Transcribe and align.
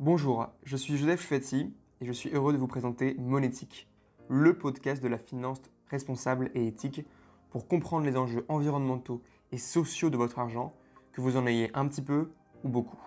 Bonjour, 0.00 0.46
je 0.62 0.76
suis 0.76 0.96
Joseph 0.96 1.26
Chouetti 1.26 1.74
et 2.00 2.06
je 2.06 2.12
suis 2.12 2.30
heureux 2.30 2.52
de 2.52 2.56
vous 2.56 2.68
présenter 2.68 3.16
Monétique, 3.18 3.88
le 4.28 4.56
podcast 4.56 5.02
de 5.02 5.08
la 5.08 5.18
finance 5.18 5.60
responsable 5.90 6.52
et 6.54 6.68
éthique 6.68 7.04
pour 7.50 7.66
comprendre 7.66 8.06
les 8.06 8.16
enjeux 8.16 8.44
environnementaux 8.48 9.24
et 9.50 9.58
sociaux 9.58 10.08
de 10.08 10.16
votre 10.16 10.38
argent, 10.38 10.72
que 11.10 11.20
vous 11.20 11.36
en 11.36 11.48
ayez 11.48 11.76
un 11.76 11.88
petit 11.88 12.00
peu 12.00 12.30
ou 12.62 12.68
beaucoup. 12.68 13.00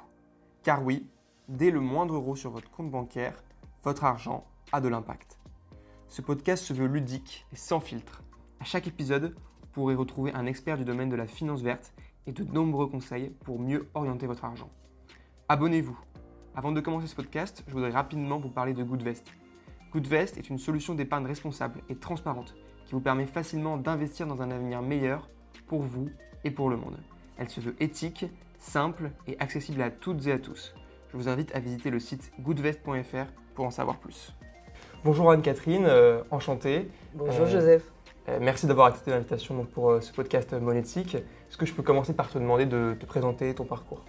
Car 0.64 0.84
oui, 0.84 1.08
dès 1.48 1.72
le 1.72 1.80
moindre 1.80 2.16
euro 2.16 2.36
sur 2.36 2.52
votre 2.52 2.70
compte 2.70 2.92
bancaire, 2.92 3.42
votre 3.86 4.04
argent 4.04 4.46
a 4.74 4.82
de 4.82 4.90
l'impact. 4.90 5.40
Ce 6.10 6.22
podcast 6.22 6.66
se 6.66 6.74
veut 6.74 6.88
ludique 6.88 7.46
et 7.54 7.56
sans 7.56 7.80
filtre. 7.80 8.22
À 8.60 8.66
chaque 8.66 8.88
épisode, 8.88 9.34
vous 9.62 9.68
pourrez 9.72 9.96
retrouver 9.96 10.34
un 10.34 10.46
expert 10.46 10.78
du 10.78 10.84
domaine 10.84 11.08
de 11.08 11.16
la 11.16 11.26
finance 11.26 11.62
verte 11.62 11.94
et 12.28 12.34
de 12.34 12.44
nombreux 12.44 12.88
conseils 12.88 13.30
pour 13.46 13.60
mieux 13.60 13.90
orienter 13.94 14.28
votre 14.28 14.44
argent. 14.44 14.70
Abonnez-vous. 15.48 15.98
Avant 16.56 16.72
de 16.72 16.82
commencer 16.82 17.08
ce 17.08 17.16
podcast, 17.16 17.64
je 17.68 17.74
voudrais 17.74 17.92
rapidement 17.92 18.38
vous 18.40 18.50
parler 18.50 18.74
de 18.74 18.84
Goodvest. 18.84 19.26
Goodvest 19.94 20.38
est 20.38 20.50
une 20.50 20.58
solution 20.58 20.96
d'épargne 20.96 21.26
responsable 21.26 21.82
et 21.90 21.96
transparente 21.96 22.56
qui 22.86 22.92
vous 22.94 23.00
permet 23.00 23.26
facilement 23.26 23.78
d'investir 23.78 24.28
dans 24.28 24.42
un 24.42 24.52
avenir 24.52 24.82
meilleur 24.82 25.30
pour 25.68 25.82
vous 25.82 26.10
et 26.44 26.52
pour 26.52 26.70
le 26.70 26.76
monde. 26.76 26.98
Elle 27.38 27.50
se 27.50 27.62
veut 27.62 27.76
éthique, 27.80 28.26
simple 28.60 29.12
et 29.28 29.38
accessible 29.40 29.82
à 29.82 29.90
toutes 29.90 30.28
et 30.28 30.34
à 30.34 30.40
tous. 30.40 30.76
Je 31.12 31.18
vous 31.18 31.30
invite 31.30 31.56
à 31.56 31.60
visiter 31.60 31.90
le 31.90 32.00
site 32.00 32.32
goodvest.fr 32.42 33.32
pour 33.56 33.66
en 33.66 33.72
savoir 33.72 33.98
plus. 33.98 34.34
Bonjour 35.04 35.32
Anne-Catherine, 35.32 35.86
euh, 35.86 36.22
enchantée. 36.32 36.90
Bonjour 37.14 37.46
Euh, 37.46 37.50
Joseph. 37.50 37.84
Euh, 38.30 38.40
merci 38.42 38.68
d'avoir 38.68 38.88
accepté 38.88 39.12
l'invitation 39.12 39.66
pour 39.66 39.90
euh, 39.92 40.02
ce 40.02 40.12
podcast 40.14 40.54
monétique. 40.54 41.16
Est-ce 41.16 41.58
que 41.58 41.66
je 41.66 41.74
peux 41.74 41.82
commencer 41.82 42.14
par 42.14 42.30
te 42.30 42.38
demander 42.38 42.66
de 42.66 42.96
te 43.00 43.06
présenter 43.06 43.54
ton 43.56 43.66
parcours? 43.66 44.06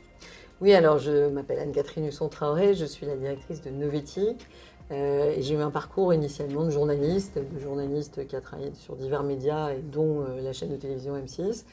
Oui, 0.63 0.73
alors 0.75 0.99
je 0.99 1.29
m'appelle 1.29 1.59
Anne-Catherine 1.59 2.07
Husson-Traoré, 2.07 2.75
je 2.75 2.85
suis 2.85 3.05
la 3.05 3.17
directrice 3.17 3.63
de 3.63 3.71
Novetic. 3.71 4.47
euh, 4.93 5.35
j'ai 5.41 5.55
eu 5.55 5.59
un 5.59 5.73
parcours 5.73 6.15
initialement 6.15 6.65
de 6.65 6.71
journaliste, 6.71 7.37
de 7.37 7.59
journaliste 7.59 8.25
qui 8.29 8.37
a 8.37 8.41
travaillé 8.41 8.73
sur 8.75 8.95
divers 8.95 9.25
médias, 9.25 9.73
et 9.73 9.81
dont 9.81 10.21
euh, 10.21 10.41
la 10.41 10.53
chaîne 10.53 10.71
de 10.71 10.77
télévision 10.77 11.17
M6. 11.17 11.65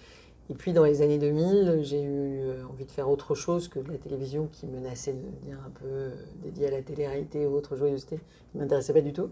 Et 0.50 0.56
puis 0.56 0.73
dans 0.73 0.86
les 0.86 1.04
années 1.04 1.20
2000, 1.20 1.82
j'ai 1.84 2.02
eu 2.02 2.40
euh, 2.40 2.64
envie 2.67 2.86
de 2.86 2.92
faire 2.92 3.12
autre 3.12 3.36
chose 3.36 3.67
que 3.67 3.78
la 3.78 4.00
télévision 4.00 4.50
qui 4.52 4.66
menaçait 4.66 5.14
de 5.14 5.20
devenir 5.20 5.60
un 5.64 5.70
peu 5.70 6.10
dédiée 6.42 6.70
à 6.70 6.72
la 6.72 6.82
télé-réalité 6.82 7.45
ou 7.45 7.54
autre 7.54 7.76
joyeuseté 7.76 8.16
qui 8.16 8.58
ne 8.58 8.64
m'intéressait 8.64 8.94
pas 8.94 9.02
du 9.02 9.14
tout. 9.14 9.30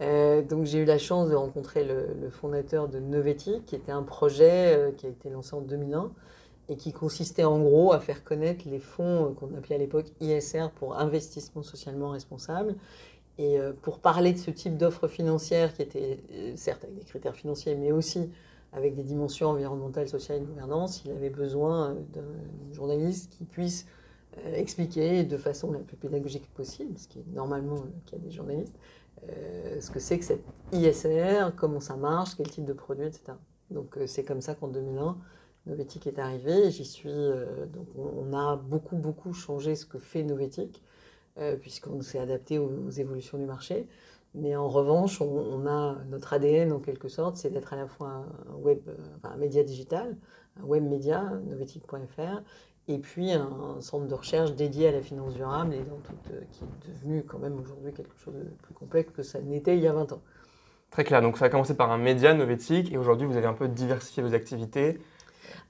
Donc 0.00 0.64
j'ai 0.64 0.78
eu 0.78 0.84
la 0.84 0.98
chance 0.98 1.28
de 1.28 1.36
rencontrer 1.36 1.84
le, 1.84 2.30
fondateur 2.30 2.88
de 2.88 2.98
Novetic, 2.98 3.64
qui 3.64 3.76
était 3.76 3.92
un 3.92 4.02
projet 4.02 4.92
qui 4.96 5.06
a 5.06 5.08
été 5.08 5.30
lancé 5.30 5.54
en 5.54 5.60
2001 5.60 6.10
et 6.68 6.76
qui 6.76 6.92
consistait 6.92 7.44
en 7.44 7.58
gros 7.60 7.92
à 7.92 8.00
faire 8.00 8.24
connaître 8.24 8.68
les 8.68 8.78
fonds 8.78 9.26
euh, 9.26 9.30
qu'on 9.30 9.54
appelait 9.56 9.76
à 9.76 9.78
l'époque 9.78 10.06
ISR 10.20 10.68
pour 10.76 10.98
investissement 10.98 11.62
socialement 11.62 12.10
responsable. 12.10 12.76
Et 13.38 13.58
euh, 13.58 13.72
pour 13.82 14.00
parler 14.00 14.32
de 14.32 14.38
ce 14.38 14.50
type 14.50 14.76
d'offre 14.76 15.08
financière 15.08 15.72
qui 15.74 15.82
était 15.82 16.20
euh, 16.32 16.52
certes 16.56 16.84
avec 16.84 16.96
des 16.96 17.04
critères 17.04 17.36
financiers, 17.36 17.74
mais 17.74 17.92
aussi 17.92 18.30
avec 18.72 18.94
des 18.96 19.02
dimensions 19.02 19.48
environnementales, 19.48 20.08
sociales 20.08 20.38
et 20.38 20.40
de 20.40 20.46
gouvernance, 20.46 21.02
il 21.04 21.10
avait 21.10 21.30
besoin 21.30 21.96
d'un 22.12 22.74
journaliste 22.74 23.30
qui 23.30 23.44
puisse 23.44 23.86
expliquer 24.52 25.24
de 25.24 25.36
façon 25.38 25.72
la 25.72 25.78
plus 25.78 25.96
pédagogique 25.96 26.46
possible, 26.52 26.96
ce 26.98 27.08
qui 27.08 27.20
est 27.20 27.26
normalement 27.32 27.76
le 27.76 27.90
cas 28.10 28.18
des 28.18 28.30
journalistes, 28.30 28.74
ce 29.80 29.90
que 29.90 29.98
c'est 29.98 30.18
que 30.18 30.24
cette 30.26 30.44
ISR, 30.72 31.52
comment 31.56 31.80
ça 31.80 31.96
marche, 31.96 32.36
quel 32.36 32.50
type 32.50 32.66
de 32.66 32.74
produit, 32.74 33.06
etc. 33.06 33.32
Donc 33.70 33.98
c'est 34.04 34.22
comme 34.22 34.42
ça 34.42 34.54
qu'en 34.54 34.68
2001, 34.68 35.16
Novetic 35.68 36.06
est 36.06 36.18
arrivé. 36.18 36.70
J'y 36.70 36.84
suis. 36.84 37.10
euh, 37.10 37.66
donc 37.66 37.86
on, 37.96 38.32
a 38.32 38.56
beaucoup 38.56 38.96
beaucoup 38.96 39.32
changé 39.32 39.74
ce 39.74 39.86
que 39.86 39.98
fait 39.98 40.22
Novetic 40.22 40.82
euh, 41.38 41.56
puisqu'on 41.56 42.00
s'est 42.00 42.18
adapté 42.18 42.58
aux, 42.58 42.90
évolutions 42.90 43.38
du 43.38 43.44
marché. 43.44 43.86
Mais 44.34 44.56
en 44.56 44.68
revanche, 44.68 45.20
on, 45.20 45.66
a 45.66 45.96
notre 46.10 46.32
ADN 46.32 46.72
en 46.72 46.80
quelque 46.80 47.08
sorte, 47.08 47.36
c'est 47.36 47.50
d'être 47.50 47.72
à 47.72 47.76
la 47.76 47.86
fois 47.86 48.26
un 48.50 48.56
web, 48.56 48.80
euh, 48.88 48.94
enfin, 49.16 49.34
un 49.34 49.36
média 49.36 49.62
digital, 49.62 50.16
un 50.60 50.64
web 50.64 50.84
média, 50.84 51.22
novetic.fr, 51.46 52.42
et 52.88 52.98
puis 52.98 53.32
un 53.32 53.80
centre 53.80 54.06
de 54.06 54.14
recherche 54.14 54.54
dédié 54.54 54.88
à 54.88 54.92
la 54.92 55.00
finance 55.00 55.34
durable 55.34 55.74
et 55.74 55.82
dans 55.82 55.98
qui 56.50 56.64
est 56.64 56.90
devenu 56.90 57.22
quand 57.22 57.38
même 57.38 57.58
aujourd'hui 57.58 57.92
quelque 57.92 58.16
chose 58.18 58.34
de 58.34 58.48
plus 58.62 58.74
complexe 58.74 59.12
que 59.12 59.22
ça 59.22 59.40
n'était 59.40 59.76
il 59.76 59.82
y 59.82 59.86
a 59.86 59.92
20 59.92 60.12
ans. 60.12 60.22
Très 60.90 61.04
clair, 61.04 61.20
donc 61.22 61.38
ça 61.38 61.46
a 61.46 61.48
commencé 61.50 61.74
par 61.74 61.90
un 61.92 61.98
média 61.98 62.34
novétique 62.34 62.92
et 62.92 62.98
aujourd'hui 62.98 63.26
vous 63.26 63.36
avez 63.36 63.46
un 63.46 63.54
peu 63.54 63.68
diversifié 63.68 64.22
vos 64.22 64.34
activités. 64.34 64.98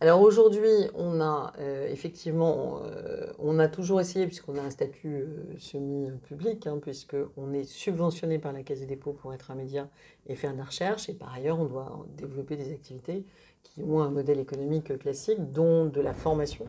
Alors 0.01 0.21
aujourd'hui, 0.21 0.71
on 0.95 1.21
a 1.21 1.53
euh, 1.59 1.89
effectivement, 1.89 2.81
euh, 2.85 3.33
on 3.39 3.59
a 3.59 3.69
toujours 3.69 4.01
essayé, 4.01 4.27
puisqu'on 4.27 4.57
a 4.57 4.63
un 4.63 4.71
statut 4.71 5.23
euh, 5.23 5.59
semi-public, 5.59 6.67
hein, 6.67 6.79
puisqu'on 6.81 7.53
est 7.53 7.65
subventionné 7.65 8.39
par 8.39 8.53
la 8.53 8.63
Caisse 8.63 8.81
des 8.81 8.87
dépôts 8.87 9.13
pour 9.13 9.35
être 9.35 9.51
un 9.51 9.57
média 9.57 9.89
et 10.27 10.37
faire 10.37 10.53
de 10.53 10.59
la 10.59 10.65
recherche, 10.65 11.09
et 11.09 11.15
par 11.15 11.33
ailleurs, 11.35 11.59
on 11.59 11.65
doit 11.65 12.07
développer 12.17 12.57
des 12.57 12.73
activités 12.73 13.25
qui 13.65 13.83
ont 13.83 14.01
un 14.01 14.11
modèle 14.11 14.39
économique 14.39 14.97
classique, 14.99 15.53
dont 15.53 15.87
de 15.87 16.01
la 16.01 16.15
formation, 16.15 16.67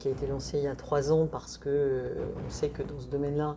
qui 0.00 0.08
a 0.08 0.10
été 0.10 0.26
lancée 0.26 0.58
il 0.58 0.64
y 0.64 0.66
a 0.66 0.74
trois 0.74 1.12
ans, 1.12 1.28
parce 1.28 1.56
que 1.56 2.16
on 2.44 2.50
sait 2.50 2.70
que 2.70 2.82
dans 2.82 2.98
ce 2.98 3.06
domaine-là, 3.06 3.56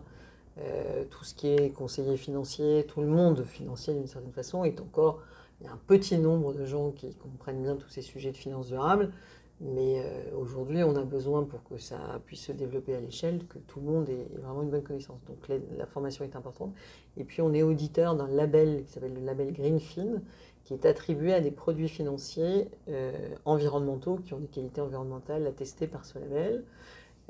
tout 1.10 1.24
ce 1.24 1.34
qui 1.34 1.48
est 1.48 1.70
conseiller 1.70 2.16
financier, 2.16 2.86
tout 2.86 3.00
le 3.00 3.08
monde 3.08 3.42
financier 3.42 3.92
d'une 3.92 4.06
certaine 4.06 4.32
façon, 4.32 4.62
est 4.62 4.80
encore 4.80 5.20
il 5.60 5.66
y 5.66 5.68
a 5.68 5.72
un 5.72 5.80
petit 5.86 6.18
nombre 6.18 6.52
de 6.52 6.64
gens 6.64 6.90
qui 6.90 7.14
comprennent 7.14 7.62
bien 7.62 7.76
tous 7.76 7.88
ces 7.88 8.02
sujets 8.02 8.32
de 8.32 8.36
finances 8.36 8.68
durables, 8.68 9.12
mais 9.60 10.02
euh, 10.04 10.36
aujourd'hui, 10.36 10.82
on 10.82 10.96
a 10.96 11.04
besoin 11.04 11.44
pour 11.44 11.62
que 11.64 11.78
ça 11.78 12.20
puisse 12.26 12.42
se 12.42 12.52
développer 12.52 12.94
à 12.94 13.00
l'échelle, 13.00 13.46
que 13.46 13.58
tout 13.58 13.80
le 13.80 13.86
monde 13.86 14.08
ait 14.08 14.26
vraiment 14.42 14.62
une 14.62 14.70
bonne 14.70 14.82
connaissance. 14.82 15.20
Donc 15.26 15.48
la, 15.48 15.86
formation 15.86 16.24
est 16.24 16.34
importante. 16.34 16.74
Et 17.16 17.24
puis 17.24 17.40
on 17.40 17.52
est 17.54 17.62
auditeur 17.62 18.16
d'un 18.16 18.26
label 18.26 18.84
qui 18.84 18.92
s'appelle 18.92 19.14
le 19.14 19.20
label 19.20 19.52
Greenfin, 19.52 20.20
qui 20.64 20.74
est 20.74 20.86
attribué 20.86 21.32
à 21.32 21.40
des 21.40 21.52
produits 21.52 21.88
financiers 21.88 22.68
euh, 22.88 23.12
environnementaux 23.44 24.16
qui 24.16 24.34
ont 24.34 24.40
des 24.40 24.48
qualités 24.48 24.80
environnementales 24.80 25.46
attestées 25.46 25.86
par 25.86 26.04
ce 26.04 26.18
label. 26.18 26.64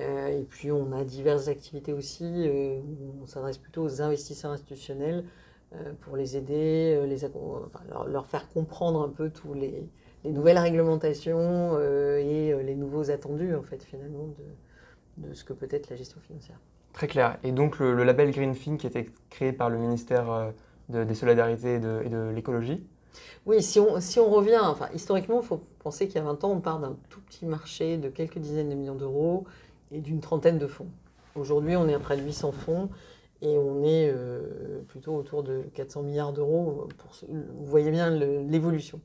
Euh, 0.01 0.29
et 0.29 0.45
puis 0.45 0.73
on 0.73 0.93
a 0.93 1.05
diverses 1.05 1.47
activités 1.47 1.93
aussi 1.93 2.51
on 3.23 3.27
s'adresse 3.29 3.59
plutôt 3.59 3.85
aux 3.85 4.03
investisseurs 4.03 4.51
institutionnels 4.51 5.25
pour 6.01 6.17
les 6.17 6.37
aider, 6.37 6.95
euh, 6.97 7.07
les 7.07 7.25
accom- 7.25 7.65
enfin, 7.67 7.81
leur, 7.89 8.07
leur 8.09 8.27
faire 8.27 8.49
comprendre 8.49 9.03
un 9.03 9.09
peu 9.09 9.31
tous 9.31 9.55
les, 9.55 9.89
les 10.25 10.31
nouvelles 10.33 10.59
réglementations 10.59 11.73
euh, 11.77 12.19
et 12.19 12.53
euh, 12.53 12.63
les 12.63 12.75
nouveaux 12.77 13.11
attendus 13.11 13.55
en 13.55 13.63
fait 13.63 13.83
finalement 13.83 14.27
de, 15.19 15.27
de 15.29 15.35
ce 15.35 15.45
que 15.45 15.53
peut 15.53 15.69
être 15.71 15.91
la 15.91 15.97
gestion 15.97 16.21
financière. 16.21 16.59
Très 16.95 17.09
clair. 17.09 17.39
Et 17.43 17.53
donc 17.53 17.79
le, 17.79 17.95
le 17.95 18.05
label 18.05 18.31
Greenfin 18.31 18.77
qui 18.79 18.87
a 18.87 18.91
été 18.91 19.11
créé 19.31 19.53
par 19.53 19.69
le 19.71 19.79
ministère 19.79 20.31
euh, 20.31 20.51
de- 20.89 21.05
des 21.05 21.15
Solidarités 21.15 21.75
et 21.75 21.81
de, 21.81 22.03
et 22.05 22.09
de 22.09 22.31
l'écologie? 22.35 22.87
Oui, 23.47 23.63
si 23.63 23.81
on, 23.81 24.01
si 24.01 24.19
on 24.21 24.31
revient, 24.31 24.59
enfin 24.63 24.89
historiquement, 24.95 25.41
il 25.41 25.47
faut 25.47 25.61
penser 25.81 26.07
qu'il 26.07 26.17
y 26.17 26.19
a 26.19 26.23
20 26.25 26.43
ans, 26.45 26.53
on 26.53 26.61
part 26.61 26.79
d'un 26.81 26.97
tout 27.11 27.21
petit 27.21 27.47
marché 27.47 27.97
de 27.99 28.09
quelques 28.09 28.39
dizaines 28.39 28.71
de 28.71 28.75
millions 28.75 28.95
d'euros 28.95 29.45
et 29.93 30.01
d'une 30.01 30.21
trentaine 30.21 30.59
de 30.59 30.67
fonds. 30.67 30.89
Aujourd'hui, 31.35 31.77
on 31.77 31.89
est 31.89 31.95
à 31.95 31.99
près 31.99 32.17
de 32.17 32.23
800 32.23 32.53
fonds 32.53 32.89
et 33.43 33.59
on 33.59 33.85
est 33.85 34.11
euh, 34.11 34.83
plutôt 34.89 35.15
autour 35.15 35.43
de 35.43 35.63
400 35.75 36.03
milliards 36.03 36.33
d'euros. 36.33 36.89
Vous 37.29 37.67
voyez 37.67 37.91
bien 37.91 38.11
l'évolution. 38.11 39.01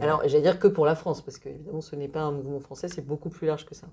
Alors, 0.00 0.22
j'allais 0.24 0.42
dire 0.42 0.58
que 0.58 0.68
pour 0.68 0.86
la 0.86 0.94
France, 0.94 1.20
parce 1.20 1.38
que 1.38 1.50
évidemment, 1.50 1.82
ce 1.82 1.96
n'est 1.96 2.08
pas 2.08 2.22
un 2.22 2.32
mouvement 2.32 2.60
français, 2.60 2.88
c'est 2.88 3.04
beaucoup 3.04 3.28
plus 3.28 3.46
large 3.46 3.66
que 3.66 3.74
ça. 3.74 3.86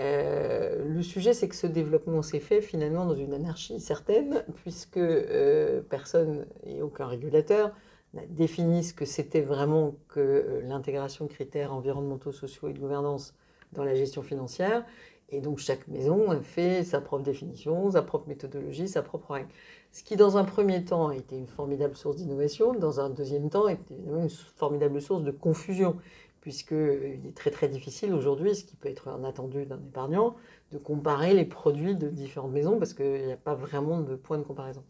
Euh, 0.00 0.84
le 0.86 1.02
sujet, 1.02 1.34
c'est 1.34 1.48
que 1.48 1.54
ce 1.54 1.66
développement 1.66 2.22
s'est 2.22 2.40
fait 2.40 2.62
finalement 2.62 3.04
dans 3.04 3.14
une 3.14 3.34
anarchie 3.34 3.78
certaine, 3.78 4.42
puisque 4.54 4.96
euh, 4.96 5.82
personne 5.82 6.46
et 6.64 6.80
aucun 6.80 7.06
régulateur 7.06 7.72
n'a 8.14 8.22
défini 8.26 8.84
ce 8.84 8.94
que 8.94 9.04
c'était 9.04 9.40
vraiment 9.40 9.94
que 10.08 10.62
l'intégration 10.64 11.26
de 11.26 11.30
critères 11.30 11.72
environnementaux, 11.72 12.32
sociaux 12.32 12.68
et 12.68 12.72
de 12.72 12.78
gouvernance 12.78 13.34
dans 13.72 13.84
la 13.84 13.94
gestion 13.94 14.22
financière. 14.22 14.84
Et 15.32 15.40
donc, 15.40 15.58
chaque 15.58 15.88
maison 15.88 16.30
a 16.30 16.40
fait 16.40 16.84
sa 16.84 17.00
propre 17.00 17.24
définition, 17.24 17.90
sa 17.90 18.02
propre 18.02 18.28
méthodologie, 18.28 18.86
sa 18.86 19.02
propre 19.02 19.32
règle. 19.32 19.48
Ce 19.90 20.02
qui, 20.02 20.16
dans 20.16 20.36
un 20.36 20.44
premier 20.44 20.84
temps, 20.84 21.08
a 21.08 21.16
été 21.16 21.36
une 21.36 21.46
formidable 21.46 21.96
source 21.96 22.16
d'innovation, 22.16 22.74
dans 22.74 23.00
un 23.00 23.08
deuxième 23.08 23.48
temps, 23.48 23.66
évidemment 23.66 24.22
une 24.22 24.30
formidable 24.30 25.00
source 25.00 25.22
de 25.22 25.30
confusion, 25.30 25.96
puisqu'il 26.42 27.20
est 27.26 27.34
très 27.34 27.50
très 27.50 27.68
difficile 27.68 28.12
aujourd'hui, 28.12 28.54
ce 28.54 28.64
qui 28.64 28.76
peut 28.76 28.90
être 28.90 29.08
un 29.08 29.24
attendu 29.24 29.64
d'un 29.64 29.78
épargnant, 29.78 30.36
de 30.70 30.78
comparer 30.78 31.32
les 31.32 31.44
produits 31.44 31.94
de 31.94 32.08
différentes 32.08 32.52
maisons, 32.52 32.78
parce 32.78 32.92
qu'il 32.92 33.24
n'y 33.24 33.32
a 33.32 33.36
pas 33.36 33.54
vraiment 33.54 34.00
de 34.00 34.16
point 34.16 34.38
de 34.38 34.42
comparaison. 34.42 34.82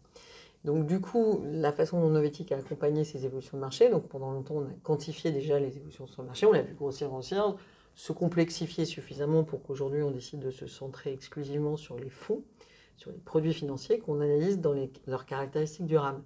Donc 0.65 0.87
du 0.87 1.01
coup, 1.01 1.43
la 1.51 1.73
façon 1.73 1.99
dont 1.99 2.09
Novetic 2.09 2.51
a 2.53 2.57
accompagné 2.57 3.03
ces 3.03 3.25
évolutions 3.25 3.57
de 3.57 3.61
marché, 3.61 3.89
donc 3.89 4.07
pendant 4.07 4.31
longtemps 4.31 4.55
on 4.55 4.63
a 4.63 4.73
quantifié 4.81 5.31
déjà 5.31 5.59
les 5.59 5.75
évolutions 5.75 6.07
sur 6.07 6.21
le 6.21 6.27
marché, 6.27 6.45
on 6.45 6.53
l'a 6.53 6.61
vu 6.61 6.73
grossir, 6.73 7.09
grossir, 7.09 7.55
se 7.95 8.11
complexifier 8.13 8.85
suffisamment 8.85 9.43
pour 9.43 9.61
qu'aujourd'hui 9.63 10.01
on 10.01 10.11
décide 10.11 10.39
de 10.39 10.51
se 10.51 10.67
centrer 10.67 11.13
exclusivement 11.13 11.77
sur 11.77 11.97
les 11.97 12.09
fonds, 12.09 12.43
sur 12.97 13.11
les 13.11 13.19
produits 13.19 13.53
financiers 13.53 13.99
qu'on 13.99 14.21
analyse 14.21 14.59
dans 14.59 14.73
leurs 15.07 15.25
caractéristiques 15.25 15.85
durables. 15.85 16.21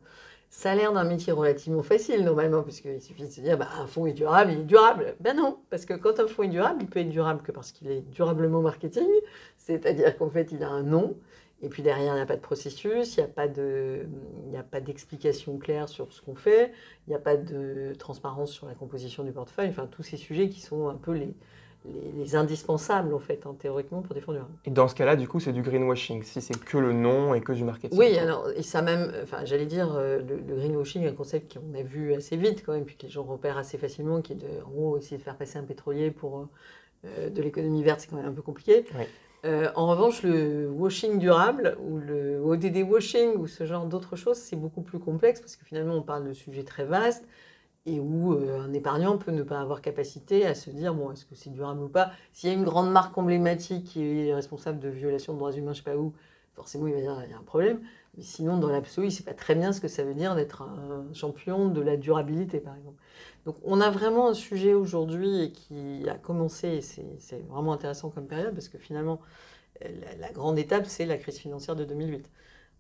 Ça 0.50 0.72
a 0.72 0.76
l'air 0.76 0.94
d'un 0.94 1.04
métier 1.04 1.34
relativement 1.34 1.84
facile 1.84 2.24
normalement, 2.24 2.64
puisqu'il 2.64 3.02
suffit 3.02 3.24
de 3.24 3.32
se 3.32 3.42
dire 3.42 3.58
bah, 3.58 3.68
un 3.80 3.86
fonds 3.86 4.06
est 4.06 4.14
durable, 4.14 4.54
il 4.54 4.60
est 4.60 4.64
durable. 4.64 5.16
Ben 5.20 5.36
non, 5.36 5.58
parce 5.70 5.86
que 5.86 5.94
quand 5.94 6.20
un 6.22 6.28
fonds 6.28 6.44
est 6.44 6.48
durable, 6.48 6.80
il 6.82 6.88
peut 6.88 7.02
être 7.02 7.10
durable 7.10 7.42
que 7.42 7.52
parce 7.52 7.74
qu'il 7.74 7.92
est 7.92 8.02
durablement 8.02 8.62
marketing, 8.62 9.10
c'est-à-dire 9.58 10.18
qu'en 10.18 10.30
fait 10.30 10.52
il 10.54 10.64
a 10.64 10.70
un 10.70 10.84
nom, 10.84 11.18
et 11.62 11.70
puis 11.70 11.82
derrière, 11.82 12.14
il 12.14 12.18
n'y 12.18 12.22
a 12.22 12.26
pas 12.26 12.36
de 12.36 12.42
processus, 12.42 13.18
il 13.18 13.20
n'y 13.20 13.26
a 13.26 13.30
pas 13.30 13.48
de, 13.48 14.06
il 14.48 14.56
a 14.56 14.64
pas 14.64 14.80
d'explication 14.80 15.58
claire 15.58 15.90
sur 15.90 16.14
ce 16.14 16.22
qu'on 16.22 16.36
fait, 16.36 16.72
il 17.08 17.10
n'y 17.10 17.16
a 17.16 17.20
pas 17.20 17.36
de 17.36 17.94
transparence 17.98 18.52
sur 18.52 18.68
la 18.68 18.76
composition 18.76 19.24
du 19.24 19.32
portefeuille. 19.32 19.70
Enfin, 19.70 19.88
tous 19.88 20.04
ces 20.04 20.18
sujets 20.18 20.50
qui 20.50 20.62
sont 20.62 20.88
un 20.88 20.96
peu 20.96 21.14
les, 21.14 21.34
les, 22.16 22.36
indispensables 22.36 23.12
en 23.12 23.20
fait, 23.20 23.48
hein, 23.48 23.56
théoriquement, 23.58 24.04
pour 24.04 24.14
des 24.14 24.22
fonds 24.22 24.34
durables. 24.34 24.54
Et 24.66 24.70
dans 24.70 24.88
ce 24.88 24.94
cas-là, 24.94 25.16
du 25.16 25.28
coup, 25.28 25.40
c'est 25.40 25.52
du 25.52 25.64
greenwashing, 25.64 26.22
si 26.22 26.42
c'est 26.42 26.64
que 26.64 26.78
le 26.78 26.94
nom 26.94 27.34
et 27.34 27.42
que 27.42 27.54
du 27.54 27.64
marketing. 27.64 27.98
Oui, 27.98 28.16
alors, 28.20 28.52
et 28.56 28.62
ça 28.62 28.84
même, 28.84 29.12
enfin, 29.24 29.44
j'allais 29.46 29.66
dire, 29.66 29.96
euh, 29.96 30.20
le, 30.20 30.56
greenwashing, 30.56 31.08
un 31.08 31.14
concept 31.14 31.58
qu'on 31.58 31.74
a 31.74 31.82
vu 31.82 32.14
assez 32.14 32.38
vite 32.38 32.64
quand 32.64 32.74
même, 32.74 32.86
puis 32.86 32.98
que 32.98 33.04
les 33.04 33.10
gens 33.10 33.24
repèrent 33.24 33.58
assez 33.58 33.80
facilement, 33.80 34.22
qui 34.22 34.34
est 34.34 34.38
de, 34.38 34.48
en 34.64 34.70
gros, 34.70 34.98
essayer 35.00 35.18
de 35.18 35.24
faire 35.24 35.38
passer 35.38 35.58
un 35.58 35.64
pétrolier 35.64 36.12
pour 36.12 36.48
euh, 37.06 37.32
de 37.32 37.42
l'économie 37.42 37.84
verte, 37.84 38.02
c'est 38.02 38.10
quand 38.10 38.18
même 38.18 38.28
un 38.28 38.34
peu 38.34 38.44
compliqué. 38.44 38.86
Oui. 38.96 39.06
Euh, 39.48 39.70
en 39.76 39.88
revanche, 39.88 40.24
le 40.24 40.70
washing 40.70 41.20
durable 41.20 41.78
ou 41.80 41.98
le 42.00 42.40
ODD 42.42 42.84
washing 42.84 43.36
ou 43.38 43.48
ce 43.48 43.66
genre 43.66 43.86
d'autres 43.86 44.18
choses, 44.18 44.38
c'est 44.38 44.58
beaucoup 44.58 44.82
plus 44.82 45.00
complexe 45.00 45.40
parce 45.40 45.56
que 45.56 45.64
finalement, 45.64 45.96
on 45.96 46.02
parle 46.02 46.28
de 46.28 46.34
sujets 46.34 46.64
très 46.64 46.84
vastes 46.84 47.26
et 47.86 48.02
où 48.02 48.34
euh, 48.34 48.60
un 48.60 48.74
épargnant 48.74 49.18
peut 49.18 49.32
ne 49.32 49.44
pas 49.44 49.62
avoir 49.62 49.82
capacité 49.82 50.46
à 50.46 50.54
se 50.54 50.70
dire 50.70 50.94
bon, 50.94 51.12
est-ce 51.12 51.26
que 51.26 51.36
c'est 51.36 51.50
durable 51.50 51.82
ou 51.84 51.88
pas? 51.88 52.12
S'il 52.34 52.50
y 52.50 52.54
a 52.54 52.56
une 52.56 52.66
grande 52.66 52.92
marque 52.92 53.18
emblématique 53.18 53.86
qui 53.86 54.04
est 54.04 54.34
responsable 54.34 54.80
de 54.80 54.90
violation 54.90 55.34
de 55.34 55.38
droits 55.40 55.54
humains, 55.54 55.74
je 55.74 55.80
ne 55.80 55.86
sais 55.86 55.92
pas 55.92 55.98
où, 55.98 56.14
forcément, 56.58 56.88
il 56.88 56.94
va 56.96 57.02
dire 57.02 57.16
qu'il 57.22 57.32
y 57.32 57.34
a 57.34 57.38
un 57.38 57.44
problème. 57.44 57.80
Mais 58.18 58.24
sinon, 58.24 58.58
dans 58.58 58.70
l'absolu, 58.70 59.08
il 59.08 59.12
ne 59.12 59.16
sait 59.16 59.24
pas 59.24 59.36
très 59.36 59.54
bien 59.54 59.72
ce 59.72 59.80
que 59.80 59.88
ça 59.88 60.04
veut 60.04 60.16
dire 60.16 60.36
d'être 60.36 60.64
un 60.64 61.14
champion 61.14 61.70
de 61.70 61.82
la 61.82 61.98
durabilité, 61.98 62.60
par 62.60 62.76
exemple. 62.76 62.98
Donc 63.46 63.56
on 63.64 63.80
a 63.80 63.90
vraiment 63.92 64.28
un 64.28 64.34
sujet 64.34 64.74
aujourd'hui 64.74 65.54
qui 65.54 66.04
a 66.10 66.16
commencé, 66.16 66.68
et 66.68 66.82
c'est 66.82 67.40
vraiment 67.48 67.74
intéressant 67.74 68.10
comme 68.10 68.28
période, 68.28 68.54
parce 68.54 68.70
que 68.70 68.80
finalement, 68.80 69.22
la, 70.20 70.32
grande 70.32 70.58
étape, 70.58 70.88
c'est 70.88 71.06
la 71.06 71.18
crise 71.18 71.38
financière 71.38 71.76
de 71.76 71.86
2008, 71.86 72.30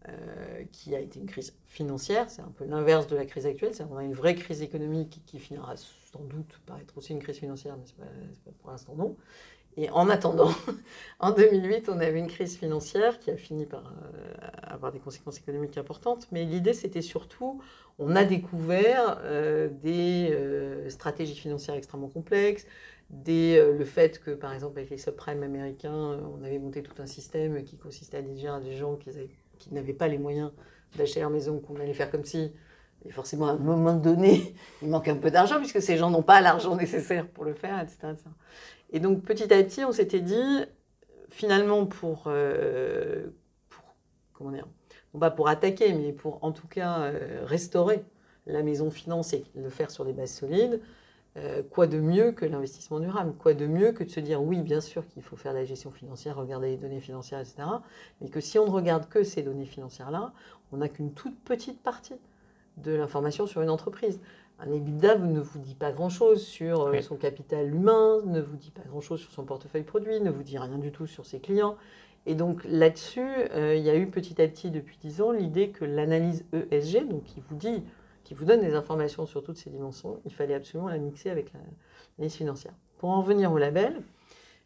euh, 0.10 0.64
qui 0.72 0.96
a 0.96 1.00
été 1.00 1.20
une 1.20 1.28
crise 1.28 1.54
financière, 1.66 2.30
c'est 2.30 2.42
un 2.42 2.52
peu 2.56 2.66
l'inverse 2.66 3.08
de 3.08 3.16
la 3.16 3.26
crise 3.26 3.46
actuelle, 3.46 3.76
c'est 3.76 3.84
on 3.84 3.98
a 3.98 4.04
une 4.04 4.14
vraie 4.14 4.36
crise 4.36 4.64
économique 4.64 5.22
qui 5.28 5.38
finira 5.38 5.76
sans 5.78 6.24
doute 6.24 6.60
par 6.66 6.80
être 6.80 6.98
aussi 6.98 7.14
une 7.14 7.20
crise 7.20 7.38
financière, 7.38 7.78
mais 8.00 8.52
pour 8.60 8.72
l'instant 8.72 8.96
non. 8.96 9.16
Et 9.78 9.92
en 9.92 10.10
attendant, 10.10 10.50
en 11.20 11.32
2008, 11.32 11.88
on 11.90 12.00
avait 12.00 12.18
une 12.18 12.28
crise 12.28 12.58
financière 12.58 13.20
qui 13.20 13.30
a 13.30 13.38
fini 13.38 13.66
par 13.68 13.84
euh, 13.86 14.34
avoir 14.64 14.92
des 14.92 15.00
conséquences 15.00 15.38
économiques 15.38 15.78
importantes. 15.78 16.28
Mais 16.32 16.44
l'idée, 16.46 16.74
c'était 16.74 17.04
surtout, 17.04 17.62
on 18.00 18.16
a 18.16 18.24
découvert 18.24 19.20
euh, 19.24 19.70
des 19.70 20.30
euh, 20.32 20.90
stratégies 20.90 21.36
financières 21.36 21.76
extrêmement 21.76 22.10
complexes, 22.10 22.66
le 23.26 23.86
fait 23.86 24.20
que, 24.20 24.32
par 24.32 24.52
exemple, 24.54 24.80
avec 24.80 24.90
les 24.90 24.98
subprimes 24.98 25.44
américains, 25.44 25.94
on 25.94 26.44
avait 26.44 26.60
monté 26.60 26.82
tout 26.82 27.00
un 27.02 27.06
système 27.06 27.64
qui 27.64 27.78
consistait 27.78 28.18
à 28.18 28.22
dire 28.22 28.56
à 28.56 28.60
des 28.60 28.76
gens 28.76 28.96
qui, 28.96 29.12
qui 29.60 29.74
n'avaient 29.74 29.94
pas 29.94 30.10
les 30.10 30.18
moyens 30.18 30.52
d'acheter 30.98 31.22
leur 31.22 31.30
maison, 31.30 31.60
qu'on 31.60 31.80
allait 31.80 31.94
faire 31.94 32.12
comme 32.12 32.26
si 32.26 32.52
et 33.06 33.12
forcément, 33.12 33.48
à 33.48 33.52
un 33.52 33.58
moment 33.58 33.94
donné, 33.94 34.56
il 34.82 34.90
manque 34.90 35.08
un 35.08 35.16
peu 35.16 35.32
d'argent 35.32 35.58
puisque 35.58 35.82
ces 35.82 35.98
gens 35.98 36.10
n'ont 36.10 36.24
pas 36.24 36.42
l'argent 36.42 36.76
nécessaire 36.76 37.28
pour 37.28 37.46
le 37.46 37.54
faire, 37.54 37.80
etc. 37.82 38.14
Et 38.92 39.00
donc 39.00 39.24
petit 39.24 39.54
à 39.54 39.63
petit, 39.63 39.84
on 39.84 39.92
s'était 39.92 40.22
dit, 40.22 40.66
finalement, 41.30 41.86
pour, 41.86 42.24
euh, 42.28 43.28
comment 44.34 44.51
dire, 44.51 44.68
pas 45.19 45.31
pour 45.31 45.48
attaquer, 45.48 45.94
mais 45.94 46.13
pour 46.13 46.44
en 46.44 46.51
tout 46.51 46.68
cas 46.68 47.01
euh, 47.01 47.42
restaurer 47.44 48.04
la 48.45 48.63
maison 48.63 48.92
finance 48.92 49.34
et 49.34 49.44
le 49.56 49.69
faire 49.69 49.92
sur 49.92 50.06
des 50.06 50.13
bases 50.13 50.31
solides, 50.31 50.81
euh, 51.38 51.62
quoi 51.69 51.86
de 51.86 52.00
mieux 52.00 52.31
que 52.31 52.45
l'investissement 52.45 53.00
durable? 53.00 53.34
Quoi 53.38 53.54
de 53.54 53.68
mieux 53.68 53.92
que 53.92 54.04
de 54.04 54.10
se 54.10 54.19
dire, 54.19 54.42
oui, 54.42 54.62
bien 54.62 54.81
sûr 54.81 55.07
qu'il 55.07 55.22
faut 55.22 55.36
faire 55.36 55.54
la 55.54 55.66
gestion 55.66 55.92
financière, 55.92 56.36
regarder 56.36 56.69
les 56.69 56.78
données 56.78 57.00
financières, 57.00 57.40
etc. 57.40 57.68
Mais 58.22 58.30
que 58.30 58.40
si 58.40 58.57
on 58.57 58.66
ne 58.66 58.72
regarde 58.72 59.07
que 59.07 59.24
ces 59.24 59.44
données 59.44 59.66
financières-là, 59.66 60.33
on 60.72 60.78
n'a 60.78 60.90
qu'une 60.90 61.13
toute 61.13 61.40
petite 61.42 61.81
partie 61.83 62.16
de 62.78 62.92
l'information 62.92 63.45
sur 63.45 63.62
une 63.62 63.69
entreprise. 63.69 64.19
Un 64.59 64.71
EBITDA 64.71 65.19
ne 65.19 65.39
vous 65.39 65.59
dit 65.59 65.75
pas 65.75 65.92
grand-chose 65.92 66.44
sur 66.44 66.88
euh, 66.88 67.01
son 67.01 67.15
capital 67.15 67.74
humain, 67.74 68.21
ne 68.25 68.42
vous 68.42 68.56
dit 68.56 68.71
pas 68.71 68.81
grand-chose 68.88 69.19
sur 69.19 69.31
son 69.31 69.45
portefeuille 69.45 69.83
produit, 69.83 70.19
ne 70.19 70.31
vous 70.31 70.44
dit 70.44 70.57
rien 70.57 70.80
du 70.80 70.92
tout 70.92 71.06
sur 71.06 71.25
ses 71.25 71.39
clients. 71.39 71.77
Et 72.25 72.36
donc 72.36 72.63
là-dessus, 72.65 73.27
euh, 73.54 73.75
il 73.75 73.83
y 73.83 73.89
a 73.89 73.95
eu 73.95 74.07
petit 74.07 74.42
à 74.42 74.48
petit 74.48 74.71
depuis 74.71 74.98
10 75.00 75.21
ans 75.21 75.31
l'idée 75.31 75.69
que 75.69 75.86
l'analyse 75.86 76.45
ESG, 76.71 77.07
donc 77.07 77.24
qui 77.24 77.42
vous 77.48 77.56
dit, 77.56 77.83
qui 78.24 78.33
vous 78.33 78.45
donne 78.45 78.62
des 78.62 78.74
informations 78.74 79.25
sur 79.25 79.44
toutes 79.44 79.57
ces 79.57 79.69
dimensions, 79.69 80.19
il 80.25 80.33
fallait 80.33 80.56
absolument 80.56 80.89
la 80.89 80.98
mixer 80.98 81.30
avec 81.30 81.54
l'analyse 81.54 82.36
financière. 82.36 82.74
Pour 82.98 83.12
en 83.12 83.21
venir 83.21 83.51
au 83.51 83.57
label, 83.57 84.01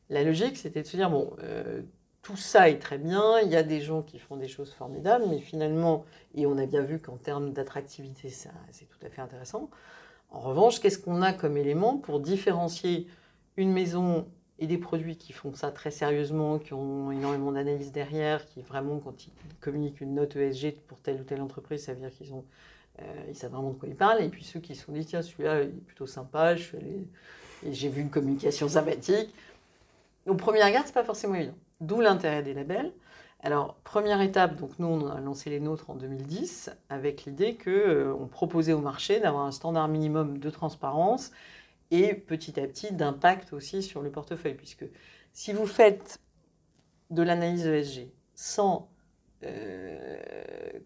la 0.09 0.23
logique 0.23 0.57
c'était 0.57 0.81
de 0.81 0.87
se 0.87 0.97
dire, 0.97 1.11
bon, 1.11 1.33
euh, 1.43 1.81
tout 2.21 2.37
ça 2.37 2.69
est 2.69 2.79
très 2.79 2.97
bien, 2.97 3.39
il 3.39 3.49
y 3.49 3.55
a 3.55 3.63
des 3.63 3.81
gens 3.81 4.03
qui 4.03 4.19
font 4.19 4.37
des 4.37 4.47
choses 4.47 4.73
formidables, 4.73 5.25
mais 5.27 5.39
finalement, 5.39 6.05
et 6.35 6.45
on 6.45 6.57
a 6.57 6.65
bien 6.65 6.81
vu 6.81 6.99
qu'en 6.99 7.17
termes 7.17 7.51
d'attractivité, 7.51 8.29
c'est 8.29 8.49
tout 8.85 9.05
à 9.05 9.09
fait 9.09 9.21
intéressant. 9.21 9.69
En 10.29 10.39
revanche, 10.39 10.79
qu'est-ce 10.79 10.99
qu'on 10.99 11.21
a 11.21 11.33
comme 11.33 11.57
élément 11.57 11.97
pour 11.97 12.19
différencier 12.19 13.07
une 13.57 13.71
maison 13.71 14.27
et 14.59 14.67
des 14.67 14.77
produits 14.77 15.17
qui 15.17 15.33
font 15.33 15.53
ça 15.55 15.71
très 15.71 15.89
sérieusement, 15.89 16.59
qui 16.59 16.73
ont 16.73 17.11
énormément 17.11 17.51
d'analyse 17.51 17.91
derrière, 17.91 18.45
qui 18.45 18.61
vraiment, 18.61 18.99
quand 18.99 19.25
ils 19.25 19.33
communiquent 19.59 20.01
une 20.01 20.13
note 20.13 20.35
ESG 20.35 20.75
pour 20.87 20.99
telle 20.99 21.19
ou 21.19 21.23
telle 21.23 21.41
entreprise, 21.41 21.83
ça 21.85 21.93
veut 21.93 21.99
dire 21.99 22.11
qu'ils 22.11 22.33
ont, 22.33 22.45
euh, 23.01 23.33
savent 23.33 23.51
vraiment 23.51 23.71
de 23.71 23.75
quoi 23.75 23.89
ils 23.89 23.95
parlent. 23.95 24.21
Et 24.21 24.29
puis 24.29 24.43
ceux 24.43 24.59
qui 24.59 24.75
se 24.75 24.85
sont 24.85 24.91
dit, 24.91 25.03
tiens, 25.03 25.23
celui-là, 25.23 25.63
il 25.63 25.69
est 25.69 25.85
plutôt 25.85 26.05
sympa, 26.05 26.55
j'ai 26.55 27.89
vu 27.89 28.01
une 28.01 28.11
communication 28.11 28.69
sympathique. 28.69 29.33
Au 30.27 30.35
premier 30.35 30.63
regard, 30.63 30.83
c'est 30.85 30.93
pas 30.93 31.03
forcément 31.03 31.33
évident. 31.33 31.55
D'où 31.81 31.99
l'intérêt 31.99 32.43
des 32.43 32.53
labels. 32.53 32.93
Alors, 33.43 33.75
première 33.83 34.21
étape, 34.21 34.55
donc 34.55 34.77
nous, 34.77 34.85
on 34.85 35.07
a 35.07 35.19
lancé 35.19 35.49
les 35.49 35.59
nôtres 35.59 35.89
en 35.89 35.95
2010 35.95 36.69
avec 36.89 37.25
l'idée 37.25 37.57
qu'on 37.57 37.71
euh, 37.71 38.25
proposait 38.29 38.73
au 38.73 38.81
marché 38.81 39.19
d'avoir 39.19 39.45
un 39.45 39.51
standard 39.51 39.87
minimum 39.87 40.37
de 40.37 40.49
transparence 40.51 41.31
et 41.89 42.13
petit 42.13 42.59
à 42.59 42.67
petit 42.67 42.93
d'impact 42.93 43.53
aussi 43.53 43.81
sur 43.81 44.03
le 44.03 44.11
portefeuille. 44.11 44.53
Puisque 44.53 44.85
si 45.33 45.53
vous 45.53 45.65
faites 45.65 46.19
de 47.09 47.23
l'analyse 47.23 47.65
ESG 47.65 48.11
sans 48.35 48.87
euh, 49.43 50.19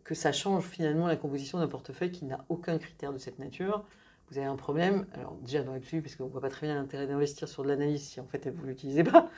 que 0.05 0.15
ça 0.15 0.31
change 0.31 0.63
finalement 0.63 1.07
la 1.07 1.17
composition 1.17 1.59
d'un 1.59 1.67
portefeuille 1.67 2.13
qui 2.13 2.23
n'a 2.23 2.45
aucun 2.47 2.77
critère 2.77 3.11
de 3.11 3.17
cette 3.17 3.37
nature, 3.37 3.85
vous 4.31 4.39
avez 4.39 4.47
un 4.47 4.55
problème, 4.55 5.05
alors 5.13 5.35
déjà 5.43 5.61
dans 5.61 5.73
l'absolu, 5.73 6.01
parce 6.01 6.15
qu'on 6.15 6.25
ne 6.25 6.29
voit 6.29 6.41
pas 6.41 6.49
très 6.49 6.65
bien 6.65 6.75
l'intérêt 6.75 7.05
d'investir 7.05 7.47
sur 7.47 7.63
de 7.63 7.67
l'analyse 7.67 8.01
si 8.01 8.19
en 8.19 8.25
fait 8.25 8.47
vous 8.49 8.63
ne 8.63 8.69
l'utilisez 8.69 9.03
pas, 9.03 9.29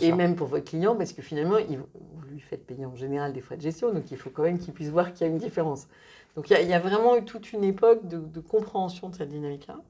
et 0.00 0.12
même 0.12 0.36
pour 0.36 0.48
votre 0.48 0.64
client, 0.64 0.96
parce 0.96 1.12
que 1.12 1.22
finalement, 1.22 1.56
vous 1.58 2.22
lui 2.30 2.40
faites 2.40 2.66
payer 2.66 2.84
en 2.84 2.94
général 2.94 3.32
des 3.32 3.40
frais 3.40 3.56
de 3.56 3.62
gestion, 3.62 3.92
donc 3.92 4.10
il 4.10 4.18
faut 4.18 4.30
quand 4.30 4.42
même 4.42 4.58
qu'il 4.58 4.74
puisse 4.74 4.90
voir 4.90 5.12
qu'il 5.12 5.26
y 5.26 5.30
a 5.30 5.32
une 5.32 5.38
différence. 5.38 5.88
Donc 6.36 6.50
il 6.50 6.68
y, 6.68 6.74
a 6.74 6.80
vraiment 6.80 7.16
eu 7.16 7.24
toute 7.24 7.52
une 7.52 7.64
époque 7.64 8.06
de, 8.08 8.40
compréhension 8.40 9.08
de 9.08 9.14
cette 9.14 9.28
dynamique-là. 9.28 9.80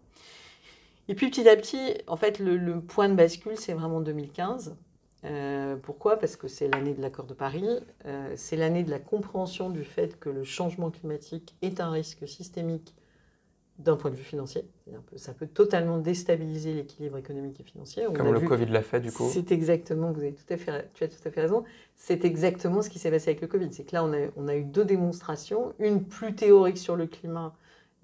Et 1.08 1.14
puis 1.14 1.30
petit 1.30 1.48
à 1.48 1.56
petit, 1.56 1.94
en 2.06 2.16
fait, 2.16 2.38
le, 2.38 2.80
point 2.80 3.08
de 3.08 3.14
bascule, 3.14 3.56
c'est 3.56 3.72
vraiment 3.72 4.00
2015. 4.00 4.76
Euh, 5.24 5.76
pourquoi? 5.76 6.18
Parce 6.18 6.36
que 6.36 6.48
c'est 6.48 6.68
l'année 6.68 6.92
de 6.92 7.00
l'accord 7.00 7.24
de 7.24 7.32
Paris, 7.32 7.66
euh, 8.04 8.32
c'est 8.36 8.56
l'année 8.56 8.82
de 8.82 8.90
la 8.90 8.98
compréhension 8.98 9.70
du 9.70 9.84
fait 9.84 10.20
que 10.20 10.28
le 10.28 10.44
changement 10.44 10.90
climatique 10.90 11.54
est 11.62 11.80
un 11.80 11.90
risque 11.90 12.28
systémique 12.28 12.94
d'un 13.78 13.96
point 13.96 14.10
de 14.10 14.16
vue 14.16 14.22
financier. 14.22 14.64
ça 15.16 15.34
peut 15.34 15.48
totalement 15.48 15.98
déstabiliser 15.98 16.74
l'équilibre 16.74 17.18
économique 17.18 17.58
et 17.60 17.64
financier. 17.64 18.04
Comme 18.14 18.32
le 18.32 18.40
Covid 18.40 18.66
l'a 18.66 18.82
fait, 18.82 19.00
du 19.00 19.10
coup. 19.10 19.28
C'est 19.32 19.50
exactement, 19.50 20.12
vous 20.12 20.20
avez 20.20 20.32
tout 20.32 20.52
à 20.52 20.56
fait, 20.56 20.90
tu 20.94 21.02
as 21.02 21.08
tout 21.08 21.16
à 21.26 21.30
fait 21.30 21.40
raison, 21.40 21.64
c'est 21.96 22.24
exactement 22.24 22.82
ce 22.82 22.90
qui 22.90 23.00
s'est 23.00 23.10
passé 23.10 23.30
avec 23.30 23.40
le 23.40 23.48
Covid. 23.48 23.72
C'est 23.72 23.84
que 23.84 23.94
là, 23.94 24.04
on 24.04 24.12
a, 24.12 24.28
on 24.36 24.46
a, 24.46 24.54
eu 24.54 24.64
deux 24.64 24.84
démonstrations, 24.84 25.74
une 25.80 26.04
plus 26.04 26.34
théorique 26.34 26.78
sur 26.78 26.94
le 26.94 27.06
climat, 27.06 27.56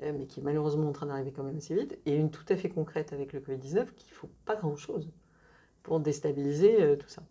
euh, 0.03 0.13
mais 0.17 0.27
qui 0.27 0.41
est 0.41 0.43
malheureusement 0.43 0.89
en 0.89 0.93
train 0.93 1.07
d'arriver 1.07 1.31
quand 1.31 1.45
même 1.45 1.59
assez 1.59 1.75
vite, 1.75 1.99
et 2.05 2.17
une 2.17 2.31
tout 2.31 2.45
à 2.49 2.57
fait 2.57 2.69
concrète 2.69 3.13
avec 3.13 3.33
le 3.33 3.39
Covid-19, 3.39 3.93
qu'il 3.95 4.11
ne 4.11 4.15
faut 4.15 4.31
pas 4.45 4.57
grand-chose 4.57 5.09
pour 5.85 6.01
déstabiliser 6.01 6.83
euh, 6.83 6.97
tout 6.97 7.09
ça. 7.09 7.23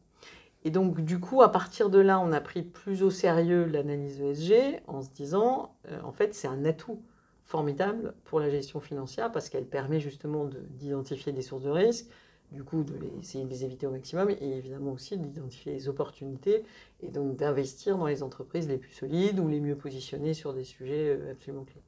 Et 0.64 0.72
donc, 0.72 1.02
du 1.02 1.20
coup, 1.20 1.42
à 1.42 1.52
partir 1.52 1.90
de 1.90 2.00
là, 2.00 2.20
on 2.20 2.32
a 2.32 2.42
pris 2.42 2.64
plus 2.64 3.04
au 3.04 3.10
sérieux 3.10 3.66
l'analyse 3.66 4.22
ESG 4.22 4.82
en 4.88 5.02
se 5.02 5.10
disant, 5.10 5.76
euh, 5.90 6.00
en 6.04 6.12
fait, 6.12 6.34
c'est 6.34 6.48
un 6.48 6.66
atout 6.66 7.02
formidable 7.50 8.14
pour 8.26 8.40
la 8.40 8.52
gestion 8.52 8.80
financière 8.80 9.32
parce 9.32 9.50
qu'elle 9.50 9.66
permet 9.66 10.00
justement 10.00 10.48
d'identifier 10.70 11.32
des 11.32 11.42
sources 11.42 11.64
de 11.64 11.72
risque, 11.72 12.06
du 12.52 12.64
coup 12.64 12.84
de, 12.84 12.94
de 12.94 13.50
les 13.50 13.66
éviter 13.66 13.88
au 13.88 13.92
maximum 13.92 14.30
et 14.30 14.58
évidemment 14.58 14.92
aussi 14.92 15.18
d'identifier 15.18 15.74
les 15.74 15.90
opportunités 15.90 16.64
et 17.02 17.10
donc 17.10 17.38
d'investir 17.38 17.98
dans 17.98 18.06
les 18.06 18.22
entreprises 18.22 18.68
les 18.68 18.78
plus 18.78 18.92
solides 18.92 19.40
ou 19.40 19.48
les 19.48 19.60
mieux 19.62 19.76
positionnées 19.76 20.36
sur 20.36 20.54
des 20.54 20.64
sujets 20.64 21.18
euh, 21.18 21.32
absolument 21.32 21.64
clés. 21.64 21.82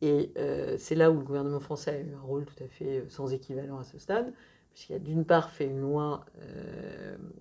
Et 0.00 0.32
euh, 0.38 0.76
c'est 0.78 0.94
là 0.94 1.10
où 1.10 1.18
le 1.18 1.24
gouvernement 1.24 1.60
français 1.60 1.90
a 1.90 2.00
eu 2.00 2.14
un 2.14 2.20
rôle 2.20 2.46
tout 2.46 2.64
à 2.64 2.68
fait 2.68 3.00
euh, 3.00 3.08
sans 3.10 3.34
équivalent 3.34 3.78
à 3.78 3.84
ce 3.84 3.98
stade, 3.98 4.32
puisqu'il 4.72 4.94
a 4.94 4.98
d'une 4.98 5.26
part 5.26 5.50
fait 5.50 5.66
une 5.66 5.82
loi 5.82 6.24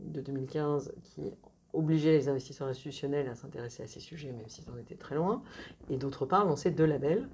de 0.01 0.19
2015 0.19 0.93
qui 1.03 1.31
obliger 1.77 2.11
les 2.11 2.27
investisseurs 2.27 2.67
institutionnels 2.67 3.29
à 3.29 3.35
s'intéresser 3.35 3.83
à 3.83 3.87
ces 3.87 3.99
sujets, 3.99 4.31
même 4.31 4.47
s'ils 4.47 4.69
en 4.69 4.77
étaient 4.77 4.95
très 4.95 5.15
loin. 5.15 5.43
Et 5.89 5.97
d'autre 5.97 6.25
part, 6.25 6.45
lancer 6.45 6.71
deux 6.71 6.85
labels. 6.85 7.29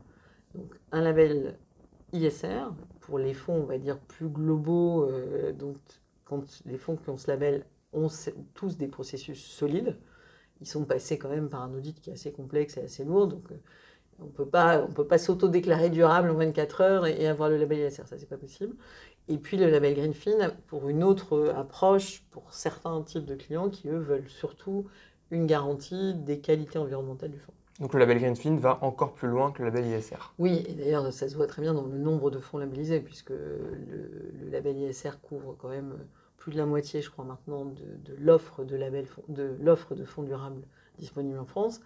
Un 0.91 1.01
label 1.01 1.57
ISR 2.11 2.65
pour 2.99 3.17
les 3.19 3.33
fonds, 3.33 3.55
on 3.55 3.65
va 3.65 3.77
dire, 3.77 3.99
plus 3.99 4.29
globaux. 4.29 5.09
Euh, 5.09 5.51
donc, 5.53 5.77
quand 6.25 6.61
les 6.65 6.77
fonds 6.77 6.95
qui 6.95 7.09
ont 7.09 7.17
ce 7.17 7.29
label 7.29 7.65
ont 7.93 8.09
tous 8.53 8.77
des 8.77 8.87
processus 8.87 9.43
solides, 9.43 9.97
ils 10.61 10.67
sont 10.67 10.85
passés 10.85 11.17
quand 11.17 11.29
même 11.29 11.49
par 11.49 11.61
un 11.63 11.73
audit 11.73 11.99
qui 11.99 12.09
est 12.09 12.13
assez 12.13 12.31
complexe 12.31 12.77
et 12.77 12.81
assez 12.81 13.03
lourd. 13.03 13.27
Donc, 13.27 13.51
euh, 13.51 13.55
on 14.19 14.25
on 14.25 14.93
peut 14.93 15.07
pas 15.07 15.17
s'auto-déclarer 15.17 15.89
durable 15.89 16.29
en 16.29 16.35
24 16.35 16.81
heures 16.81 17.07
et, 17.07 17.27
avoir 17.27 17.49
le 17.49 17.57
label 17.57 17.79
ISR, 17.79 18.03
ça 18.05 18.17
c'est 18.17 18.29
pas 18.29 18.37
possible. 18.37 18.75
Et 19.29 19.37
puis 19.37 19.57
le 19.57 19.69
label 19.69 19.95
Greenfin 19.95 20.51
pour 20.67 20.89
une 20.89 21.03
autre 21.03 21.53
approche 21.55 22.23
pour 22.31 22.53
certains 22.53 23.01
types 23.03 23.25
de 23.25 23.35
clients 23.35 23.69
qui 23.69 23.87
eux 23.87 23.99
veulent 23.99 24.29
surtout 24.29 24.85
une 25.31 25.47
garantie 25.47 26.13
des 26.13 26.39
qualités 26.39 26.77
environnementales 26.77 27.31
du 27.31 27.39
fonds. 27.39 27.53
Donc 27.79 27.93
le 27.93 27.99
label 27.99 28.19
Greenfin 28.19 28.57
va 28.57 28.79
encore 28.83 29.13
plus 29.13 29.27
loin 29.27 29.51
que 29.51 29.63
le 29.63 29.69
label 29.69 29.85
ISR. 29.87 30.33
Oui, 30.37 30.63
et 30.67 30.73
d'ailleurs 30.73 31.11
ça 31.11 31.27
se 31.27 31.35
voit 31.35 31.47
très 31.47 31.61
bien 31.61 31.73
dans 31.73 31.85
le 31.85 31.97
nombre 31.97 32.31
de 32.31 32.39
fonds 32.39 32.57
labellisés 32.57 32.99
puisque 32.99 33.31
le, 33.31 34.31
le 34.41 34.49
label 34.49 34.77
ISR 34.77 35.11
couvre 35.21 35.55
quand 35.57 35.69
même 35.69 35.97
plus 36.43 36.51
de 36.51 36.57
la 36.57 36.65
moitié, 36.65 37.01
je 37.01 37.09
crois 37.09 37.23
maintenant, 37.23 37.63
de, 37.63 38.15
l'offre 38.19 38.65
de 38.65 38.75
label 38.75 39.05
de 39.29 39.55
l'offre 39.61 39.95
de 39.95 40.03
fonds 40.03 40.23
durables 40.23 40.63
disponibles 40.99 41.39
en 41.39 41.45
France, 41.45 41.79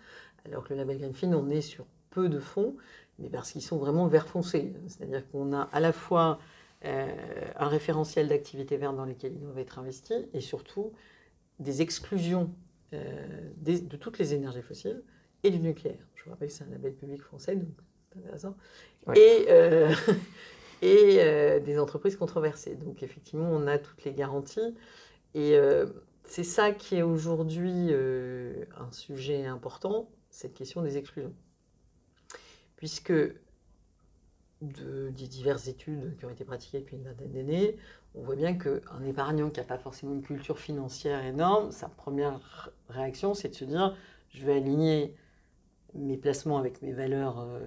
alors 0.46 0.64
que 0.64 0.74
le 0.74 0.78
label 0.80 0.98
Greenfin 0.98 1.32
on 1.34 1.48
est 1.52 1.62
sur 1.62 1.86
peu 2.10 2.28
de 2.28 2.40
fonds, 2.40 2.76
mais 3.20 3.30
parce 3.30 3.52
qu'ils 3.52 3.62
sont 3.62 3.78
vraiment 3.78 4.08
vert 4.08 4.28
foncé. 4.28 4.74
C'est-à-dire 4.88 5.30
qu'on 5.30 5.54
a 5.54 5.70
à 5.72 5.80
la 5.80 5.92
fois 5.92 6.40
euh, 6.40 6.57
un 6.84 7.68
référentiel 7.68 8.28
d'activités 8.28 8.78
vertes 8.78 8.96
dans 8.96 9.06
lesquelles 9.06 9.34
ils 9.34 9.42
doivent 9.42 9.58
être 9.58 9.80
investis 9.80 10.18
et 10.34 10.42
surtout 10.42 10.94
des 11.60 11.82
exclusions 11.82 12.54
euh, 12.94 13.52
de 13.58 13.98
toutes 13.98 14.20
les 14.20 14.34
énergies 14.34 14.62
fossiles 14.62 15.04
et 15.44 15.50
du 15.50 15.60
nucléaire. 15.60 16.06
Je 16.16 16.24
vous 16.24 16.30
rappelle 16.30 16.50
que 16.50 16.54
c'est 16.54 16.64
un 16.64 16.70
label 16.70 16.94
public 16.94 17.22
français, 17.22 17.56
donc 17.56 17.74
c'est 18.12 18.20
intéressant. 18.20 18.56
Et, 19.16 19.46
euh, 19.50 19.92
et 20.82 21.60
des 21.60 21.80
entreprises 21.80 22.16
controversées. 22.16 22.76
Donc 22.76 23.02
effectivement, 23.02 23.50
on 23.50 23.66
a 23.66 23.80
toutes 23.80 24.04
les 24.04 24.14
garanties. 24.14 24.76
Et 25.34 25.58
c'est 26.24 26.44
ça 26.44 26.72
qui 26.72 26.98
est 26.98 27.02
aujourd'hui 27.02 27.92
un 27.92 28.92
sujet 28.92 29.46
important, 29.46 30.10
cette 30.30 30.54
question 30.54 30.82
des 30.82 30.98
exclusions 30.98 31.34
puisque 32.78 33.14
de, 34.62 35.10
des 35.10 35.28
diverses 35.28 35.68
études 35.68 36.18
qui 36.18 36.26
ont 36.26 36.30
été 36.30 36.44
pratiquées 36.44 36.80
depuis 36.80 36.98
une 36.98 37.04
vingtaine 37.04 37.32
d'années, 37.32 37.78
on 38.16 38.22
voit 38.22 38.36
bien 38.36 38.58
qu'un 38.58 39.04
épargnant 39.06 39.50
qui 39.50 39.60
n'a 39.60 39.66
pas 39.66 39.78
forcément 39.78 40.14
une 40.14 40.24
culture 40.24 40.58
financière 40.58 41.24
énorme, 41.24 41.72
sa 41.72 41.88
première 41.88 42.72
réaction, 42.90 43.34
c'est 43.34 43.50
de 43.50 43.56
se 43.56 43.66
dire, 43.66 43.96
je 44.30 44.46
vais 44.46 44.58
aligner 44.58 45.16
mes 45.94 46.18
placements 46.18 46.58
avec 46.58 46.82
mes 46.82 46.94
valeurs 46.94 47.40
euh, 47.40 47.60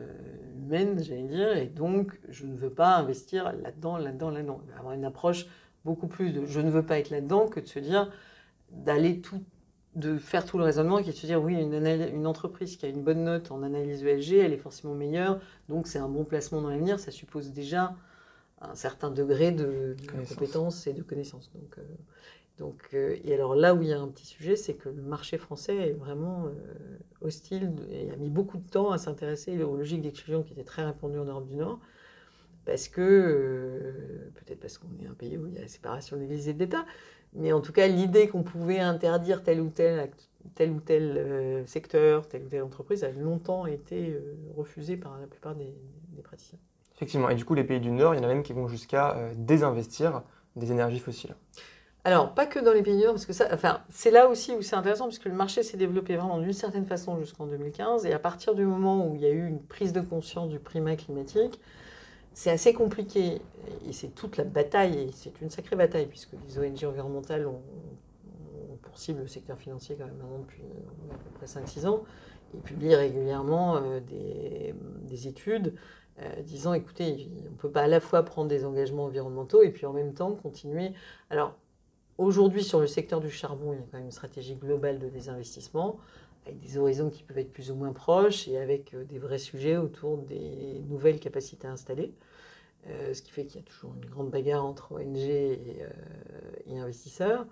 humaines, 0.57 1.03
j'allais 1.03 1.23
dire, 1.23 1.57
et 1.57 1.67
donc 1.67 2.19
je 2.29 2.47
ne 2.47 2.57
veux 2.57 2.71
pas 2.71 2.97
investir 2.97 3.53
là-dedans, 3.53 3.97
là-dedans, 3.97 4.31
là-dedans. 4.31 4.61
Avoir 4.79 4.95
une 4.95 5.05
approche 5.05 5.47
beaucoup 5.85 6.07
plus 6.07 6.33
de 6.33 6.45
je 6.47 6.61
ne 6.61 6.71
veux 6.71 6.85
pas 6.85 6.99
être 6.99 7.11
là-dedans 7.11 7.49
que 7.49 7.61
de 7.61 7.67
se 7.67 7.79
dire 7.79 8.11
d'aller 8.71 9.21
tout 9.21 9.43
de 9.97 10.19
faire 10.19 10.45
tout 10.45 10.57
le 10.57 10.65
raisonnement 10.65 11.03
qui 11.03 11.11
est 11.11 11.13
de 11.13 11.19
se 11.19 11.27
dire 11.27 11.43
oui, 11.43 11.55
une, 11.55 11.75
une, 11.75 12.27
entreprise 12.27 12.77
qui 12.77 12.87
a 12.87 12.89
une 12.89 13.03
bonne 13.03 13.25
note 13.25 13.51
en 13.51 13.63
analyse 13.63 14.05
ESG, 14.05 14.35
elle 14.35 14.53
est 14.53 14.59
forcément 14.59 14.95
meilleure, 14.95 15.41
donc 15.69 15.89
c'est 15.89 15.99
un 15.99 16.09
bon 16.09 16.25
placement 16.25 16.63
dans 16.63 16.71
l'avenir, 16.71 17.01
ça 17.01 17.11
suppose 17.11 17.53
déjà 17.53 17.95
un 18.61 18.75
certain 18.75 19.11
degré 19.11 19.53
de, 19.53 19.97
compétence 20.29 20.87
et 20.87 20.93
de 20.93 21.03
connaissance. 21.03 21.51
Donc, 21.55 21.79
euh, 21.79 21.83
donc, 22.59 22.89
euh, 22.93 23.17
et 23.25 23.33
alors 23.33 23.55
là 23.55 23.75
où 23.75 23.83
il 23.83 23.89
y 23.89 23.93
a 23.93 24.01
un 24.01 24.09
petit 24.09 24.27
sujet, 24.27 24.55
c'est 24.55 24.75
que 24.75 24.91
le 24.91 25.03
marché 25.03 25.39
français 25.39 25.77
est 25.77 25.93
vraiment 25.93 26.47
euh, 26.47 26.99
hostile 27.23 27.73
et 27.91 28.11
a 28.11 28.17
mis 28.17 28.29
beaucoup 28.29 28.59
de 28.59 28.69
temps 28.69 28.91
à 28.91 28.99
s'intéresser 28.99 29.63
aux 29.63 29.77
logiques 29.77 30.03
d'exclusion 30.03 30.43
qui 30.43 30.53
étaient 30.53 30.65
très 30.65 30.85
répandues 30.85 31.19
en 31.19 31.25
Europe 31.25 31.47
du 31.47 31.57
Nord 31.57 31.81
parce 32.67 32.89
que, 32.89 34.31
peut-être 34.35 34.61
parce 34.61 34.77
qu'on 34.77 34.89
est 35.03 35.07
un 35.07 35.15
pays 35.15 35.39
où 35.39 35.47
il 35.47 35.55
y 35.55 35.59
a 35.59 35.63
la 35.63 35.69
séparation 35.69 36.17
de 36.17 36.21
l'Église 36.21 36.49
et 36.49 36.53
de 36.53 36.59
l'État, 36.59 36.85
mais 37.35 37.53
en 37.53 37.61
tout 37.61 37.73
cas, 37.73 37.87
l'idée 37.87 38.29
qu'on 38.29 38.43
pouvait 38.43 38.81
interdire 38.81 39.43
tel 39.43 39.61
ou 39.61 39.69
tel, 39.69 40.11
tel, 40.55 40.71
ou 40.71 40.81
tel 40.81 41.17
euh, 41.17 41.67
secteur, 41.67 42.27
telle 42.29 42.45
ou 42.45 42.49
telle 42.49 42.63
entreprise 42.63 43.05
a 43.05 43.11
longtemps 43.11 43.67
été 43.67 44.11
euh, 44.11 44.37
refusée 44.57 44.97
par 44.97 45.19
la 45.19 45.27
plupart 45.27 45.55
des, 45.55 45.75
praticiens. 46.25 46.59
Effectivement. 46.97 47.31
Et 47.31 47.35
du 47.35 47.45
coup, 47.45 47.55
les 47.55 47.65
pays 47.65 47.81
du 47.81 47.91
Nord, 47.91 48.15
il 48.15 48.19
y 48.19 48.21
en 48.21 48.25
a 48.25 48.29
même 48.29 48.43
qui 48.43 48.53
vont 48.53 48.69
jusqu'à 48.69 49.17
euh, 49.17 49.33
désinvestir 49.37 50.23
des 50.57 50.71
énergies 50.71 50.99
fossiles. 50.99 51.35
Alors, 52.05 52.35
pas 52.35 52.47
que 52.47 52.59
dans 52.59 52.73
les 52.73 52.83
pays 52.83 52.97
du 52.97 53.05
Nord, 53.05 53.13
parce 53.13 53.27
que 53.27 53.33
ça, 53.33 53.49
enfin, 53.53 53.83
c'est 53.91 54.11
là 54.11 54.29
aussi 54.29 54.53
où 54.53 54.63
c'est 54.63 54.77
intéressant, 54.77 55.07
puisque 55.07 55.27
le 55.27 55.35
marché 55.35 55.63
s'est 55.63 55.77
développé 55.77 56.17
vraiment 56.17 56.39
d'une 56.39 56.53
certaine 56.53 56.87
façon 56.87 57.19
jusqu'en 57.19 57.47
2015. 57.47 58.07
Et 58.07 58.13
à 58.13 58.19
partir 58.19 58.55
du 58.55 58.65
moment 58.65 59.07
où 59.07 59.15
il 59.15 59.21
y 59.21 59.27
a 59.27 59.31
eu 59.31 59.47
une 59.47 59.63
prise 59.63 59.93
de 59.93 60.01
conscience 60.01 60.49
du 60.49 60.59
primat 60.59 60.97
climatique, 60.97 61.61
c'est 62.33 62.51
assez 62.51 62.73
compliqué 62.73 63.41
et 63.87 63.93
c'est 63.93 64.15
toute 64.15 64.37
la 64.37 64.45
bataille, 64.45 64.99
et 64.99 65.11
c'est 65.13 65.41
une 65.41 65.51
sacrée 65.51 65.77
bataille, 65.77 66.07
puisque 66.07 66.33
les 66.47 66.59
ONG 66.59 66.85
environnementales 66.85 67.47
ont, 67.47 67.61
pour 68.83 68.99
cible 68.99 69.21
le 69.21 69.27
secteur 69.27 69.59
financier 69.59 69.97
quand 69.97 70.07
même 70.07 70.17
maintenant 70.17 70.39
depuis 70.39 70.63
à 71.13 71.15
peu 71.15 71.31
près 71.35 71.47
5-6 71.47 71.87
ans, 71.87 72.05
et 72.55 72.59
publient 72.59 72.95
régulièrement 72.95 73.77
euh, 73.77 74.01
des, 74.01 75.29
études 75.29 75.75
euh, 76.21 76.43
disant 76.43 76.73
écoutez, 76.73 77.31
on 77.47 77.51
ne 77.51 77.57
peut 77.57 77.71
pas 77.71 77.83
à 77.83 77.89
la 77.89 78.01
fois 78.01 78.23
prendre 78.25 78.49
des 78.49 78.65
engagements 78.65 79.05
environnementaux 79.05 79.63
et 79.63 79.71
puis 79.71 79.87
en 79.87 79.93
même 79.93 80.15
temps 80.15 80.35
continuer. 80.35 80.93
Alors, 81.29 81.57
aujourd'hui, 82.21 82.62
sur 82.62 82.81
le 82.81 82.87
secteur 82.87 83.21
du 83.21 83.31
charbon, 83.31 83.73
il 83.73 83.77
y 83.77 83.83
a 83.83 83.85
quand 83.91 83.99
même 83.99 84.07
une 84.07 84.12
stratégie 84.12 84.55
globale 84.55 84.99
de 84.99 85.09
désinvestissement 85.09 85.99
avec 86.47 86.59
des 86.61 86.79
horizons 86.79 87.11
qui 87.11 87.23
peuvent 87.23 87.39
être 87.39 87.53
plus 87.53 87.71
ou 87.71 87.75
moins 87.75 87.93
proches 87.93 88.49
et 88.49 88.59
avec 88.59 88.95
euh, 88.95 89.05
des 89.05 89.19
vrais 89.19 89.39
sujets 89.39 89.77
autour 89.77 90.19
des 90.19 90.83
nouvelles 90.89 91.21
capacités 91.21 91.67
installées. 91.67 92.12
Euh, 92.89 93.12
ce 93.12 93.21
qui 93.21 93.31
fait 93.31 93.45
qu'il 93.45 93.61
y 93.61 93.65
a 93.65 93.67
toujours 93.67 93.93
une 93.95 94.09
grande 94.09 94.31
bagarre 94.31 94.65
entre 94.65 94.93
ONG 94.93 95.19
et, 95.19 95.83
euh, 95.83 96.83
investisseurs. 96.83 97.47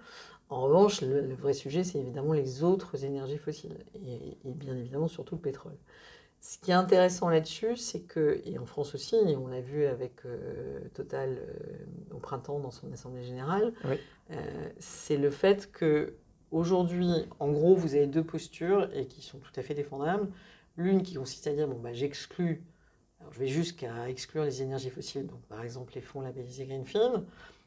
En 0.49 0.63
revanche, 0.63 1.03
le, 1.03 1.35
vrai 1.35 1.53
sujet, 1.53 1.85
c'est 1.85 1.99
évidemment 1.99 2.33
les 2.33 2.65
autres 2.65 3.05
énergies 3.05 3.37
fossiles, 3.37 3.77
et, 3.95 4.39
bien 4.47 4.75
évidemment 4.75 5.09
surtout 5.09 5.35
le 5.35 5.43
pétrole. 5.43 5.77
Ce 6.41 6.59
qui 6.59 6.71
est 6.71 6.75
intéressant 6.75 7.29
là-dessus, 7.29 7.77
c'est 7.77 8.01
que, 8.01 8.41
et 8.45 8.59
en 8.59 8.65
France 8.65 8.95
aussi, 8.95 9.17
on 9.17 9.49
l'a 9.49 9.61
vu 9.61 9.87
avec 9.87 10.23
Total 10.95 11.39
au 12.13 12.19
printemps 12.19 12.61
dans 12.61 12.71
son 12.71 12.93
Assemblée 12.93 13.25
générale, 13.25 13.73
c'est 14.79 15.17
le 15.17 15.31
fait 15.31 15.71
que 15.73 16.15
Aujourd'hui, 16.51 17.11
en 17.41 17.51
gros, 17.51 17.75
vous 17.75 17.95
avez 17.95 18.07
deux 18.07 18.25
postures 18.25 18.89
et 18.95 19.07
qui 19.07 19.21
sont 19.21 19.39
tout 19.39 19.53
à 19.57 19.63
fait 19.63 19.75
défendables. 19.75 20.29
L'une 20.77 21.03
qui 21.03 21.15
consiste 21.15 21.47
à 21.47 21.53
dire 21.53 21.69
bon, 21.69 21.79
bah, 21.79 21.93
j'exclus, 21.93 22.63
je 23.33 23.39
vais 23.39 23.49
jusqu'à 23.49 24.09
exclure 24.09 24.45
les 24.45 24.63
énergies 24.63 24.91
fossiles, 24.91 25.27
donc 25.27 25.41
par 25.43 25.63
exemple 25.63 25.93
les 25.95 26.01
fonds 26.01 26.21
labellisés 26.21 26.65
Greenfin, 26.65 27.25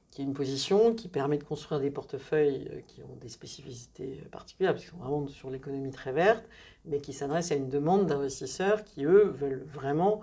qui 0.10 0.22
est 0.22 0.25
une 0.25 0.34
position 0.34 0.96
qui 0.96 1.10
permet 1.10 1.38
de 1.38 1.44
construire 1.44 1.80
des 1.80 1.92
portefeuilles 1.92 2.68
euh, 2.72 2.82
qui 2.88 3.04
ont 3.04 3.16
des 3.20 3.30
spécificités 3.30 4.24
particulières, 4.32 4.74
parce 4.74 4.84
qu'ils 4.84 4.92
sont 4.92 4.98
vraiment 4.98 5.28
sur 5.28 5.51
l'économie 5.51 5.92
très 5.92 6.12
verte, 6.12 6.44
mais 6.85 7.00
qui 7.00 7.13
s'adressent 7.13 7.51
à 7.51 7.55
une 7.55 7.69
demande 7.69 8.07
d'investisseurs 8.07 8.83
qui, 8.83 9.05
eux, 9.05 9.33
veulent 9.35 9.65
vraiment, 9.73 10.21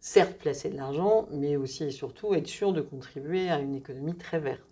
certes, 0.00 0.38
placer 0.38 0.70
de 0.70 0.76
l'argent, 0.76 1.28
mais 1.30 1.56
aussi 1.56 1.84
et 1.84 1.90
surtout 1.90 2.34
être 2.34 2.46
sûrs 2.46 2.72
de 2.72 2.80
contribuer 2.80 3.50
à 3.50 3.58
une 3.58 3.74
économie 3.74 4.14
très 4.14 4.38
verte. 4.38 4.62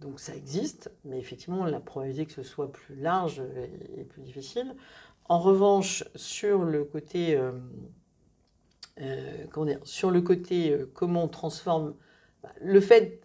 Donc 0.00 0.20
ça 0.20 0.34
existe, 0.34 0.90
mais 1.04 1.18
effectivement, 1.18 1.64
la 1.64 1.80
probabilité 1.80 2.26
que 2.26 2.32
ce 2.32 2.42
soit 2.42 2.70
plus 2.70 2.96
large 2.96 3.42
est 3.96 4.04
plus 4.04 4.22
difficile. 4.22 4.74
En 5.26 5.38
revanche, 5.38 6.04
sur 6.14 6.64
le 6.64 6.84
côté, 6.84 7.36
euh, 7.36 7.52
euh, 9.00 9.44
comment, 9.50 9.66
dire, 9.66 9.80
sur 9.84 10.10
le 10.10 10.20
côté 10.20 10.70
euh, 10.70 10.90
comment 10.92 11.24
on 11.24 11.28
transforme, 11.28 11.94
bah, 12.42 12.50
le 12.60 12.80
fait 12.80 13.23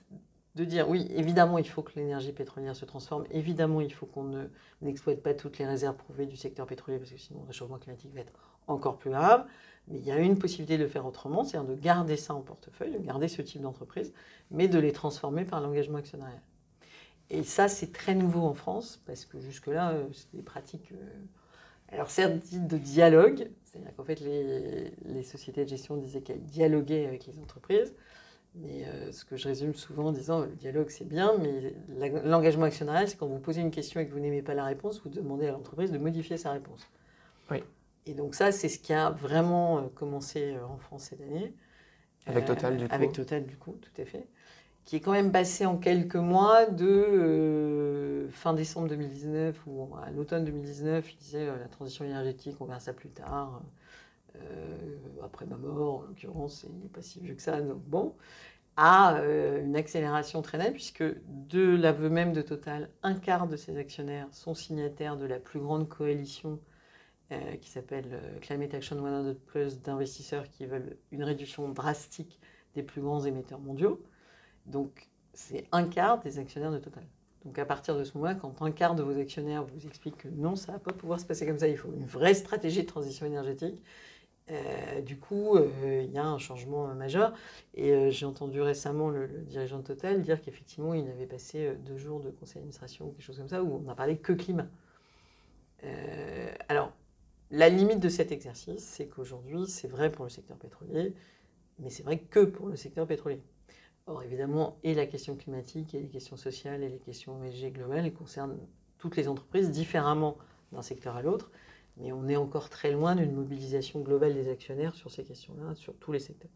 de 0.56 0.66
dire 0.66 0.90
oui, 0.90 1.08
évidemment, 1.16 1.58
il 1.58 1.68
faut 1.68 1.84
que 1.84 1.92
l'énergie 1.96 2.34
pétrolière 2.34 2.76
se 2.76 2.86
transforme, 2.86 3.26
évidemment, 3.32 3.82
il 3.82 3.94
faut 3.94 4.06
qu'on 4.06 4.50
n'exploite 4.82 5.22
pas 5.22 5.34
toutes 5.34 5.58
les 5.60 5.66
réserves 5.66 5.96
prouvées 5.96 6.26
du 6.26 6.36
secteur 6.36 6.66
pétrolier, 6.66 6.98
parce 6.98 7.12
que 7.12 7.18
sinon 7.18 7.42
le 7.42 7.48
réchauffement 7.48 7.78
climatique 7.78 8.14
va 8.14 8.22
être 8.22 8.34
encore 8.68 8.98
plus 8.98 9.12
grave. 9.12 9.46
Mais 9.88 9.98
il 9.98 10.06
y 10.06 10.12
a 10.12 10.20
une 10.20 10.38
possibilité 10.38 10.78
de 10.78 10.88
faire 10.88 11.06
autrement, 11.06 11.44
c'est-à-dire 11.44 11.70
de 11.70 11.80
garder 11.80 12.16
ça 12.16 12.36
en 12.36 12.42
portefeuille, 12.42 12.92
de 12.92 13.00
garder 13.00 13.28
ce 13.28 13.42
type 13.42 13.62
d'entreprise, 13.62 14.14
mais 14.52 14.68
de 14.68 14.78
les 14.78 14.92
transformer 14.92 15.46
par 15.46 15.62
l'engagement 15.62 15.98
actionnarial. 15.98 16.42
Et 17.32 17.44
ça, 17.44 17.68
c'est 17.68 17.92
très 17.92 18.16
nouveau 18.16 18.42
en 18.42 18.54
France, 18.54 19.02
parce 19.06 19.26
que 19.26 19.40
jusque-là, 19.40 19.92
euh, 19.92 20.08
c'est 20.14 20.36
des 20.36 20.42
pratiques, 20.42 20.92
euh, 20.92 21.96
alors 21.96 22.10
certes 22.10 22.38
dites 22.38 22.68
de 22.68 22.78
dialogue, 22.78 23.50
c'est-à-dire 23.66 23.96
qu'en 23.96 24.04
fait, 24.04 24.20
les, 24.20 25.24
sociétés 25.24 25.64
de 25.64 25.70
gestion 25.70 25.98
disaient 25.98 26.22
qu'elles 26.22 26.44
dialoguaient 26.44 27.06
avec 27.06 27.28
les 27.28 27.40
entreprises, 27.40 27.94
mais 28.56 28.86
euh, 28.86 29.12
ce 29.12 29.26
que 29.26 29.38
je 29.38 29.48
résume 29.48 29.74
souvent 29.74 30.08
en 30.08 30.12
disant, 30.12 30.42
le 30.42 30.56
dialogue, 30.56 30.90
c'est 30.90 31.08
bien, 31.08 31.34
mais 31.38 31.74
l'engagement 32.26 32.66
actionnarial, 32.66 33.08
c'est 33.08 33.18
quand 33.18 33.28
vous 33.28 33.40
posez 33.40 33.62
une 33.62 33.72
question 33.72 34.00
et 34.00 34.08
que 34.08 34.12
vous 34.12 34.20
n'aimez 34.20 34.42
pas 34.42 34.54
la 34.54 34.66
réponse, 34.66 35.02
vous 35.04 35.10
demandez 35.10 35.48
à 35.48 35.52
l'entreprise 35.52 35.92
de 35.92 35.98
modifier 35.98 36.38
sa 36.38 36.52
réponse. 36.52 36.88
Oui. 37.52 37.64
Et 38.06 38.14
donc 38.14 38.36
ça, 38.36 38.52
c'est 38.52 38.70
ce 38.70 38.80
qui 38.80 38.94
a 38.94 39.12
vraiment 39.12 39.90
commencé 39.96 40.56
en 40.68 40.78
France 40.78 41.04
cette 41.04 41.22
année. 41.22 41.54
Avec 42.26 42.46
Total, 42.46 42.78
du 42.78 42.88
coup. 42.88 42.96
Avec 42.96 43.12
Total, 43.12 43.46
du 43.46 43.58
coup, 43.58 43.74
tout 43.74 44.02
à 44.02 44.06
fait 44.06 44.28
qui 44.90 44.96
est 44.96 45.02
quand 45.02 45.12
même 45.12 45.32
passé 45.32 45.68
en 45.68 45.78
quelques 45.78 46.16
mois 46.16 46.66
de 46.66 46.88
euh, 46.88 48.30
fin 48.32 48.56
décembre 48.56 48.88
2019 48.88 49.56
ou 49.68 49.88
à 50.04 50.10
l'automne 50.10 50.46
2019, 50.46 51.14
il 51.14 51.18
disait 51.18 51.46
la 51.46 51.68
transition 51.68 52.06
énergétique, 52.06 52.56
on 52.60 52.66
verra 52.66 52.80
ça 52.80 52.92
plus 52.92 53.10
tard, 53.10 53.62
après 55.24 55.46
ma 55.46 55.58
mort 55.58 56.00
en 56.00 56.02
l'occurrence, 56.04 56.66
il 56.70 56.80
n'est 56.80 56.90
pas 56.90 57.02
si 57.02 57.20
vieux 57.20 57.36
que 57.36 57.42
ça, 57.42 57.62
donc 57.62 57.82
bon, 57.84 58.16
à 58.78 59.22
une 59.62 59.76
accélération 59.76 60.42
très 60.42 60.58
nette, 60.58 60.74
puisque 60.74 61.04
de 61.28 61.76
l'aveu 61.76 62.10
même 62.10 62.34
de 62.34 62.42
Total, 62.42 62.90
un 63.04 63.16
quart 63.16 63.48
de 63.48 63.58
ses 63.58 63.78
actionnaires 63.78 64.28
sont 64.32 64.54
signataires 64.54 65.18
de 65.18 65.26
la 65.26 65.40
plus 65.40 65.60
grande 65.60 65.90
coalition 65.90 66.60
euh, 67.32 67.58
qui 67.58 67.70
s'appelle 67.70 68.08
euh, 68.12 68.40
Climate 68.40 68.74
Action 68.74 68.96
100 68.96 69.36
Plus 69.46 69.82
d'investisseurs 69.82 70.50
qui 70.50 70.66
veulent 70.66 70.98
une 71.12 71.24
réduction 71.24 71.70
drastique 71.70 72.40
des 72.74 72.82
plus 72.82 73.02
grands 73.02 73.24
émetteurs 73.24 73.60
mondiaux. 73.60 74.02
Donc, 74.66 75.10
c'est 75.34 75.68
un 75.72 75.84
quart 75.84 76.20
des 76.22 76.40
actionnaires 76.40 76.72
de 76.72 76.80
Total. 76.80 77.04
Donc, 77.46 77.60
à 77.60 77.66
partir 77.66 77.96
de 77.96 78.04
ce 78.04 78.18
moment, 78.18 78.34
quand 78.34 78.64
un 78.64 78.72
quart 78.72 78.96
de 78.96 79.04
vos 79.04 79.16
actionnaires 79.20 79.64
vous 79.64 79.86
explique 79.86 80.18
que 80.18 80.28
non, 80.28 80.56
ça 80.56 80.72
ne 80.72 80.78
va 80.78 80.80
pas 80.80 80.92
pouvoir 80.92 81.20
se 81.20 81.26
passer 81.26 81.46
comme 81.46 81.60
ça, 81.60 81.68
il 81.68 81.78
faut 81.78 81.94
une 81.94 82.06
vraie 82.06 82.34
stratégie 82.34 82.82
de 82.82 82.88
transition 82.88 83.28
énergétique, 83.28 83.80
euh, 84.52 85.02
du 85.02 85.18
coup, 85.18 85.58
il 85.84 86.12
y 86.12 86.18
a 86.18 86.26
un 86.26 86.38
changement 86.38 86.88
majeur. 86.96 87.34
Et 87.76 88.12
j'ai 88.12 88.26
entendu 88.26 88.62
récemment 88.62 89.10
le, 89.10 89.28
dirigeant 89.28 89.80
de 89.80 89.84
Total 89.84 90.22
dire 90.22 90.42
qu'effectivement, 90.42 90.94
il 90.94 91.08
avait 91.10 91.28
passé 91.28 91.74
deux 91.86 91.98
jours 91.98 92.20
de 92.20 92.30
conseil 92.30 92.56
d'administration 92.56 93.08
ou 93.08 93.12
quelque 93.12 93.24
chose 93.24 93.38
comme 93.38 93.50
ça, 93.50 93.64
où 93.64 93.76
on 93.76 93.80
n'a 93.80 93.96
parlé 93.96 94.18
que 94.18 94.34
climat. 94.34 94.68
alors, 96.68 96.92
la 97.52 97.70
limite 97.70 98.00
de 98.00 98.10
cet 98.10 98.32
exercice, 98.32 98.84
c'est 98.84 99.08
qu'aujourd'hui, 99.08 99.66
c'est 99.68 99.88
vrai 99.88 100.12
pour 100.12 100.24
le 100.24 100.30
secteur 100.30 100.58
pétrolier, 100.58 101.16
mais 101.80 101.90
c'est 101.90 102.04
vrai 102.04 102.20
que 102.20 102.42
pour 102.42 102.68
le 102.68 102.76
secteur 102.76 103.08
pétrolier. 103.08 103.42
Or, 104.06 104.22
évidemment, 104.22 104.78
et 104.84 104.94
la 104.94 105.08
question 105.08 105.36
climatique, 105.36 105.96
et 105.96 106.00
les 106.00 106.10
questions 106.10 106.38
sociales, 106.38 106.84
et 106.84 106.90
les 106.90 107.00
questions 107.00 107.44
ESG 107.44 107.74
globales 107.74 108.14
concernent 108.14 108.58
toutes 109.00 109.16
les 109.16 109.28
entreprises 109.28 109.72
différemment 109.72 110.38
d'un 110.72 110.82
secteur 110.84 111.16
à 111.16 111.24
l'autre, 111.24 111.52
mais 112.00 112.12
on 112.12 112.28
est 112.28 112.36
encore 112.36 112.70
très 112.70 112.92
loin 112.92 113.16
d'une 113.16 113.34
mobilisation 113.34 114.00
globale 114.00 114.34
des 114.34 114.50
actionnaires 114.50 114.96
sur 114.96 115.12
ces 115.12 115.24
questions-là, 115.24 115.76
sur 115.76 115.94
tous 115.96 116.12
les 116.12 116.20
secteurs. 116.20 116.52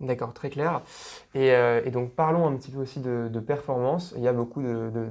D'accord, 0.00 0.34
très 0.34 0.50
clair. 0.50 0.82
Et, 1.34 1.52
euh, 1.52 1.88
donc 1.90 2.12
parlons 2.12 2.46
un 2.46 2.56
petit 2.56 2.70
peu 2.70 2.78
aussi 2.78 3.00
de, 3.00 3.40
performance. 3.40 4.12
Il 4.16 4.22
y 4.22 4.28
a 4.28 4.32
beaucoup 4.32 4.62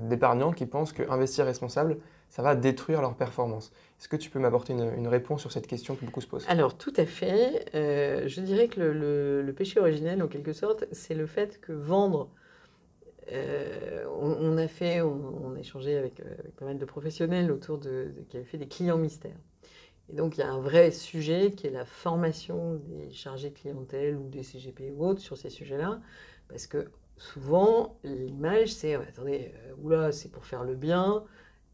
d'épargnants 0.03 0.51
qui 0.51 0.65
pensent 0.65 0.91
qu'investir 0.91 1.45
responsable, 1.45 1.97
ça 2.29 2.41
va 2.41 2.55
détruire 2.55 3.01
leur 3.01 3.15
performance. 3.15 3.71
Est-ce 3.99 4.09
que 4.09 4.15
tu 4.15 4.29
peux 4.29 4.39
m'apporter 4.39 4.73
une, 4.73 5.07
réponse 5.07 5.41
sur 5.41 5.51
cette 5.51 5.67
question 5.67 5.95
que 5.95 6.03
beaucoup 6.03 6.21
se 6.21 6.27
posent 6.27 6.45
Alors, 6.49 6.77
tout 6.77 6.93
à 6.97 7.05
fait. 7.05 7.65
Euh, 7.75 8.27
je 8.27 8.41
dirais 8.41 8.67
que 8.67 8.81
le, 8.81 9.53
péché 9.53 9.79
originel, 9.79 10.21
en 10.21 10.27
quelque 10.27 10.51
sorte, 10.51 10.85
c'est 10.91 11.13
le 11.13 11.27
fait 11.27 11.61
que 11.61 11.71
vendre. 11.71 12.29
Euh, 13.33 14.05
on, 14.19 14.57
a 14.57 14.67
fait, 14.67 15.01
on, 15.01 15.55
a 15.55 15.59
échangé 15.59 15.97
avec, 15.97 16.19
euh, 16.19 16.35
avec, 16.39 16.55
pas 16.55 16.65
mal 16.65 16.77
de 16.77 16.85
professionnels 16.85 17.51
autour 17.51 17.79
de, 17.79 18.13
qui 18.29 18.37
avaient 18.37 18.45
fait 18.45 18.57
des 18.57 18.67
clients 18.67 18.97
mystères. 18.97 19.37
Et 20.09 20.15
donc, 20.15 20.37
il 20.37 20.41
y 20.41 20.43
a 20.43 20.51
un 20.51 20.59
vrai 20.59 20.91
sujet 20.91 21.53
qui 21.53 21.67
est 21.67 21.71
la 21.71 21.85
formation 21.85 22.75
des 22.75 23.11
chargés 23.11 23.49
de 23.49 23.55
clientèle 23.55 24.17
ou 24.17 24.29
des 24.29 24.43
CGP 24.43 24.91
ou 24.95 25.05
autres 25.05 25.21
sur 25.21 25.37
ces 25.37 25.49
sujets-là. 25.49 25.99
Parce 26.47 26.67
que 26.67 26.89
souvent, 27.17 27.97
l'image, 28.03 28.73
c'est 28.73 28.95
attendez, 28.95 29.51
oula, 29.81 30.11
c'est 30.11 30.29
pour 30.29 30.45
faire 30.45 30.63
le 30.63 30.75
bien, 30.75 31.23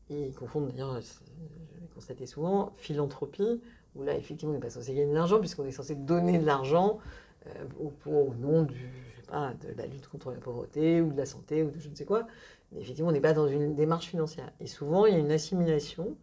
ils 0.10 0.34
confondent 0.34 0.70
d'ailleurs, 0.70 1.00
je 1.02 1.82
l'ai 1.82 1.88
constaté 1.94 2.26
souvent, 2.26 2.74
philanthropie, 2.78 3.62
où 3.96 4.04
là, 4.04 4.16
effectivement, 4.16 4.54
on 4.54 4.56
n'est 4.56 4.62
pas 4.62 4.70
censé 4.70 4.94
gagner 4.94 5.10
de 5.10 5.16
l'argent, 5.16 5.40
puisqu'on 5.40 5.66
est 5.66 5.72
censé 5.72 5.96
donner 5.96 6.40
de 6.40 6.46
l'argent 6.46 7.00
euh, 7.48 7.66
au, 8.06 8.34
nom 8.36 8.64
du, 8.64 8.90
pas, 9.30 9.54
de 9.54 9.74
la 9.78 9.86
lutte 9.88 10.08
contre 10.08 10.32
la 10.32 10.40
pauvreté, 10.40 11.02
ou 11.02 11.12
de 11.12 11.18
la 11.18 11.26
santé, 11.26 11.64
ou 11.64 11.72
de 11.72 11.80
je 11.80 11.90
ne 11.90 11.96
sais 11.96 12.06
quoi. 12.06 12.28
Mais 12.72 12.82
effectivement, 12.82 13.10
on 13.10 13.14
n'est 13.14 13.22
pas 13.22 13.34
dans 13.34 13.48
une 13.48 13.76
démarche 13.76 14.08
financière. 14.08 14.52
Et 14.60 14.68
souvent, 14.68 15.06
il 15.06 15.14
y 15.14 15.16
a 15.16 15.20
une 15.20 15.32
assimilation 15.32 16.16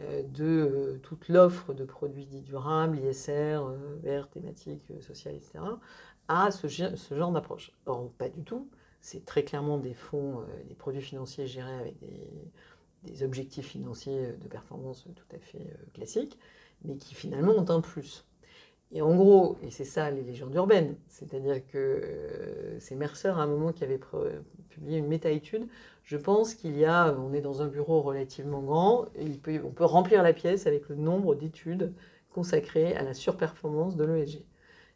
euh, 0.00 0.22
de 0.22 0.44
euh, 0.44 0.98
toute 1.02 1.28
l'offre 1.28 1.74
de 1.74 1.84
produits 1.84 2.26
dits 2.26 2.42
durables, 2.42 2.98
ISR, 2.98 3.60
verts, 4.02 4.28
thématiques, 4.28 4.92
sociales, 5.00 5.34
etc., 5.34 5.60
à 6.28 6.50
ce, 6.50 6.68
genre 6.68 7.32
d'approche. 7.32 7.72
Or, 7.86 8.10
pas 8.18 8.28
du 8.28 8.42
tout. 8.42 8.68
C'est 9.00 9.24
très 9.24 9.44
clairement 9.44 9.78
des 9.78 9.94
fonds, 9.94 10.42
des 10.68 10.74
produits 10.74 11.00
financiers 11.00 11.46
gérés 11.46 11.72
avec 11.72 11.98
des 12.00 12.28
des 13.04 13.22
objectifs 13.22 13.68
financiers 13.68 14.32
de 14.32 14.48
performance 14.48 15.04
tout 15.14 15.36
à 15.36 15.38
fait 15.38 15.58
euh, 15.58 15.90
classiques, 15.94 16.38
mais 16.84 16.96
qui 16.96 17.14
finalement 17.14 17.52
ont 17.52 17.70
un 17.70 17.80
plus. 17.80 18.24
Et 18.90 19.02
en 19.02 19.14
gros, 19.14 19.58
et 19.62 19.70
c'est 19.70 19.84
ça 19.84 20.10
les 20.10 20.22
légendes 20.22 20.54
urbaines, 20.54 20.96
c'est-à-dire 21.08 21.66
que 21.66 21.76
euh, 21.76 22.80
c'est 22.80 22.94
Mercer 22.94 23.28
à 23.28 23.42
un 23.42 23.46
moment 23.46 23.72
qui 23.72 23.84
avait 23.84 24.00
publié 24.70 24.98
une 24.98 25.08
méta-étude. 25.08 25.66
Je 26.04 26.16
pense 26.16 26.54
qu'il 26.54 26.76
y 26.78 26.86
a, 26.86 27.14
on 27.18 27.34
est 27.34 27.42
dans 27.42 27.60
un 27.60 27.66
bureau 27.66 28.00
relativement 28.00 28.62
grand, 28.62 29.04
on 29.18 29.70
peut 29.70 29.84
remplir 29.84 30.22
la 30.22 30.32
pièce 30.32 30.66
avec 30.66 30.88
le 30.88 30.96
nombre 30.96 31.34
d'études 31.34 31.92
consacrées 32.32 32.96
à 32.96 33.02
la 33.02 33.12
surperformance 33.12 33.94
de 33.96 34.04
l'ESG. 34.04 34.42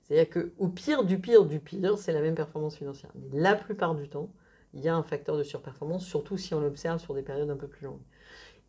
C'est-à-dire 0.03 0.31
qu'au 0.31 0.69
pire 0.69 1.05
du 1.05 1.19
pire 1.19 1.45
du 1.45 1.61
pire, 1.61 1.99
c'est 1.99 2.13
la 2.13 2.23
même 2.23 2.35
performance 2.35 2.77
financière. 2.77 3.13
Mais 3.15 3.41
la 3.41 3.55
plupart 3.55 3.95
du 3.95 4.09
temps, 4.09 4.31
il 4.73 4.81
y 4.81 4.89
a 4.89 4.97
un 4.97 5.03
facteur 5.03 5.37
de 5.37 5.43
surperformance, 5.43 6.07
surtout 6.07 6.39
si 6.39 6.55
on 6.55 6.61
l'observe 6.61 6.99
sur 6.99 7.15
des 7.15 7.23
périodes 7.23 7.51
un 7.51 7.57
peu 7.57 7.69
plus 7.69 7.85
longues. 7.85 8.01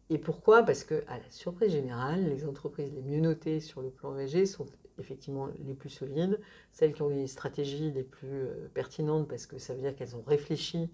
Et 0.10 0.18
pourquoi? 0.18 0.64
Parce 0.64 0.84
que, 0.84 1.04
à 1.08 1.18
la 1.18 1.30
surprise 1.30 1.72
générale, 1.72 2.28
les 2.28 2.46
entreprises 2.46 2.92
les 2.94 3.02
mieux 3.02 3.22
notées 3.22 3.62
sur 3.62 3.82
le 3.82 3.90
plan 3.90 4.18
ESG 4.18 4.46
sont 4.46 4.66
effectivement 5.00 5.48
les 5.66 5.74
plus 5.74 5.90
solides, 5.90 6.40
celles 6.72 6.94
qui 6.94 7.02
ont 7.02 7.10
les 7.10 7.28
stratégies 7.28 7.92
les 7.92 8.04
plus 8.04 8.44
euh, 8.44 8.70
pertinentes 8.74 9.28
parce 9.28 9.46
que 9.46 9.58
ça 9.58 9.74
veut 9.74 9.82
dire 9.82 9.96
qu'elles 9.96 10.16
ont 10.16 10.24
réfléchi, 10.26 10.90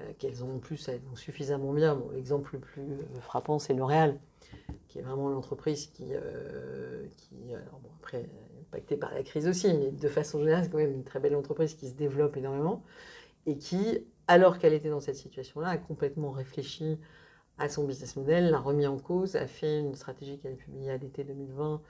euh, 0.00 0.12
qu'elles 0.18 0.44
ont 0.44 0.56
en 0.56 0.58
plus 0.58 0.88
elles 0.88 1.00
vont 1.00 1.16
suffisamment 1.16 1.72
bien. 1.72 2.02
L'exemple 2.14 2.54
le 2.54 2.60
plus 2.60 2.82
euh, 2.82 3.20
frappant, 3.20 3.58
c'est 3.58 3.74
L'Oréal, 3.74 4.18
qui 4.88 4.98
est 4.98 5.02
vraiment 5.02 5.28
l'entreprise 5.28 5.86
qui, 5.86 6.12
qui 7.16 7.34
bon, 7.82 7.90
après, 8.00 8.28
impactée 8.60 8.96
par 8.96 9.12
la 9.14 9.22
crise 9.22 9.48
aussi, 9.48 9.72
mais 9.72 9.90
de 9.90 10.08
façon 10.08 10.40
générale, 10.40 10.64
c'est 10.64 10.70
quand 10.70 10.78
même 10.78 10.92
une 10.92 11.04
très 11.04 11.20
belle 11.20 11.36
entreprise 11.36 11.74
qui 11.74 11.88
se 11.88 11.94
développe 11.94 12.36
énormément 12.36 12.82
et 13.46 13.56
qui 13.56 14.04
alors 14.28 14.58
qu'elle 14.58 14.72
était 14.72 14.88
dans 14.88 15.00
cette 15.00 15.16
situation-là, 15.16 15.68
a 15.68 15.76
complètement 15.78 16.30
réfléchi 16.30 16.98
à 17.58 17.68
son 17.68 17.84
business 17.84 18.16
model, 18.16 18.50
l'a 18.50 18.58
remis 18.58 18.86
en 18.86 18.98
cause, 18.98 19.36
a 19.36 19.46
fait 19.46 19.80
une 19.80 19.94
stratégie 19.94 20.38
qu'elle 20.38 20.54
a 20.54 20.56
publiée 20.56 20.90
à 20.90 20.96
l'été 20.96 21.24
2020 21.24 21.82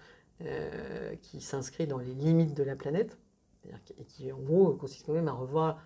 euh, 0.44 1.14
qui 1.22 1.40
s'inscrit 1.40 1.86
dans 1.86 1.98
les 1.98 2.14
limites 2.14 2.54
de 2.54 2.62
la 2.62 2.76
planète, 2.76 3.18
et 3.98 4.04
qui 4.04 4.32
en 4.32 4.38
gros 4.38 4.72
consiste 4.72 5.06
quand 5.06 5.12
même 5.12 5.28
à 5.28 5.32
revoir 5.32 5.78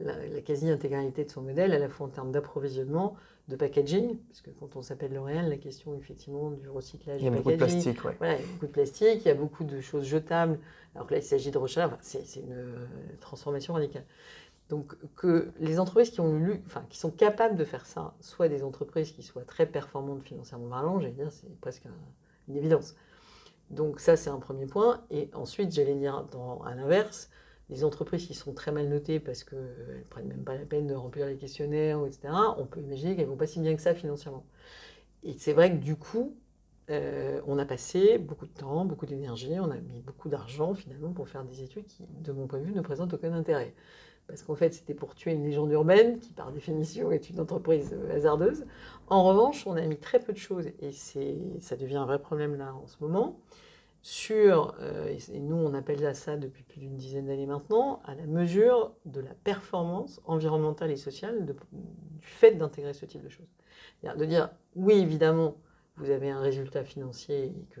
la, 0.00 0.40
quasi-intégralité 0.40 1.24
de 1.24 1.30
son 1.30 1.42
modèle, 1.42 1.72
à 1.72 1.78
la 1.78 1.88
fois 1.88 2.06
en 2.06 2.10
termes 2.10 2.32
d'approvisionnement, 2.32 3.16
de 3.48 3.56
packaging, 3.56 4.16
parce 4.28 4.40
que 4.40 4.50
quand 4.50 4.76
on 4.76 4.82
s'appelle 4.82 5.12
L'Oréal, 5.12 5.50
la 5.50 5.58
question 5.58 5.94
effectivement 5.98 6.50
du 6.50 6.68
recyclage 6.68 7.20
il 7.20 7.24
y 7.24 7.28
a 7.28 7.30
beaucoup 7.30 7.50
de 7.50 7.56
plastique, 7.56 8.00
voilà, 8.00 8.36
il 8.36 8.40
y 8.40 8.44
a 8.44 8.46
beaucoup 8.52 8.66
de 8.66 8.72
plastique, 8.72 9.20
il 9.24 9.28
y 9.28 9.30
a 9.30 9.34
beaucoup 9.34 9.64
de 9.64 9.80
choses 9.80 10.04
jetables, 10.04 10.58
alors 10.94 11.06
que 11.06 11.14
là 11.14 11.20
il 11.20 11.24
s'agit 11.24 11.50
de 11.50 11.58
recharge, 11.58 11.92
c'est 12.00 12.36
une 12.36 12.52
euh, 12.52 12.86
transformation 13.20 13.74
radicale. 13.74 14.04
Donc 14.70 14.96
que 15.14 15.52
les 15.60 15.78
entreprises 15.78 16.10
qui, 16.10 16.20
ont 16.20 16.38
lu, 16.38 16.62
enfin, 16.66 16.86
qui 16.88 16.98
sont 16.98 17.10
capables 17.10 17.56
de 17.56 17.64
faire 17.64 17.84
ça, 17.84 18.14
soit 18.20 18.48
des 18.48 18.62
entreprises 18.62 19.12
qui 19.12 19.22
soient 19.22 19.44
très 19.44 19.66
performantes 19.66 20.22
financièrement 20.22 20.68
parlant, 20.68 21.00
j'allais 21.00 21.12
dire, 21.12 21.30
c'est 21.30 21.60
presque 21.60 21.84
une 22.48 22.56
évidence. 22.56 22.94
Donc 23.74 24.00
ça, 24.00 24.16
c'est 24.16 24.30
un 24.30 24.38
premier 24.38 24.66
point. 24.66 25.04
Et 25.10 25.30
ensuite, 25.34 25.72
j'allais 25.72 25.94
dire, 25.94 26.24
dans, 26.32 26.62
à 26.62 26.74
l'inverse, 26.74 27.30
les 27.70 27.84
entreprises 27.84 28.26
qui 28.26 28.34
sont 28.34 28.52
très 28.52 28.72
mal 28.72 28.88
notées 28.88 29.20
parce 29.20 29.44
qu'elles 29.44 29.98
ne 29.98 30.08
prennent 30.10 30.28
même 30.28 30.44
pas 30.44 30.54
la 30.54 30.64
peine 30.64 30.86
de 30.86 30.94
remplir 30.94 31.26
les 31.26 31.36
questionnaires, 31.36 32.04
etc., 32.06 32.34
on 32.58 32.66
peut 32.66 32.80
imaginer 32.80 33.16
qu'elles 33.16 33.26
ne 33.26 33.30
vont 33.30 33.36
pas 33.36 33.46
si 33.46 33.60
bien 33.60 33.74
que 33.74 33.82
ça 33.82 33.94
financièrement. 33.94 34.44
Et 35.22 35.34
c'est 35.38 35.52
vrai 35.54 35.70
que 35.70 35.82
du 35.82 35.96
coup, 35.96 36.36
euh, 36.90 37.40
on 37.46 37.58
a 37.58 37.64
passé 37.64 38.18
beaucoup 38.18 38.46
de 38.46 38.52
temps, 38.52 38.84
beaucoup 38.84 39.06
d'énergie, 39.06 39.58
on 39.58 39.70
a 39.70 39.76
mis 39.76 40.00
beaucoup 40.02 40.28
d'argent 40.28 40.74
finalement 40.74 41.12
pour 41.12 41.28
faire 41.28 41.44
des 41.44 41.62
études 41.62 41.86
qui, 41.86 42.04
de 42.20 42.32
mon 42.32 42.46
point 42.46 42.58
de 42.60 42.64
vue, 42.64 42.74
ne 42.74 42.82
présentent 42.82 43.14
aucun 43.14 43.32
intérêt 43.32 43.74
parce 44.26 44.42
qu'en 44.42 44.54
fait 44.54 44.72
c'était 44.72 44.94
pour 44.94 45.14
tuer 45.14 45.32
une 45.32 45.44
légende 45.44 45.70
urbaine 45.72 46.18
qui 46.18 46.32
par 46.32 46.50
définition 46.52 47.12
est 47.12 47.28
une 47.30 47.40
entreprise 47.40 47.94
euh, 47.94 48.16
hasardeuse. 48.16 48.64
En 49.08 49.24
revanche, 49.24 49.66
on 49.66 49.76
a 49.76 49.82
mis 49.82 49.98
très 49.98 50.18
peu 50.18 50.32
de 50.32 50.38
choses, 50.38 50.66
et 50.80 50.92
ça 51.60 51.76
devient 51.76 51.96
un 51.96 52.06
vrai 52.06 52.18
problème 52.18 52.56
là 52.56 52.74
en 52.74 52.86
ce 52.86 52.96
moment, 53.00 53.38
sur, 54.04 54.76
euh, 54.80 55.16
et 55.32 55.40
nous 55.40 55.56
on 55.56 55.72
appelle 55.72 56.14
ça 56.14 56.36
depuis 56.36 56.62
plus 56.62 56.78
d'une 56.78 56.94
dizaine 56.94 57.26
d'années 57.26 57.46
maintenant, 57.46 58.02
à 58.04 58.14
la 58.14 58.26
mesure 58.26 58.92
de 59.06 59.22
la 59.22 59.32
performance 59.32 60.20
environnementale 60.26 60.90
et 60.90 60.96
sociale 60.96 61.46
du 61.46 61.54
fait 62.20 62.52
d'intégrer 62.52 62.92
ce 62.92 63.06
type 63.06 63.22
de 63.22 63.30
choses. 63.30 63.48
De 64.02 64.26
dire, 64.26 64.50
oui 64.76 64.92
évidemment, 64.96 65.56
vous 65.96 66.10
avez 66.10 66.28
un 66.28 66.40
résultat 66.40 66.84
financier 66.84 67.46
et 67.46 67.66
que... 67.70 67.80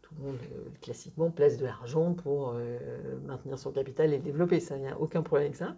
tout 0.00 0.14
le 0.16 0.26
monde, 0.26 0.38
euh, 0.52 0.68
classiquement, 0.80 1.32
place 1.32 1.58
de 1.58 1.64
l'argent 1.64 2.14
pour 2.14 2.52
euh, 2.54 2.78
maintenir 3.26 3.58
son 3.58 3.72
capital 3.72 4.12
et 4.12 4.18
le 4.18 4.22
développer. 4.22 4.60
Ça, 4.60 4.76
il 4.76 4.82
n'y 4.82 4.88
a 4.88 5.00
aucun 5.00 5.22
problème 5.22 5.46
avec 5.46 5.56
ça. 5.56 5.74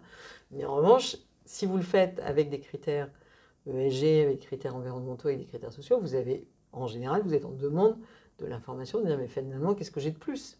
Mais 0.51 0.63
en 0.63 0.75
revanche, 0.75 1.17
si 1.45 1.65
vous 1.65 1.77
le 1.77 1.81
faites 1.81 2.19
avec 2.19 2.51
des 2.51 2.59
critères 2.59 3.09
ESG, 3.65 4.25
avec 4.25 4.39
des 4.41 4.45
critères 4.45 4.75
environnementaux 4.75 5.29
et 5.29 5.37
des 5.37 5.45
critères 5.45 5.73
sociaux, 5.73 5.99
vous 5.99 6.13
avez, 6.13 6.47
en 6.71 6.85
général, 6.85 7.23
vous 7.23 7.33
êtes 7.33 7.45
en 7.45 7.51
demande 7.51 7.97
de 8.39 8.47
l'information, 8.47 8.99
de 9.01 9.05
dire, 9.05 9.17
mais 9.17 9.27
finalement, 9.27 9.73
qu'est-ce 9.73 9.91
que 9.91 9.99
j'ai 9.99 10.11
de 10.11 10.17
plus 10.17 10.57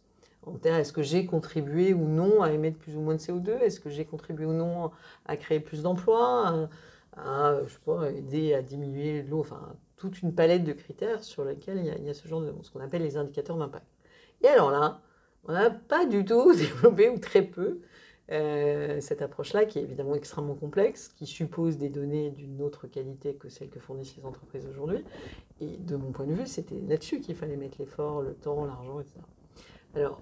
est-ce 0.63 0.94
que 0.94 1.02
j'ai 1.02 1.26
contribué 1.26 1.94
ou 1.94 2.08
non 2.08 2.42
à 2.42 2.52
émettre 2.52 2.78
plus 2.78 2.96
ou 2.96 3.02
moins 3.02 3.15
de 3.15 3.20
CO2 3.20 3.60
Est-ce 3.60 3.80
que 3.80 3.89
j'ai 3.89 4.06
contribué 4.06 4.46
ou 4.46 4.54
non 4.54 4.92
à 5.26 5.38
créer 5.38 5.60
plus 5.60 5.84
d'emplois 5.84 6.70
à, 7.18 7.56
je 7.65 7.74
sais 7.74 7.80
pas, 7.86 8.10
aider 8.12 8.54
à 8.54 8.62
diminuer 8.62 9.22
l'eau? 9.24 9.42
Enfin, 9.42 9.76
toute 9.98 10.22
une 10.22 10.34
palette 10.34 10.63
de 10.63 10.74
critères 10.74 11.24
sur 11.24 11.44
lesquels 11.44 11.78
il 11.80 11.86
y 11.86 11.89
a, 11.89 11.98
il 11.98 12.15
ce 12.15 12.28
genre 12.28 12.42
de 12.42 12.54
ce 12.62 12.72
qu'on 12.72 12.80
appelle 12.80 13.04
les 13.04 13.18
indicateurs 13.18 13.58
d'impact. 13.58 13.86
Et 14.42 14.48
alors 14.48 14.72
là, 14.72 15.02
on 15.44 15.52
n'a 15.52 15.70
pas 15.70 16.06
du 16.06 16.24
tout 16.24 16.54
développé, 16.56 17.10
ou 17.10 17.20
très 17.20 17.42
peu, 17.42 17.82
euh, 18.32 19.02
cette 19.02 19.22
approche-là, 19.24 19.65
qui 19.65 19.80
est 19.80 19.82
évidemment 19.82 20.13
extrêmement 20.13 20.54
complexe, 20.54 21.08
qui 21.08 21.26
suppose 21.26 21.78
des 21.78 21.89
données 21.89 22.30
d'une 22.30 22.62
autre 22.62 22.86
qualité 22.86 23.34
que 23.34 23.50
celles 23.50 23.70
que 23.70 23.80
fournissent 23.80 24.15
les 24.18 24.26
entreprises 24.26 24.68
aujourd'hui. 24.68 25.04
Et 25.60 25.78
de 25.78 25.96
mon 25.96 26.12
point 26.12 26.28
de 26.28 26.34
vue, 26.34 26.46
c'était 26.46 26.80
là-dessus 26.88 27.22
qu'il 27.22 27.36
fallait 27.36 27.58
mettre 27.58 27.78
l'effort, 27.80 28.22
le 28.22 28.36
temps, 28.36 28.65
l'argent, 28.65 29.00
etc. 29.00 29.15
Alors, 29.96 30.22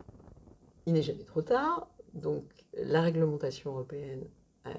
il 0.85 0.93
n'est 0.93 1.01
jamais 1.01 1.25
trop 1.25 1.41
tard. 1.41 1.89
Donc, 2.13 2.45
la 2.73 3.01
réglementation 3.01 3.71
européenne 3.71 4.23
euh, 4.67 4.71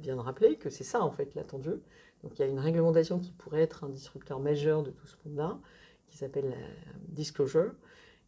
vient 0.00 0.16
de 0.16 0.20
rappeler 0.20 0.56
que 0.56 0.70
c'est 0.70 0.84
ça, 0.84 1.02
en 1.02 1.12
fait, 1.12 1.36
l'attendu. 1.36 1.70
Donc, 2.24 2.36
il 2.36 2.40
y 2.40 2.44
a 2.44 2.48
une 2.48 2.58
réglementation 2.58 3.20
qui 3.20 3.30
pourrait 3.30 3.62
être 3.62 3.84
un 3.84 3.88
disrupteur 3.88 4.40
majeur 4.40 4.82
de 4.82 4.90
tout 4.90 5.06
ce 5.06 5.16
monde-là, 5.24 5.56
qui 6.08 6.16
s'appelle 6.16 6.50
la 6.50 6.56
Disclosure, 7.08 7.72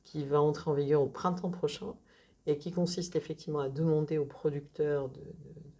qui 0.04 0.24
va 0.24 0.40
entrer 0.40 0.70
en 0.70 0.74
vigueur 0.74 1.02
au 1.02 1.08
printemps 1.08 1.50
prochain 1.50 1.94
et 2.46 2.58
qui 2.58 2.72
consiste 2.72 3.16
effectivement 3.16 3.60
à 3.60 3.68
demander 3.68 4.18
aux 4.18 4.24
producteurs 4.24 5.08
de, 5.08 5.20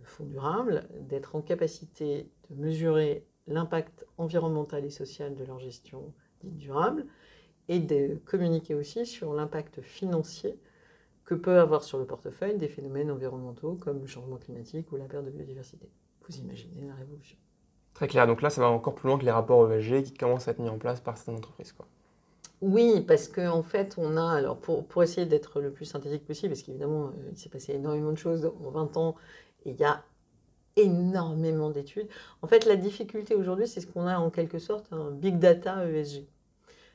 fonds 0.04 0.24
durables 0.24 0.88
d'être 1.00 1.36
en 1.36 1.42
capacité 1.42 2.28
de 2.50 2.56
mesurer 2.56 3.24
l'impact 3.46 4.06
environnemental 4.18 4.84
et 4.84 4.90
social 4.90 5.34
de 5.34 5.44
leur 5.44 5.58
gestion 5.58 6.12
dite 6.42 6.56
durable 6.56 7.06
et 7.68 7.78
de 7.78 8.20
communiquer 8.24 8.74
aussi 8.74 9.06
sur 9.06 9.32
l'impact 9.32 9.80
financier 9.80 10.58
que 11.24 11.34
peut 11.34 11.58
avoir 11.58 11.84
sur 11.84 11.98
le 11.98 12.04
portefeuille 12.04 12.58
des 12.58 12.68
phénomènes 12.68 13.10
environnementaux 13.10 13.74
comme 13.74 14.00
le 14.00 14.06
changement 14.06 14.36
climatique 14.36 14.90
ou 14.92 14.96
la 14.96 15.04
perte 15.04 15.24
de 15.24 15.30
biodiversité. 15.30 15.88
Vous 16.28 16.36
imaginez 16.38 16.86
la 16.86 16.94
révolution. 16.94 17.38
Très 17.94 18.08
clair, 18.08 18.26
donc 18.26 18.42
là 18.42 18.50
ça 18.50 18.60
va 18.60 18.68
encore 18.68 18.94
plus 18.94 19.08
loin 19.08 19.18
que 19.18 19.24
les 19.24 19.30
rapports 19.30 19.70
ESG 19.72 20.02
qui 20.02 20.14
commencent 20.14 20.48
à 20.48 20.52
être 20.52 20.58
mis 20.58 20.68
en 20.68 20.78
place 20.78 21.00
par 21.00 21.16
certaines 21.16 21.36
entreprises. 21.36 21.72
Quoi. 21.72 21.86
Oui, 22.62 23.00
parce 23.00 23.26
qu'en 23.26 23.58
en 23.58 23.62
fait, 23.64 23.96
on 23.98 24.16
a, 24.16 24.24
alors 24.24 24.56
pour, 24.56 25.02
essayer 25.02 25.26
d'être 25.26 25.60
le 25.60 25.72
plus 25.72 25.84
synthétique 25.84 26.24
possible, 26.24 26.52
parce 26.52 26.62
qu'évidemment, 26.62 27.08
euh, 27.08 27.30
il 27.32 27.36
s'est 27.36 27.48
passé 27.48 27.72
énormément 27.72 28.12
de 28.12 28.18
choses 28.18 28.52
en 28.64 28.70
20 28.70 28.96
ans, 28.96 29.16
et 29.66 29.70
il 29.70 29.76
y 29.76 29.84
a 29.84 30.04
énormément 30.76 31.70
d'études. 31.70 32.06
En 32.40 32.46
fait, 32.46 32.64
la 32.64 32.76
difficulté 32.76 33.34
aujourd'hui, 33.34 33.66
c'est 33.66 33.80
ce 33.80 33.88
qu'on 33.88 34.06
a 34.06 34.16
en 34.18 34.30
quelque 34.30 34.60
sorte 34.60 34.92
un 34.92 35.10
big 35.10 35.40
data 35.40 35.84
ESG. 35.88 36.24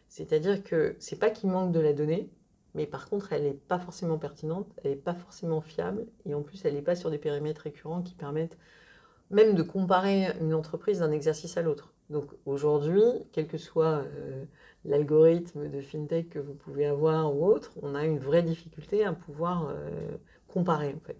C'est-à-dire 0.08 0.64
que 0.64 0.96
c'est 1.00 1.20
pas 1.20 1.30
qu'il 1.32 1.50
manque 1.50 1.74
de 1.74 1.82
la 1.82 1.92
donnée, 1.92 2.30
mais 2.74 2.86
par 2.86 3.10
contre, 3.10 3.34
elle 3.34 3.44
n'est 3.44 3.54
pas 3.54 3.78
forcément 3.78 4.18
pertinente, 4.18 4.68
elle 4.84 4.92
n'est 4.92 4.98
pas 4.98 5.16
forcément 5.16 5.60
fiable, 5.60 6.08
et 6.26 6.34
en 6.34 6.44
plus, 6.44 6.64
elle 6.64 6.76
n'est 6.76 6.82
pas 6.82 6.96
sur 6.96 7.12
des 7.12 7.18
périmètres 7.18 7.62
récurrents 7.64 8.02
qui 8.02 8.16
permettent 8.16 8.58
même 9.32 9.54
de 9.54 9.64
comparer 9.64 10.28
une 10.40 10.54
entreprise 10.54 11.00
d'un 11.00 11.12
exercice 11.12 11.58
à 11.58 11.62
l'autre. 11.62 11.94
Donc 12.10 12.32
aujourd'hui, 12.46 13.02
quel 13.34 13.48
que 13.48 13.58
soit 13.58 14.04
euh, 14.06 14.46
l'algorithme 14.88 15.70
de 15.70 15.82
fintech 15.82 16.30
que 16.30 16.40
vous 16.40 16.54
pouvez 16.54 16.86
avoir 16.86 17.36
ou 17.36 17.46
autre, 17.46 17.74
on 17.82 17.94
a 17.94 18.06
une 18.06 18.20
vraie 18.20 18.42
difficulté 18.42 19.04
à 19.04 19.14
pouvoir 19.14 19.70
euh, 19.70 20.18
comparer 20.48 20.94
en 20.96 21.00
fait 21.06 21.18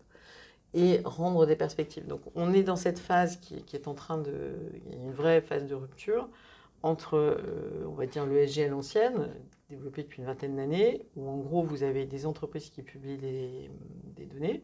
et 0.74 1.02
rendre 1.04 1.46
des 1.46 1.56
perspectives. 1.56 2.08
Donc 2.08 2.22
on 2.36 2.54
est 2.54 2.64
dans 2.64 2.76
cette 2.76 3.00
phase 3.00 3.38
qui, 3.38 3.64
est 3.74 3.88
en 3.88 3.94
train 3.94 4.18
de... 4.18 4.56
Il 4.86 4.94
y 4.94 4.96
a 4.96 5.00
une 5.00 5.12
vraie 5.12 5.42
phase 5.42 5.66
de 5.66 5.76
rupture 5.76 6.30
entre, 6.84 7.18
euh, 7.18 7.86
on 7.88 7.94
va 7.94 8.06
dire, 8.06 8.26
l'ESG 8.26 8.60
à 8.60 8.68
l'ancienne, 8.68 9.30
développée 9.70 10.04
depuis 10.04 10.20
une 10.22 10.28
vingtaine 10.28 10.56
d'années, 10.56 11.06
où 11.16 11.28
en 11.30 11.38
gros 11.38 11.64
vous 11.64 11.84
avez 11.84 12.06
des 12.06 12.26
entreprises 12.26 12.70
qui 12.70 12.84
publient 12.84 13.18
des, 13.18 13.70
des, 14.16 14.26
données, 14.26 14.64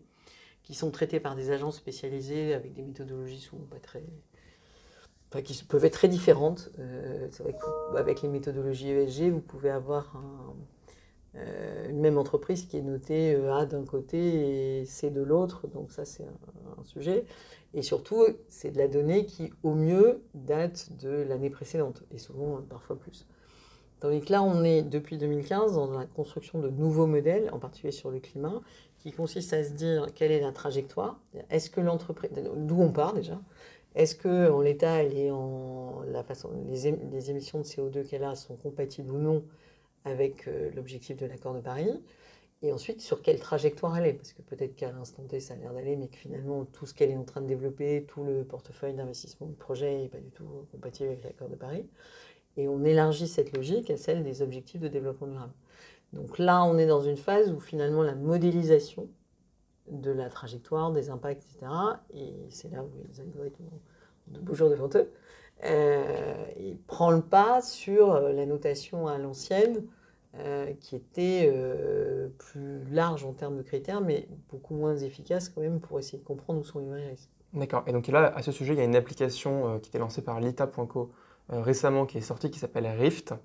qui 0.61 0.75
sont 0.75 0.91
traitées 0.91 1.19
par 1.19 1.35
des 1.35 1.51
agences 1.51 1.77
spécialisées 1.77 2.53
avec 2.53 2.73
des 2.73 2.83
méthodologies 2.83 3.39
souvent 3.39 3.65
pas 3.65 3.79
très 3.79 4.03
qui 5.41 5.63
peuvent 5.63 5.85
être 5.85 5.93
très 5.93 6.07
différentes. 6.07 6.69
Euh, 6.79 7.27
c'est 7.31 7.43
vrai 7.43 7.55
qu'avec 7.93 8.21
les 8.21 8.29
méthodologies 8.29 8.89
ESG, 8.89 9.31
vous 9.31 9.41
pouvez 9.41 9.69
avoir 9.69 10.21
euh, 11.35 11.89
une 11.89 11.99
même 11.99 12.17
entreprise 12.17 12.65
qui 12.65 12.77
est 12.77 12.81
notée 12.81 13.35
euh, 13.35 13.53
A 13.53 13.65
d'un 13.65 13.85
côté 13.85 14.81
et 14.81 14.85
C 14.85 15.09
de 15.09 15.21
l'autre, 15.21 15.67
donc 15.67 15.91
ça 15.91 16.05
c'est 16.05 16.23
un, 16.23 16.83
sujet. 16.83 17.25
Et 17.73 17.81
surtout, 17.81 18.25
c'est 18.49 18.71
de 18.71 18.77
la 18.77 18.87
donnée 18.87 19.25
qui, 19.25 19.51
au 19.63 19.73
mieux, 19.73 20.21
date 20.35 20.89
de 21.01 21.09
l'année 21.09 21.49
précédente, 21.49 22.03
et 22.11 22.17
souvent 22.17 22.61
parfois 22.69 22.97
plus. 22.97 23.25
Tandis 23.99 24.19
que 24.19 24.33
là, 24.33 24.43
on 24.43 24.65
est 24.65 24.83
depuis 24.83 25.17
2015 25.17 25.75
dans 25.75 25.97
la 25.97 26.05
construction 26.05 26.59
de 26.59 26.69
nouveaux 26.69 27.07
modèles, 27.07 27.49
en 27.53 27.59
particulier 27.59 27.93
sur 27.93 28.11
le 28.11 28.19
climat, 28.19 28.61
qui 28.99 29.11
consiste 29.11 29.53
à 29.53 29.63
se 29.63 29.71
dire 29.71 30.07
quelle 30.13 30.31
est 30.31 30.41
la 30.41 30.51
trajectoire, 30.51 31.19
est-ce 31.49 31.69
que 31.69 31.81
l'entreprise, 31.81 32.31
d'où 32.55 32.81
on 32.81 32.91
part 32.91 33.13
déjà, 33.13 33.39
est-ce 33.95 34.15
que 34.15 34.49
en 34.49 34.61
l'état, 34.61 35.03
les, 35.03 35.29
émissions 37.29 37.59
de 37.59 37.63
CO2 37.63 38.07
qu'elle 38.07 38.23
a 38.23 38.35
sont 38.35 38.55
compatibles 38.55 39.11
ou 39.11 39.19
non 39.19 39.43
avec 40.05 40.47
euh, 40.47 40.71
l'objectif 40.75 41.17
de 41.17 41.25
l'accord 41.25 41.53
de 41.53 41.61
Paris? 41.61 41.89
Et 42.63 42.71
ensuite, 42.71 43.01
sur 43.01 43.21
quelle 43.21 43.39
trajectoire 43.39 43.97
elle 43.97 44.05
est? 44.07 44.13
Parce 44.13 44.33
que 44.33 44.41
peut-être 44.41 44.75
qu'à 44.75 44.91
l'instant 44.91 45.23
T, 45.23 45.39
ça 45.41 45.53
a 45.53 45.57
l'air 45.57 45.73
d'aller, 45.73 45.97
mais 45.97 46.07
que 46.07 46.15
finalement, 46.15 46.65
tout 46.65 46.85
ce 46.85 46.93
qu'elle 46.93 47.11
est 47.11 47.17
en 47.17 47.25
train 47.25 47.41
de 47.41 47.47
développer, 47.47 48.05
tout 48.07 48.23
le 48.23 48.45
portefeuille 48.45 48.93
d'investissement 48.93 49.47
du 49.47 49.55
projet 49.55 49.97
n'est 49.97 50.07
pas 50.07 50.19
du 50.19 50.31
tout 50.31 50.45
compatible 50.71 51.09
avec 51.09 51.23
l'accord 51.23 51.49
de 51.49 51.55
Paris. 51.55 51.85
Et 52.55 52.67
on 52.69 52.83
élargit 52.85 53.27
cette 53.27 53.55
logique 53.55 53.89
à 53.89 53.97
celle 53.97 54.23
des 54.23 54.41
objectifs 54.41 54.79
de 54.79 54.87
développement 54.87 55.27
durable. 55.27 55.53
Donc 56.13 56.39
là, 56.39 56.63
on 56.63 56.77
est 56.77 56.85
dans 56.85 57.01
une 57.01 57.17
phase 57.17 57.51
où 57.51 57.59
finalement 57.59 58.03
la 58.03 58.15
modélisation 58.15 59.09
de 59.89 60.11
la 60.11 60.29
trajectoire, 60.29 60.91
des 60.91 61.09
impacts, 61.09 61.43
etc. 61.43 61.71
Et 62.13 62.33
c'est 62.49 62.71
là 62.71 62.83
où 62.83 62.89
les 63.09 63.19
algorithmes 63.19 63.63
ont 63.65 63.79
de 64.27 64.39
beaux 64.39 64.53
jours 64.53 64.69
devant 64.69 64.89
eux. 64.95 65.09
Euh, 65.65 66.33
il 66.59 66.77
prend 66.77 67.11
le 67.11 67.21
pas 67.21 67.61
sur 67.61 68.13
euh, 68.13 68.31
la 68.33 68.45
notation 68.45 69.07
à 69.07 69.17
l'ancienne, 69.17 69.83
euh, 70.35 70.73
qui 70.79 70.95
était 70.95 71.51
euh, 71.53 72.29
plus 72.37 72.83
large 72.91 73.23
en 73.23 73.33
termes 73.33 73.57
de 73.57 73.61
critères, 73.61 74.01
mais 74.01 74.27
beaucoup 74.49 74.75
moins 74.75 74.97
efficace 74.97 75.49
quand 75.49 75.61
même 75.61 75.79
pour 75.79 75.99
essayer 75.99 76.17
de 76.17 76.23
comprendre 76.23 76.59
où 76.59 76.63
sont 76.63 76.79
les 76.79 77.07
risques. 77.07 77.29
D'accord. 77.53 77.83
Et 77.85 77.91
donc 77.91 78.07
là, 78.07 78.33
à 78.35 78.41
ce 78.41 78.51
sujet, 78.51 78.73
il 78.73 78.77
y 78.77 78.81
a 78.81 78.85
une 78.85 78.95
application 78.95 79.79
qui 79.79 79.89
était 79.89 79.99
lancée 79.99 80.23
par 80.23 80.39
l'ITA.co 80.39 81.11
récemment, 81.49 82.07
qui 82.07 82.17
est 82.17 82.21
sortie, 82.21 82.49
qui 82.49 82.57
s'appelle 82.57 82.87
Rift. 82.87 83.35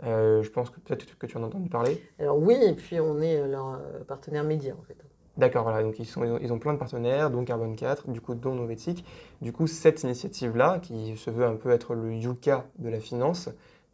je 0.00 0.48
pense 0.48 0.70
que 0.70 0.80
peut-être 0.80 1.18
que 1.18 1.26
tu 1.26 1.36
en 1.36 1.42
as 1.42 1.46
entendu 1.48 1.68
parler. 1.68 2.02
Alors 2.18 2.38
oui, 2.38 2.54
et 2.54 2.72
puis 2.72 2.98
on 2.98 3.20
est 3.20 3.46
leur 3.46 3.78
partenaire 4.06 4.42
média 4.42 4.74
en 4.74 4.82
fait. 4.82 4.96
D'accord, 5.38 5.62
voilà, 5.62 5.84
donc 5.84 6.00
ils, 6.00 6.04
sont, 6.04 6.38
ils 6.42 6.52
ont 6.52 6.58
plein 6.58 6.72
de 6.72 6.78
partenaires, 6.78 7.30
dont 7.30 7.44
Carbone 7.44 7.76
4, 7.76 8.10
du 8.10 8.20
coup, 8.20 8.34
dont 8.34 8.56
Novetic. 8.56 9.04
Du 9.40 9.52
coup, 9.52 9.68
cette 9.68 10.02
initiative-là, 10.02 10.80
qui 10.82 11.16
se 11.16 11.30
veut 11.30 11.46
un 11.46 11.54
peu 11.54 11.70
être 11.70 11.94
le 11.94 12.12
Yuka 12.12 12.66
de 12.78 12.88
la 12.88 12.98
finance, 12.98 13.48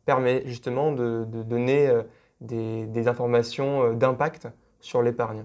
permet 0.07 0.43
justement 0.47 0.91
de, 0.93 1.25
donner 1.25 1.87
euh, 1.89 2.03
des, 2.41 3.09
informations 3.09 3.83
euh, 3.83 3.93
d'impact 3.93 4.49
sur 4.81 5.03
l'épargne. 5.03 5.45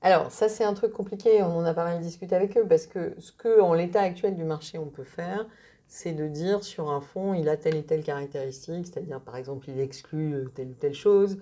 Alors, 0.00 0.30
ça, 0.30 0.48
c'est 0.48 0.64
un 0.64 0.72
truc 0.72 0.92
compliqué, 0.92 1.42
on 1.42 1.58
en 1.58 1.64
a 1.66 1.74
pas 1.74 1.84
mal 1.84 2.00
discuté 2.00 2.34
avec 2.34 2.56
eux, 2.56 2.64
parce 2.66 2.86
que 2.86 3.14
ce 3.18 3.32
que, 3.32 3.60
en 3.60 3.74
l'état 3.74 4.00
actuel 4.00 4.34
du 4.34 4.44
marché, 4.44 4.78
on 4.78 4.86
peut 4.86 5.04
faire, 5.04 5.46
c'est 5.88 6.12
de 6.12 6.26
dire 6.26 6.64
sur 6.64 6.90
un 6.90 7.02
fonds, 7.02 7.34
il 7.34 7.50
a 7.50 7.58
telle 7.58 7.76
et 7.76 7.82
telle 7.82 8.02
caractéristique, 8.02 8.86
c'est-à-dire, 8.86 9.20
par 9.20 9.36
exemple, 9.36 9.68
il 9.68 9.78
exclut 9.78 10.32
euh, 10.32 10.44
telle 10.54 10.68
ou 10.68 10.74
telle 10.74 10.94
chose, 10.94 11.36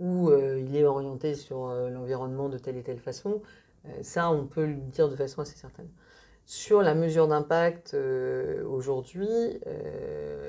ou 0.00 0.30
euh, 0.30 0.60
il 0.60 0.76
est 0.76 0.84
orienté 0.84 1.34
sur 1.34 1.68
euh, 1.68 1.90
l'environnement 1.90 2.48
de 2.48 2.58
telle 2.58 2.76
et 2.76 2.82
telle 2.82 3.00
façon, 3.00 3.42
euh, 3.86 3.90
ça, 4.02 4.30
on 4.30 4.46
peut 4.46 4.66
le 4.66 4.74
dire 4.74 5.08
de 5.08 5.16
façon 5.16 5.40
assez 5.42 5.56
certaine. 5.56 5.88
Sur 6.44 6.82
la 6.82 6.94
mesure 6.94 7.28
d'impact, 7.28 7.94
aujourd'hui, 8.64 9.28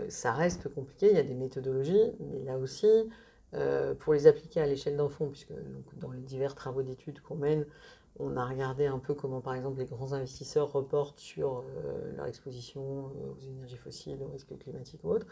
ça 0.07 0.31
reste 0.31 0.73
compliqué. 0.73 1.09
Il 1.09 1.17
y 1.17 1.19
a 1.19 1.23
des 1.23 1.35
méthodologies, 1.35 2.13
mais 2.21 2.41
là 2.45 2.57
aussi, 2.57 2.88
pour 3.99 4.13
les 4.13 4.25
appliquer 4.25 4.62
à 4.62 4.65
l'échelle 4.65 4.95
d'un 4.95 5.09
fonds, 5.09 5.27
puisque 5.27 5.51
dans 5.97 6.12
les 6.12 6.21
divers 6.21 6.55
travaux 6.55 6.83
d'études 6.83 7.19
qu'on 7.19 7.35
mène, 7.35 7.65
on 8.17 8.38
a 8.38 8.45
regardé 8.45 8.85
un 8.85 8.97
peu 8.97 9.13
comment, 9.13 9.41
par 9.41 9.55
exemple, 9.55 9.79
les 9.79 9.88
grands 9.88 10.13
investisseurs 10.13 10.71
reportent 10.71 11.19
sur 11.19 11.65
leur 12.15 12.27
exposition 12.27 12.81
aux 12.81 13.45
énergies 13.45 13.75
fossiles, 13.75 14.19
aux 14.23 14.31
risques 14.31 14.57
climatiques 14.57 15.03
ou 15.03 15.09
autres. 15.09 15.27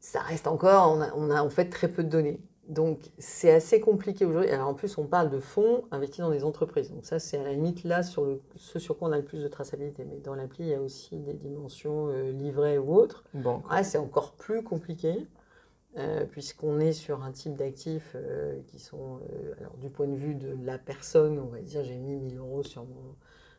Ça 0.00 0.20
reste 0.20 0.48
encore, 0.48 0.94
on 0.94 1.00
a, 1.00 1.14
on 1.14 1.30
a 1.30 1.42
en 1.42 1.48
fait 1.48 1.70
très 1.70 1.88
peu 1.88 2.04
de 2.04 2.10
données. 2.10 2.42
Donc 2.68 3.10
c'est 3.18 3.50
assez 3.50 3.80
compliqué 3.80 4.24
aujourd'hui. 4.24 4.50
Alors 4.50 4.68
en 4.68 4.74
plus, 4.74 4.96
on 4.98 5.06
parle 5.06 5.30
de 5.30 5.40
fonds 5.40 5.84
investis 5.90 6.20
dans 6.20 6.30
des 6.30 6.44
entreprises. 6.44 6.90
Donc 6.90 7.04
ça, 7.04 7.18
c'est 7.18 7.38
à 7.38 7.42
la 7.42 7.52
limite 7.52 7.84
là 7.84 8.02
sur 8.02 8.24
le, 8.24 8.40
ce 8.56 8.78
sur 8.78 8.96
quoi 8.96 9.08
on 9.08 9.12
a 9.12 9.18
le 9.18 9.24
plus 9.24 9.42
de 9.42 9.48
traçabilité. 9.48 10.04
Mais 10.04 10.18
dans 10.18 10.34
l'appli, 10.34 10.64
il 10.64 10.68
y 10.68 10.74
a 10.74 10.80
aussi 10.80 11.18
des 11.18 11.34
dimensions 11.34 12.08
euh, 12.08 12.30
livrées 12.30 12.78
ou 12.78 12.94
autres. 12.94 13.24
Bon. 13.34 13.62
Ah, 13.68 13.82
c'est 13.82 13.98
encore 13.98 14.32
plus 14.32 14.62
compliqué. 14.62 15.26
Euh, 15.98 16.24
puisqu'on 16.24 16.78
est 16.78 16.92
sur 16.92 17.24
un 17.24 17.32
type 17.32 17.56
d'actifs 17.56 18.12
euh, 18.14 18.60
qui 18.68 18.78
sont, 18.78 19.18
alors 19.58 19.76
du 19.78 19.90
point 19.90 20.06
de 20.06 20.14
vue 20.14 20.36
de 20.36 20.56
la 20.62 20.78
personne, 20.78 21.36
on 21.40 21.46
va 21.46 21.60
dire 21.60 21.82
j'ai 21.82 21.96
mis 21.96 22.14
1000 22.14 22.38
euros 22.38 22.62
sur 22.62 22.84
mon, 22.84 23.16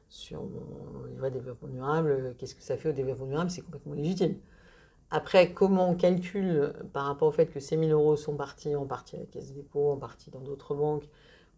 sur 0.07 0.41
mon 0.41 1.03
livret 1.09 1.29
développement 1.29 1.67
durable, 1.67 2.33
qu'est-ce 2.37 2.55
que 2.55 2.63
ça 2.63 2.77
fait 2.77 2.87
au 2.87 2.93
développement 2.93 3.25
durable? 3.25 3.51
C'est 3.51 3.63
complètement 3.63 3.95
légitime. 3.95 4.35
Après, 5.12 5.54
comment 5.54 5.89
on 5.89 5.95
calcule 5.95 6.74
par 6.93 7.06
rapport 7.06 7.28
au 7.28 7.32
fait 7.32 7.47
que 7.47 7.60
ces 7.60 7.78
1000 7.78 7.91
euros 7.91 8.15
sont 8.15 8.36
partis 8.36 8.76
en 8.76 8.86
partie 8.86 9.17
à 9.17 9.19
la 9.19 9.26
caisse 9.26 9.50
des 9.50 9.62
dépôts, 9.62 9.91
en 9.91 9.97
partie 9.97 10.32
dans 10.32 10.39
d'autres 10.39 10.74
banques, 10.74 11.08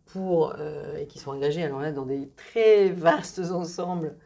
pour, 0.06 0.54
et 0.98 1.08
qui 1.08 1.20
sont 1.20 1.32
engagés 1.32 1.64
alors 1.64 1.80
là 1.80 1.94
dans 1.94 2.06
des 2.06 2.30
très 2.36 2.90
vastes 2.90 3.40
ensembles 3.52 4.18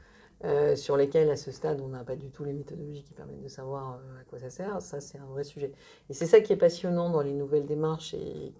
euh, 0.45 0.75
sur 0.75 0.97
lesquels, 0.97 1.31
à 1.31 1.35
ce 1.35 1.51
stade, 1.51 1.81
on 1.81 1.87
n'a 1.87 2.03
pas 2.03 2.15
du 2.15 2.29
tout 2.29 2.43
les 2.43 2.53
méthodologies 2.53 3.03
qui 3.03 3.13
permettent 3.13 3.41
de 3.41 3.47
savoir 3.47 3.93
euh, 3.93 4.21
à 4.21 4.23
quoi 4.25 4.37
ça 4.37 4.51
sert. 4.51 4.81
Ça, 4.81 5.01
c'est 5.01 5.17
un 5.17 5.25
vrai 5.25 5.43
sujet. 5.43 5.71
Et 6.09 6.13
c'est 6.13 6.27
ça 6.27 6.41
qui 6.41 6.53
est 6.53 6.57
passionnant 6.57 7.09
dans 7.09 7.21
les 7.21 7.33
nouvelles 7.33 7.65
démarches 7.65 8.13
et 8.13 8.53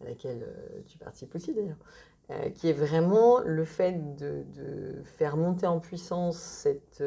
à 0.00 0.04
laquelle 0.04 0.42
euh, 0.42 0.80
tu 0.88 0.98
participes 0.98 1.32
aussi 1.36 1.54
d'ailleurs, 1.54 1.76
qui 2.54 2.68
est 2.68 2.72
vraiment 2.72 3.40
le 3.40 3.64
fait 3.64 4.16
de, 4.16 4.44
faire 5.04 5.36
monter 5.36 5.66
en 5.66 5.80
puissance 5.80 6.38
cette 6.38 7.04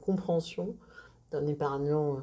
compréhension 0.00 0.76
d'un 1.34 1.46
épargnant 1.46 2.18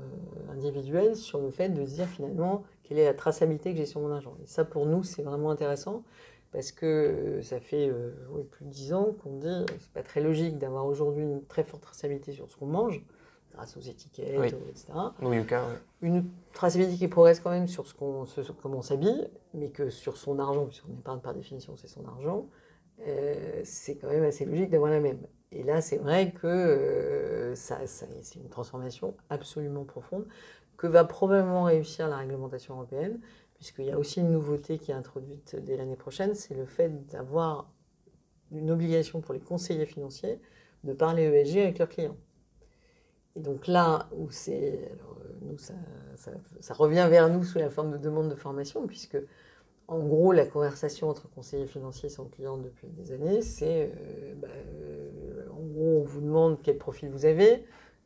individuel 0.52 1.16
sur 1.16 1.40
le 1.42 1.52
fait 1.52 1.70
de 1.70 1.86
se 1.86 1.96
dire 1.96 2.08
finalement 2.08 2.64
quelle 2.84 2.98
est 2.98 3.06
la 3.06 3.14
traçabilité 3.14 3.72
que 3.72 3.78
j'ai 3.78 3.86
sur 3.86 4.00
mon 4.00 4.12
argent. 4.12 4.36
Et 4.44 4.48
ça, 4.48 4.66
pour 4.66 4.86
nous, 4.86 5.04
c'est 5.04 5.24
vraiment 5.24 5.52
intéressant 5.52 6.04
parce 6.52 6.72
que 6.72 6.86
euh, 6.86 7.42
ça 7.42 7.60
fait 7.60 7.90
euh, 7.90 8.12
plus 8.52 8.66
de 8.66 8.70
dix 8.70 8.94
ans 8.94 9.16
qu'on 9.24 9.38
dit 9.38 9.66
c'est 9.80 9.92
pas 9.92 10.04
très 10.04 10.22
logique 10.22 10.58
d'avoir 10.58 10.86
aujourd'hui 10.86 11.24
une 11.24 11.44
très 11.46 11.64
forte 11.64 11.84
traçabilité 11.84 12.34
sur 12.34 12.50
ce 12.52 12.58
qu'on 12.58 12.66
mange, 12.66 13.04
grâce 13.54 13.78
aux 13.78 13.82
étiquettes, 13.82 14.54
etc. 14.70 14.94
Oui, 15.22 15.38
Une 16.02 16.26
traçabilité 16.54 16.98
qui 16.98 17.08
progresse 17.08 17.40
quand 17.40 17.52
même 17.52 17.68
sur 17.68 17.88
ce 17.88 17.94
qu'on, 17.94 18.26
comment 18.62 18.80
on 18.80 18.82
s'habille, 18.82 19.30
mais 19.54 19.70
que 19.70 19.90
sur 19.90 20.18
son 20.18 20.40
argent, 20.40 20.66
puisqu'on 20.66 20.94
épargne 20.94 21.20
par 21.20 21.34
définition, 21.34 21.76
c'est 21.78 21.88
son 21.88 22.06
argent, 22.06 22.48
euh, 23.08 23.62
c'est 23.64 23.96
quand 23.96 24.10
même 24.10 24.24
assez 24.24 24.46
logique 24.46 24.70
d'avoir 24.70 24.92
la 24.92 25.00
même. 25.00 25.20
Et 25.52 25.64
là, 25.64 25.82
c'est 25.82 25.98
vrai 25.98 26.32
que 26.32 27.54
ça, 27.56 27.80
c'est 27.86 28.40
une 28.40 28.50
transformation 28.50 29.16
absolument 29.30 29.84
profonde 29.84 30.26
que 30.78 30.88
va 30.88 31.04
probablement 31.04 31.64
réussir 31.64 32.08
la 32.08 32.18
réglementation 32.18 32.76
européenne 32.76 33.20
puisqu'il 33.62 33.86
y 33.86 33.92
a 33.92 34.00
aussi 34.00 34.22
une 34.22 34.32
nouveauté 34.32 34.80
qui 34.80 34.90
est 34.90 34.96
introduite 34.96 35.56
dès 35.56 35.78
l'année 35.78 35.96
prochaine, 35.96 36.34
c'est 36.34 36.56
le 36.56 36.66
fait 36.66 37.06
d'avoir 37.12 37.72
une 38.52 38.72
obligation 38.72 39.22
pour 39.22 39.36
les 39.36 39.40
conseillers 39.40 39.86
financiers 39.86 40.40
de 40.84 40.94
parler 40.94 41.26
ESG 41.26 41.58
avec 41.60 41.78
leurs 41.78 41.88
clients. 41.88 42.18
Et 43.36 43.40
donc 43.40 43.68
là 43.68 44.10
où 44.18 44.32
c'est, 44.32 44.90
euh, 44.90 45.34
nous 45.44 45.60
ça, 45.60 45.76
revient 46.74 47.06
vers 47.08 47.30
nous 47.30 47.44
sous 47.44 47.60
la 47.60 47.70
forme 47.70 47.92
de 47.92 47.98
demande 47.98 48.30
de 48.30 48.36
formation, 48.36 48.88
puisque 48.88 49.20
en 49.88 50.00
gros 50.00 50.32
la 50.32 50.48
conversation 50.48 51.10
entre 51.10 51.30
conseillers 51.30 51.68
financiers 51.68 52.08
et 52.08 52.12
son 52.12 52.26
client 52.26 52.58
depuis 52.58 52.88
des 52.88 53.12
années, 53.12 53.44
c'est 53.44 53.92
euh, 53.96 54.34
bah, 54.38 54.48
euh, 54.50 54.91
on 55.84 56.04
vous 56.04 56.22
demande 56.22 56.58
quel 56.62 56.78
profil 56.78 57.10
vous 57.10 57.26
avez, 57.26 57.66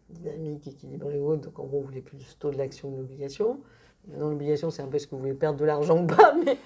dynamique, 0.09 0.67
équilibré 0.67 1.19
ou 1.19 1.31
autre, 1.31 1.41
donc 1.41 1.59
en 1.59 1.65
gros 1.65 1.79
vous 1.79 1.87
voulez 1.87 2.01
plus 2.01 2.17
le 2.17 2.23
taux 2.39 2.51
de 2.51 2.57
l'action 2.57 2.89
ou 2.89 2.97
l'obligation. 2.97 3.59
Maintenant, 4.07 4.29
l'obligation, 4.29 4.69
c'est 4.69 4.81
un 4.81 4.87
peu 4.87 4.99
ce 4.99 5.07
que 5.07 5.15
vous 5.15 5.21
voulez 5.21 5.33
perdre 5.33 5.59
de 5.59 5.65
l'argent 5.65 6.03
ou 6.03 6.07
pas. 6.07 6.35
Mais, 6.45 6.57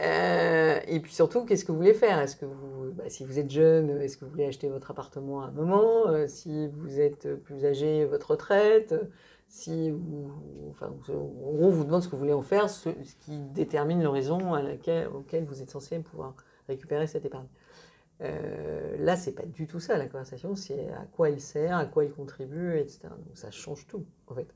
euh, 0.00 0.80
et 0.86 1.00
puis 1.00 1.14
surtout, 1.14 1.44
qu'est-ce 1.44 1.64
que 1.64 1.72
vous 1.72 1.78
voulez 1.78 1.94
faire? 1.94 2.18
Est-ce 2.18 2.36
que 2.36 2.44
vous, 2.44 2.92
bah, 2.92 3.04
si 3.08 3.24
vous 3.24 3.38
êtes 3.38 3.50
jeune, 3.50 3.90
est-ce 4.00 4.16
que 4.16 4.24
vous 4.24 4.30
voulez 4.30 4.46
acheter 4.46 4.68
votre 4.68 4.90
appartement 4.90 5.42
à 5.42 5.46
un 5.46 5.50
moment? 5.52 6.08
Euh, 6.08 6.26
Si 6.26 6.68
vous 6.68 7.00
êtes 7.00 7.34
plus 7.42 7.64
âgé, 7.64 8.04
votre 8.04 8.32
retraite? 8.32 8.94
Si 9.48 9.94
enfin, 10.70 10.88
en 10.88 11.52
gros, 11.52 11.70
vous 11.70 11.84
demande 11.84 12.02
ce 12.02 12.08
que 12.08 12.12
vous 12.12 12.18
voulez 12.18 12.32
en 12.32 12.42
faire, 12.42 12.68
ce, 12.68 12.88
qui 13.20 13.38
détermine 13.54 14.02
l'horizon 14.02 14.40
auquel 15.14 15.44
vous 15.44 15.62
êtes 15.62 15.70
censé 15.70 15.98
pouvoir 16.00 16.34
récupérer 16.66 17.06
cette 17.06 17.24
épargne. 17.24 17.46
Euh, 18.24 18.96
là, 18.98 19.16
c'est 19.16 19.32
pas 19.32 19.44
du 19.44 19.66
tout 19.66 19.80
ça 19.80 19.96
la 19.96 20.06
conversation, 20.06 20.54
c'est 20.54 20.88
à 20.90 21.04
quoi 21.12 21.30
il 21.30 21.40
sert, 21.40 21.76
à 21.76 21.84
quoi 21.84 22.04
il 22.04 22.12
contribue, 22.12 22.78
etc. 22.78 23.00
Donc 23.02 23.36
ça 23.36 23.50
change 23.50 23.86
tout, 23.86 24.04
en 24.26 24.34
fait. 24.34 24.48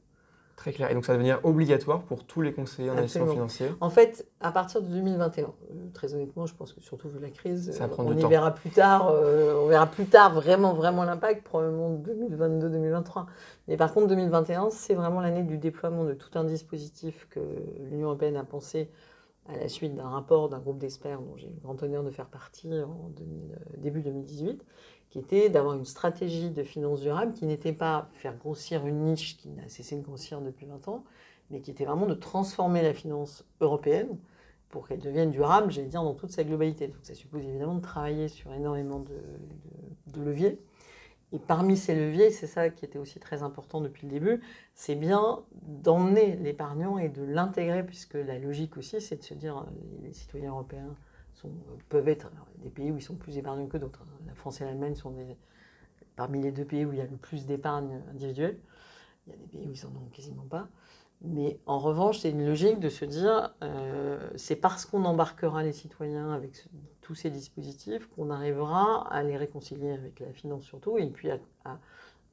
Très 0.58 0.72
clair. 0.72 0.90
Et 0.90 0.94
donc 0.94 1.04
ça 1.04 1.12
va 1.12 1.18
devenir 1.18 1.38
obligatoire 1.44 2.02
pour 2.02 2.24
tous 2.24 2.40
les 2.42 2.52
conseillers 2.52 2.90
en 2.90 2.96
investissement 2.96 3.28
financier 3.28 3.68
En 3.80 3.90
fait, 3.90 4.26
à 4.40 4.50
partir 4.50 4.82
de 4.82 4.88
2021, 4.88 5.44
euh, 5.44 5.48
très 5.94 6.14
honnêtement, 6.14 6.46
je 6.46 6.54
pense 6.54 6.72
que 6.72 6.80
surtout 6.80 7.08
vu 7.08 7.20
la 7.20 7.30
crise, 7.30 7.80
on 7.96 8.16
y 8.16 8.26
verra 8.26 8.52
plus 8.52 8.70
tard. 8.70 9.08
Euh, 9.08 9.54
on 9.62 9.68
verra 9.68 9.86
plus 9.86 10.06
tard 10.06 10.34
vraiment, 10.34 10.74
vraiment 10.74 11.04
l'impact, 11.04 11.44
probablement 11.44 11.90
2022-2023. 11.92 13.26
Mais 13.68 13.76
par 13.76 13.94
contre, 13.94 14.08
2021, 14.08 14.70
c'est 14.70 14.94
vraiment 14.94 15.20
l'année 15.20 15.44
du 15.44 15.58
déploiement 15.58 16.02
de 16.02 16.14
tout 16.14 16.36
un 16.36 16.42
dispositif 16.42 17.28
que 17.30 17.38
l'Union 17.78 18.08
européenne 18.08 18.36
a 18.36 18.42
pensé 18.42 18.90
à 19.48 19.56
la 19.56 19.68
suite 19.68 19.94
d'un 19.94 20.08
rapport 20.08 20.48
d'un 20.48 20.58
groupe 20.58 20.78
d'experts 20.78 21.20
dont 21.20 21.36
j'ai 21.36 21.46
eu 21.46 21.54
le 21.54 21.60
grand 21.60 21.82
honneur 21.82 22.04
de 22.04 22.10
faire 22.10 22.26
partie 22.26 22.68
en 22.68 23.10
euh, 23.20 23.76
début 23.78 24.02
2018 24.02 24.64
qui 25.10 25.18
était 25.18 25.48
d'avoir 25.48 25.74
une 25.74 25.84
stratégie 25.84 26.50
de 26.50 26.62
finances 26.62 27.00
durables 27.00 27.32
qui 27.32 27.46
n'était 27.46 27.72
pas 27.72 28.08
faire 28.12 28.36
grossir 28.36 28.86
une 28.86 29.04
niche 29.04 29.38
qui 29.38 29.48
n'a 29.48 29.68
cessé 29.68 29.96
de 29.96 30.02
grossir 30.02 30.40
depuis 30.40 30.66
20 30.66 30.88
ans, 30.88 31.04
mais 31.50 31.60
qui 31.60 31.70
était 31.70 31.84
vraiment 31.84 32.06
de 32.06 32.14
transformer 32.14 32.82
la 32.82 32.92
finance 32.92 33.44
européenne 33.60 34.18
pour 34.68 34.86
qu'elle 34.86 35.00
devienne 35.00 35.30
durable, 35.30 35.70
j'allais 35.70 35.88
dire, 35.88 36.02
dans 36.02 36.14
toute 36.14 36.30
sa 36.30 36.44
globalité. 36.44 36.88
Donc 36.88 36.98
ça 37.02 37.14
suppose 37.14 37.42
évidemment 37.42 37.76
de 37.76 37.80
travailler 37.80 38.28
sur 38.28 38.52
énormément 38.52 39.00
de, 39.00 40.20
leviers. 40.22 40.60
Et 41.32 41.38
parmi 41.38 41.76
ces 41.76 41.94
leviers, 41.94 42.30
c'est 42.30 42.46
ça 42.46 42.70
qui 42.70 42.84
était 42.84 42.98
aussi 42.98 43.20
très 43.20 43.42
important 43.42 43.80
depuis 43.80 44.06
le 44.06 44.12
début, 44.12 44.40
c'est 44.74 44.94
bien 44.94 45.42
d'emmener 45.62 46.36
l'épargnant 46.36 46.96
et 46.96 47.10
de 47.10 47.22
l'intégrer, 47.22 47.84
puisque 47.84 48.14
la 48.14 48.38
logique 48.38 48.78
aussi, 48.78 49.00
c'est 49.00 49.16
de 49.16 49.22
se 49.22 49.34
dire, 49.34 49.66
les 50.02 50.12
citoyens 50.12 50.50
européens 50.50 50.94
peuvent 51.88 52.08
être 52.08 52.30
des 52.56 52.70
pays 52.70 52.90
où 52.90 52.96
ils 52.96 53.02
sont 53.02 53.14
plus 53.14 53.36
épargnants 53.36 53.66
que 53.66 53.76
d'autres. 53.76 54.02
Hein. 54.02 54.24
La 54.26 54.34
France 54.34 54.60
et 54.60 54.64
l'Allemagne 54.64 54.94
sont 54.94 55.14
parmi 56.16 56.42
les 56.42 56.50
deux 56.50 56.64
pays 56.64 56.84
où 56.84 56.92
il 56.92 56.98
y 56.98 57.02
a 57.02 57.06
le 57.06 57.16
plus 57.16 57.46
d'épargne 57.46 58.00
individuelle. 58.10 58.58
Il 59.26 59.30
y 59.30 59.34
a 59.34 59.36
des 59.36 59.46
pays 59.46 59.68
où 59.68 59.72
ils 59.72 59.84
n'en 59.84 60.00
ont 60.00 60.08
quasiment 60.10 60.46
pas. 60.48 60.68
Mais 61.20 61.58
en 61.66 61.78
revanche, 61.78 62.20
c'est 62.20 62.30
une 62.30 62.46
logique 62.46 62.80
de 62.80 62.88
se 62.88 63.04
dire, 63.04 63.54
euh, 63.62 64.30
c'est 64.36 64.56
parce 64.56 64.86
qu'on 64.86 65.04
embarquera 65.04 65.62
les 65.62 65.72
citoyens 65.72 66.32
avec 66.32 66.64
tous 67.08 67.14
ces 67.14 67.30
dispositifs 67.30 68.06
qu'on 68.10 68.28
arrivera 68.28 69.10
à 69.10 69.22
les 69.22 69.38
réconcilier 69.38 69.92
avec 69.92 70.20
la 70.20 70.30
finance 70.30 70.64
surtout, 70.64 70.98
et 70.98 71.06
puis 71.06 71.30
à, 71.30 71.40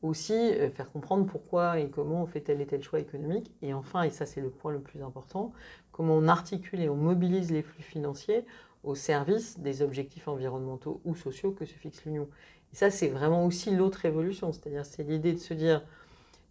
aussi 0.01 0.33
euh, 0.33 0.69
faire 0.69 0.91
comprendre 0.91 1.25
pourquoi 1.25 1.79
et 1.79 1.89
comment 1.89 2.23
on 2.23 2.25
fait 2.25 2.41
tel 2.41 2.59
et 2.59 2.67
tel 2.67 2.83
choix 2.83 2.99
économique. 2.99 3.53
Et 3.61 3.73
enfin, 3.73 4.03
et 4.03 4.09
ça 4.09 4.25
c'est 4.25 4.41
le 4.41 4.49
point 4.49 4.73
le 4.73 4.81
plus 4.81 5.01
important, 5.01 5.53
comment 5.93 6.13
on 6.17 6.27
articule 6.27 6.81
et 6.81 6.89
on 6.89 6.97
mobilise 6.97 7.51
les 7.51 7.61
flux 7.61 7.83
financiers 7.83 8.45
au 8.83 8.95
service 8.95 9.57
des 9.59 9.81
objectifs 9.81 10.27
environnementaux 10.27 10.99
ou 11.05 11.15
sociaux 11.15 11.51
que 11.51 11.63
se 11.63 11.73
fixe 11.73 12.03
l'Union. 12.03 12.27
Et 12.73 12.75
ça, 12.75 12.91
c'est 12.91 13.07
vraiment 13.07 13.45
aussi 13.45 13.73
l'autre 13.73 14.03
évolution, 14.03 14.51
c'est-à-dire 14.51 14.85
c'est 14.85 15.03
l'idée 15.03 15.31
de 15.31 15.39
se 15.39 15.53
dire, 15.53 15.83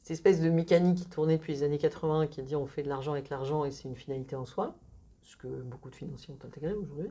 cette 0.01 0.13
espèce 0.13 0.41
de 0.41 0.49
mécanique 0.49 0.97
qui 0.97 1.07
tournait 1.07 1.37
depuis 1.37 1.53
les 1.53 1.63
années 1.63 1.77
80, 1.77 2.29
qui 2.29 2.43
dit 2.43 2.57
on 2.57 2.67
fait 2.67 2.83
de 2.83 2.89
l'argent 2.89 3.13
avec 3.13 3.29
l'argent 3.29 3.67
et 3.67 3.71
c'est 3.71 3.87
une 3.87 3.97
finalité 3.97 4.35
en 4.35 4.47
soi, 4.47 4.75
ce 5.23 5.37
que 5.37 5.47
beaucoup 5.47 5.91
de 5.91 5.95
financiers 5.95 6.33
ont 6.33 6.47
intégré 6.47 6.73
aujourd'hui. 6.73 7.11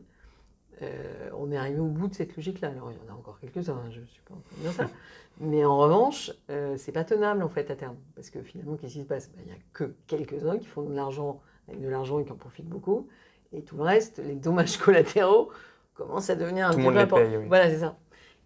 Euh, 0.82 1.30
on 1.38 1.52
est 1.52 1.58
arrivé 1.58 1.80
au 1.80 1.88
bout 1.88 2.08
de 2.08 2.16
cette 2.16 2.36
logique-là. 2.36 2.70
Alors, 2.70 2.92
il 2.92 2.98
y 2.98 3.10
en 3.10 3.14
a 3.14 3.18
encore 3.18 3.40
quelques-uns, 3.40 3.74
hein, 3.74 3.92
je 3.92 4.00
ne 4.00 4.06
suis 4.06 4.22
pas 4.22 4.34
en 4.34 4.40
train 4.40 4.58
de 4.58 4.62
dire 4.62 4.72
ça. 4.74 4.90
Mais 5.40 5.66
en 5.66 5.78
revanche, 5.78 6.32
euh, 6.50 6.76
c'est 6.78 6.92
pas 6.92 7.04
tenable, 7.04 7.42
en 7.44 7.50
fait, 7.50 7.72
à 7.72 7.76
terme. 7.76 7.96
Parce 8.16 8.30
que 8.30 8.42
finalement, 8.42 8.76
qu'est-ce 8.76 8.94
qui 8.94 9.00
se 9.02 9.06
passe? 9.06 9.32
Ben, 9.36 9.42
Il 9.46 9.48
n'y 9.48 9.58
a 9.58 9.62
que 9.74 9.96
quelques-uns 10.08 10.58
qui 10.58 10.68
font 10.68 10.84
de 10.84 10.94
l'argent 10.94 11.42
avec 11.68 11.82
de 11.82 11.88
l'argent 11.88 12.20
et 12.20 12.26
qui 12.26 12.32
en 12.32 12.36
profitent 12.36 12.68
beaucoup. 12.68 13.08
Et 13.52 13.62
tout 13.62 13.78
le 13.78 13.84
reste, 13.84 14.20
les 14.20 14.36
dommages 14.36 14.78
collatéraux, 14.80 15.50
commencent 15.96 16.30
à 16.30 16.36
devenir 16.36 16.68
un 16.68 16.72
tout 16.72 16.78
peu 16.78 16.98
important. 16.98 17.42
Voilà, 17.48 17.70
c'est 17.70 17.80
ça. 17.80 17.98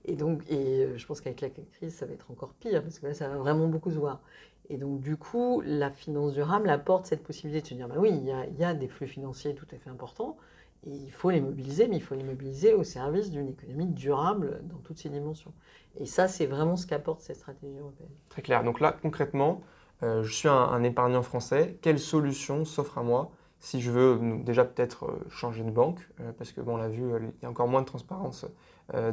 Et 0.05 0.15
donc, 0.15 0.41
et 0.49 0.83
euh, 0.83 0.97
je 0.97 1.05
pense 1.05 1.21
qu'avec 1.21 1.41
la 1.41 1.49
crise, 1.49 1.93
ça 1.93 2.05
va 2.05 2.13
être 2.13 2.31
encore 2.31 2.53
pire, 2.53 2.81
parce 2.81 2.99
que 2.99 3.07
là, 3.07 3.13
ça 3.13 3.27
va 3.27 3.37
vraiment 3.37 3.67
beaucoup 3.67 3.91
se 3.91 3.97
voir. 3.97 4.21
Et 4.69 4.77
donc, 4.77 5.01
du 5.01 5.17
coup, 5.17 5.61
la 5.65 5.91
finance 5.91 6.33
durable 6.33 6.69
apporte 6.69 7.05
cette 7.05 7.23
possibilité 7.23 7.61
de 7.61 7.67
se 7.67 7.73
dire, 7.73 7.87
bah 7.87 7.95
oui, 7.97 8.09
il 8.11 8.25
y 8.25 8.31
a, 8.31 8.45
il 8.45 8.57
y 8.57 8.63
a 8.63 8.73
des 8.73 8.87
flux 8.87 9.07
financiers 9.07 9.55
tout 9.55 9.67
à 9.71 9.77
fait 9.77 9.89
importants, 9.89 10.37
et 10.85 10.91
il 10.91 11.11
faut 11.11 11.29
les 11.29 11.41
mobiliser, 11.41 11.87
mais 11.87 11.97
il 11.97 12.01
faut 12.01 12.15
les 12.15 12.23
mobiliser 12.23 12.73
au 12.73 12.83
service 12.83 13.31
d'une 13.31 13.47
économie 13.47 13.87
durable 13.87 14.61
dans 14.63 14.77
toutes 14.77 14.97
ses 14.97 15.09
dimensions. 15.09 15.53
Et 15.99 16.05
ça, 16.05 16.27
c'est 16.27 16.45
vraiment 16.45 16.75
ce 16.75 16.85
qu'apporte 16.85 17.21
cette 17.21 17.37
stratégie 17.37 17.77
européenne. 17.77 18.09
Très 18.29 18.41
clair. 18.41 18.63
Donc 18.63 18.79
là, 18.79 18.95
concrètement, 19.01 19.61
euh, 20.03 20.23
je 20.23 20.33
suis 20.33 20.47
un, 20.47 20.53
un, 20.53 20.83
épargnant 20.83 21.23
français. 21.23 21.77
Quelle 21.81 21.99
solution 21.99 22.65
s'offre 22.65 22.97
à 22.97 23.03
moi 23.03 23.31
si 23.59 23.81
je 23.81 23.89
veux 23.89 24.19
déjà 24.43 24.63
peut-être 24.65 25.05
euh, 25.05 25.29
changer 25.31 25.63
de 25.63 25.71
banque, 25.71 26.07
euh, 26.21 26.31
parce 26.37 26.51
que 26.51 26.61
bon, 26.61 26.75
on 26.75 26.77
l'a 26.77 26.89
vu, 26.89 27.01
il 27.01 27.43
y 27.43 27.45
a 27.45 27.49
encore 27.49 27.67
moins 27.67 27.81
de 27.81 27.87
transparence 27.87 28.45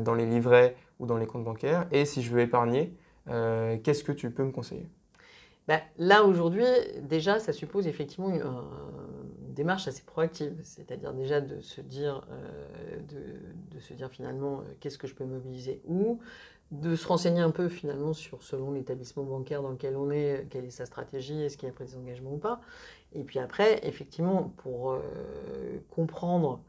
dans 0.00 0.14
les 0.14 0.24
livrets 0.24 0.76
ou 1.00 1.06
dans 1.06 1.16
les 1.16 1.26
comptes 1.26 1.42
bancaires, 1.42 1.88
et 1.90 2.04
si 2.04 2.22
je 2.22 2.30
veux 2.30 2.40
épargner, 2.40 2.94
qu'est-ce 3.26 4.04
que 4.04 4.12
tu 4.12 4.30
peux 4.30 4.44
me 4.44 4.52
conseiller? 4.52 4.86
Bah, 5.66 5.80
Là, 5.98 6.22
aujourd'hui, 6.22 6.64
déjà, 7.02 7.40
ça 7.40 7.52
suppose 7.52 7.88
effectivement 7.88 8.30
une, 8.30 8.44
démarche 9.54 9.88
assez 9.88 10.02
proactive, 10.02 10.60
c'est-à-dire 10.62 11.12
déjà 11.14 11.40
de 11.40 11.60
se 11.60 11.80
dire, 11.80 12.26
de, 13.08 13.78
se 13.78 13.94
dire 13.94 14.10
finalement 14.10 14.62
qu'est-ce 14.80 14.98
que 14.98 15.06
je 15.06 15.14
peux 15.14 15.24
mobiliser 15.24 15.80
où, 15.86 16.20
de 16.70 16.96
se 16.96 17.06
renseigner 17.06 17.40
un 17.40 17.50
peu 17.50 17.68
finalement 17.68 18.12
sur, 18.12 18.42
selon 18.42 18.72
l'établissement 18.72 19.22
bancaire 19.22 19.62
dans 19.62 19.70
lequel 19.70 19.96
on 19.96 20.10
est, 20.10 20.46
quelle 20.50 20.64
est 20.64 20.70
sa 20.70 20.86
stratégie, 20.86 21.42
est-ce 21.42 21.56
qu'il 21.56 21.68
a 21.68 21.72
pris 21.72 21.84
des 21.84 21.96
engagements 21.96 22.34
ou 22.34 22.38
pas. 22.38 22.60
Et 23.12 23.22
puis 23.22 23.38
après, 23.38 23.86
effectivement, 23.86 24.52
pour 24.56 24.92
euh, 24.92 25.00
comprendre, 25.90 26.60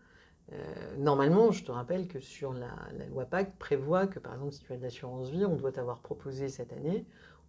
euh, 0.54 0.58
normalement, 0.98 1.52
je 1.52 1.64
te 1.64 1.72
rappelle 1.72 2.08
que 2.08 2.20
sur 2.20 2.54
la, 2.54 2.70
loi 3.10 3.26
PAC 3.26 3.58
prévoit 3.58 4.06
que, 4.06 4.20
par 4.20 4.34
exemple, 4.34 4.54
si 4.54 4.62
tu 4.62 4.74
as 4.74 4.78
de 4.78 4.84
l'assurance 4.84 5.30
vie, 5.30 5.46
on 5.46 5.56
doit 5.56 5.72
t'avoir 5.72 6.00
proposé 6.00 6.50
cette 6.50 6.72
année 6.74 7.06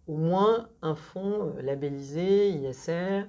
au 0.07 0.15
moins 0.15 0.69
un 0.81 0.95
fonds 0.95 1.53
labellisé 1.61 2.49
ISR 2.49 3.25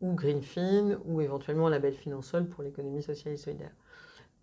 ou 0.00 0.14
Greenfin 0.14 0.98
ou 1.04 1.20
éventuellement 1.20 1.66
un 1.66 1.70
label 1.70 1.94
Finansol 1.94 2.46
pour 2.46 2.62
l'économie 2.62 3.02
sociale 3.02 3.34
et 3.34 3.36
solidaire. 3.36 3.72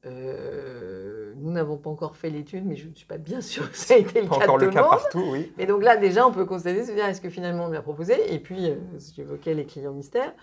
Euh, 0.06 1.34
nous 1.38 1.52
n'avons 1.52 1.78
pas 1.78 1.90
encore 1.90 2.16
fait 2.16 2.30
l'étude, 2.30 2.66
mais 2.66 2.76
je 2.76 2.88
ne 2.88 2.94
suis 2.94 3.08
pas 3.08 3.18
bien 3.18 3.42
sûre 3.42 3.70
que 3.72 3.78
ça 3.78 3.96
a 3.96 3.98
été 3.98 4.22
le 4.22 4.28
pas 4.28 4.38
cas 4.38 4.44
encore 4.46 4.60
de 4.60 4.66
le 4.66 4.70
tout 4.70 4.76
cas 4.76 4.84
monde. 4.84 4.92
partout, 4.92 5.24
oui. 5.32 5.52
Mais 5.58 5.66
donc 5.66 5.84
là, 5.84 5.98
déjà, 5.98 6.26
on 6.26 6.32
peut 6.32 6.46
constater, 6.46 6.84
se 6.86 6.92
dire, 6.92 7.06
est-ce 7.06 7.20
que 7.22 7.30
finalement 7.30 7.66
on 7.66 7.70
me 7.70 7.74
l'a 7.74 7.82
proposé? 7.82 8.34
Et 8.34 8.40
puis, 8.40 8.70
euh, 8.70 8.76
j'évoquais 9.16 9.54
les 9.54 9.66
clients 9.66 9.94
mystères. 9.94 10.34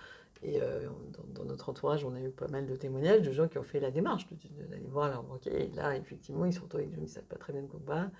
Et 0.46 0.60
euh, 0.60 0.86
dans, 1.12 1.42
dans 1.42 1.48
notre 1.48 1.70
entourage, 1.70 2.04
on 2.04 2.14
a 2.14 2.20
eu 2.20 2.28
pas 2.28 2.48
mal 2.48 2.66
de 2.66 2.76
témoignages 2.76 3.22
de 3.22 3.32
gens 3.32 3.48
qui 3.48 3.56
ont 3.58 3.62
fait 3.62 3.80
la 3.80 3.90
démarche 3.90 4.26
d'aller 4.28 4.86
voir 4.90 5.08
leur 5.08 5.22
banquier. 5.22 5.64
Et 5.64 5.70
là, 5.74 5.96
effectivement, 5.96 6.44
ils 6.44 6.52
sont 6.52 6.64
retrouvés 6.64 6.84
avec 6.84 6.90
des 6.94 6.96
gens 7.00 7.04
qui 7.06 7.10
ne 7.10 7.14
savent 7.14 7.24
pas 7.24 7.36
très 7.36 7.52
bien 7.54 7.62
de 7.62 7.66
quoi 7.66 7.80
on 7.82 7.86
parle. 7.86 8.10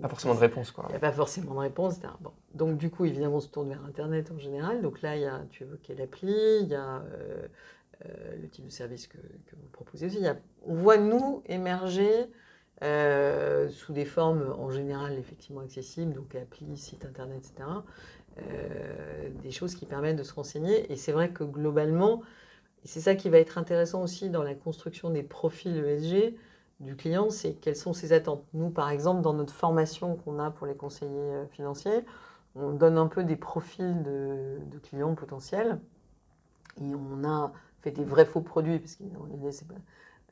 Pas 0.00 0.08
forcément 0.08 0.34
de 0.34 0.40
réponse, 0.40 0.70
quoi. 0.70 0.84
Il 0.88 0.92
n'y 0.92 0.96
a 0.96 1.00
pas 1.00 1.12
forcément 1.12 1.54
de 1.54 1.58
réponse. 1.58 1.98
Bon. 2.20 2.30
Donc, 2.54 2.78
du 2.78 2.90
coup, 2.90 3.04
évidemment, 3.04 3.36
on 3.36 3.40
se 3.40 3.48
tourne 3.48 3.68
vers 3.68 3.84
Internet 3.84 4.30
en 4.30 4.38
général. 4.38 4.82
Donc 4.82 5.02
là, 5.02 5.16
il 5.16 5.22
y 5.22 5.26
a, 5.26 5.42
tu 5.50 5.64
évoquais 5.64 5.94
l'appli, 5.94 6.32
il 6.62 6.68
y 6.68 6.74
a 6.76 7.02
euh, 7.02 7.46
euh, 8.06 8.36
le 8.40 8.48
type 8.48 8.66
de 8.66 8.70
service 8.70 9.06
que, 9.08 9.18
que 9.18 9.56
vous 9.56 9.68
proposez 9.72 10.06
aussi. 10.06 10.16
Il 10.18 10.22
y 10.24 10.28
a- 10.28 10.36
on 10.66 10.74
voit, 10.74 10.96
nous, 10.96 11.42
émerger 11.46 12.28
euh, 12.82 13.68
sous 13.68 13.92
des 13.92 14.04
formes 14.04 14.52
en 14.58 14.70
général 14.70 15.16
effectivement 15.18 15.60
accessibles, 15.60 16.12
donc 16.12 16.34
appli, 16.34 16.76
site 16.76 17.04
Internet, 17.04 17.38
etc., 17.38 17.68
euh, 18.38 19.28
des 19.42 19.50
choses 19.50 19.74
qui 19.74 19.86
permettent 19.86 20.16
de 20.16 20.22
se 20.22 20.34
renseigner. 20.34 20.90
Et 20.92 20.96
c'est 20.96 21.12
vrai 21.12 21.30
que 21.30 21.44
globalement, 21.44 22.22
c'est 22.84 23.00
ça 23.00 23.14
qui 23.14 23.30
va 23.30 23.38
être 23.38 23.58
intéressant 23.58 24.02
aussi 24.02 24.30
dans 24.30 24.42
la 24.42 24.54
construction 24.54 25.10
des 25.10 25.22
profils 25.22 25.76
ESG 25.76 26.34
du 26.80 26.96
client, 26.96 27.30
c'est 27.30 27.54
quelles 27.54 27.76
sont 27.76 27.92
ses 27.92 28.12
attentes. 28.12 28.44
Nous, 28.52 28.70
par 28.70 28.90
exemple, 28.90 29.22
dans 29.22 29.32
notre 29.32 29.54
formation 29.54 30.16
qu'on 30.16 30.38
a 30.38 30.50
pour 30.50 30.66
les 30.66 30.74
conseillers 30.74 31.10
euh, 31.10 31.46
financiers, 31.46 32.04
on 32.56 32.72
donne 32.72 32.98
un 32.98 33.06
peu 33.06 33.24
des 33.24 33.36
profils 33.36 34.02
de, 34.02 34.58
clients 34.82 35.14
potentiels 35.14 35.80
et 36.80 36.94
on 36.94 37.24
a 37.24 37.52
fait 37.80 37.90
des 37.90 38.04
vrais 38.04 38.24
faux 38.24 38.40
produits, 38.40 38.78
parce 38.78 38.96
pas. 38.96 39.74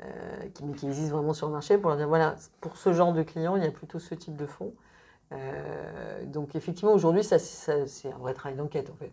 euh, 0.04 0.48
qui, 0.54 0.64
mais 0.64 0.74
qui 0.74 0.86
existent 0.86 1.16
vraiment 1.16 1.34
sur 1.34 1.46
le 1.46 1.52
marché 1.52 1.78
pour 1.78 1.90
leur 1.90 1.98
dire 1.98 2.08
voilà, 2.08 2.36
pour 2.60 2.76
ce 2.76 2.92
genre 2.92 3.12
de 3.12 3.22
client, 3.22 3.56
il 3.56 3.62
y 3.62 3.66
a 3.66 3.70
plutôt 3.70 3.98
ce 3.98 4.14
type 4.14 4.36
de 4.36 4.46
fonds. 4.46 4.74
Euh, 5.32 6.24
donc, 6.26 6.54
effectivement, 6.54 6.92
aujourd'hui, 6.92 7.24
ça, 7.24 7.38
c'est 7.38 8.12
un 8.12 8.18
vrai 8.18 8.34
travail 8.34 8.56
d'enquête, 8.56 8.90
en 8.90 8.94
fait. 8.96 9.12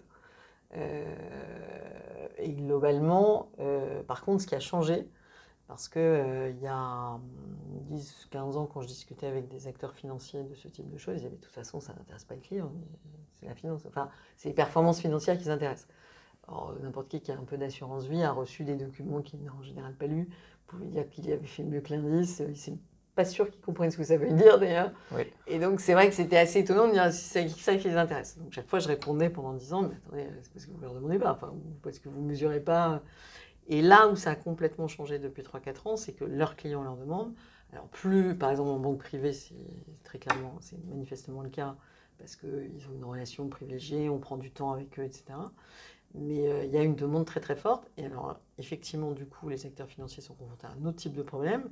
Euh, 0.75 2.27
et 2.37 2.53
globalement, 2.53 3.49
euh, 3.59 4.03
par 4.03 4.23
contre, 4.23 4.41
ce 4.43 4.47
qui 4.47 4.55
a 4.55 4.59
changé, 4.59 5.07
parce 5.67 5.87
que 5.87 6.51
il 6.51 6.61
y 6.61 6.67
a 6.67 7.19
10-15 7.91 8.57
ans, 8.57 8.65
quand 8.65 8.81
je 8.81 8.87
discutais 8.87 9.27
avec 9.27 9.47
des 9.49 9.67
acteurs 9.67 9.93
financiers 9.93 10.43
de 10.43 10.55
ce 10.55 10.67
type 10.67 10.89
de 10.89 10.97
choses, 10.97 11.15
ils 11.15 11.17
disaient, 11.17 11.29
mais 11.29 11.37
de 11.37 11.41
toute 11.41 11.53
façon, 11.53 11.79
ça 11.79 11.93
n'intéresse 11.93 12.23
pas 12.25 12.35
le 12.35 12.41
client, 12.41 12.71
c'est 13.39 13.45
la 13.47 13.55
finance. 13.55 13.83
Enfin, 13.87 14.09
c'est 14.37 14.49
les 14.49 14.55
performances 14.55 14.99
financières 14.99 15.37
qui 15.37 15.45
s'intéressent. 15.45 15.87
N'importe 16.81 17.09
qui 17.09 17.21
qui 17.21 17.31
a 17.31 17.37
un 17.37 17.43
peu 17.43 17.57
d'assurance 17.57 18.05
vie 18.05 18.23
a 18.23 18.31
reçu 18.31 18.63
des 18.63 18.75
documents 18.75 19.21
qu'il 19.21 19.43
n'a 19.43 19.53
en 19.53 19.61
général 19.61 19.93
pas 19.93 20.07
lus. 20.07 20.27
Vous 20.71 20.85
dire 20.85 21.07
qu'il 21.09 21.31
avait 21.31 21.45
fait 21.45 21.63
mieux 21.63 21.81
que 21.81 21.93
l'indice. 21.93 22.39
Il 22.39 22.73
n'est 22.73 22.79
pas 23.19 23.25
sûr 23.25 23.51
qu'il 23.51 23.59
comprenne 23.59 23.91
ce 23.91 23.97
que 23.97 24.05
ça 24.05 24.15
veut 24.15 24.31
dire 24.31 24.59
d'ailleurs. 24.59 24.91
Oui. 25.11 25.23
Et 25.45 25.59
donc, 25.59 25.81
c'est 25.81 25.91
vrai 25.91 26.07
que 26.07 26.15
c'était 26.15 26.37
assez 26.37 26.59
étonnant 26.59 26.87
de 26.87 26.93
dire 26.93 27.11
si 27.11 27.25
c'est 27.25 27.49
ça 27.49 27.75
qui 27.75 27.89
les 27.89 27.97
intéresse. 27.97 28.37
Donc, 28.37 28.53
chaque 28.53 28.69
fois, 28.69 28.79
je 28.79 28.87
répondais 28.87 29.29
pendant 29.29 29.51
10 29.51 29.73
ans, 29.73 29.81
mais 29.81 29.95
attendez, 29.95 30.25
c'est 30.41 30.53
parce 30.53 30.65
que 30.65 30.71
vous 30.71 30.77
ne 30.77 30.83
leur 30.83 30.93
demandez 30.93 31.19
pas, 31.19 31.33
enfin, 31.33 31.53
parce 31.83 31.99
que 31.99 32.07
vous 32.07 32.21
ne 32.21 32.27
mesurez 32.27 32.61
pas. 32.61 33.01
Et 33.67 33.81
là 33.81 34.07
où 34.07 34.15
ça 34.15 34.31
a 34.31 34.35
complètement 34.35 34.87
changé 34.87 35.19
depuis 35.19 35.43
3-4 35.43 35.89
ans, 35.89 35.97
c'est 35.97 36.13
que 36.13 36.23
leurs 36.23 36.55
clients 36.55 36.81
leur 36.81 36.95
demandent. 36.95 37.33
Alors, 37.73 37.87
plus, 37.89 38.35
par 38.35 38.51
exemple, 38.51 38.69
en 38.69 38.79
banque 38.79 38.99
privée, 38.99 39.33
c'est 39.33 39.53
très 40.05 40.17
clairement, 40.17 40.55
c'est 40.61 40.81
manifestement 40.87 41.41
le 41.41 41.49
cas, 41.49 41.75
parce 42.19 42.37
qu'ils 42.37 42.87
ont 42.89 42.95
une 42.95 43.03
relation 43.03 43.49
privilégiée, 43.49 44.07
on 44.07 44.19
prend 44.19 44.37
du 44.37 44.49
temps 44.49 44.71
avec 44.71 44.97
eux, 44.97 45.03
etc. 45.03 45.25
Mais 46.13 46.47
euh, 46.47 46.63
il 46.63 46.71
y 46.71 46.77
a 46.77 46.83
une 46.83 46.95
demande 46.95 47.25
très 47.25 47.41
très 47.41 47.57
forte. 47.57 47.85
Et 47.97 48.05
alors, 48.05 48.39
effectivement, 48.57 49.11
du 49.11 49.25
coup, 49.25 49.49
les 49.49 49.65
acteurs 49.65 49.89
financiers 49.89 50.23
sont 50.23 50.35
confrontés 50.35 50.67
à 50.67 50.71
un 50.71 50.85
autre 50.85 50.97
type 50.97 51.13
de 51.13 51.21
problème, 51.21 51.69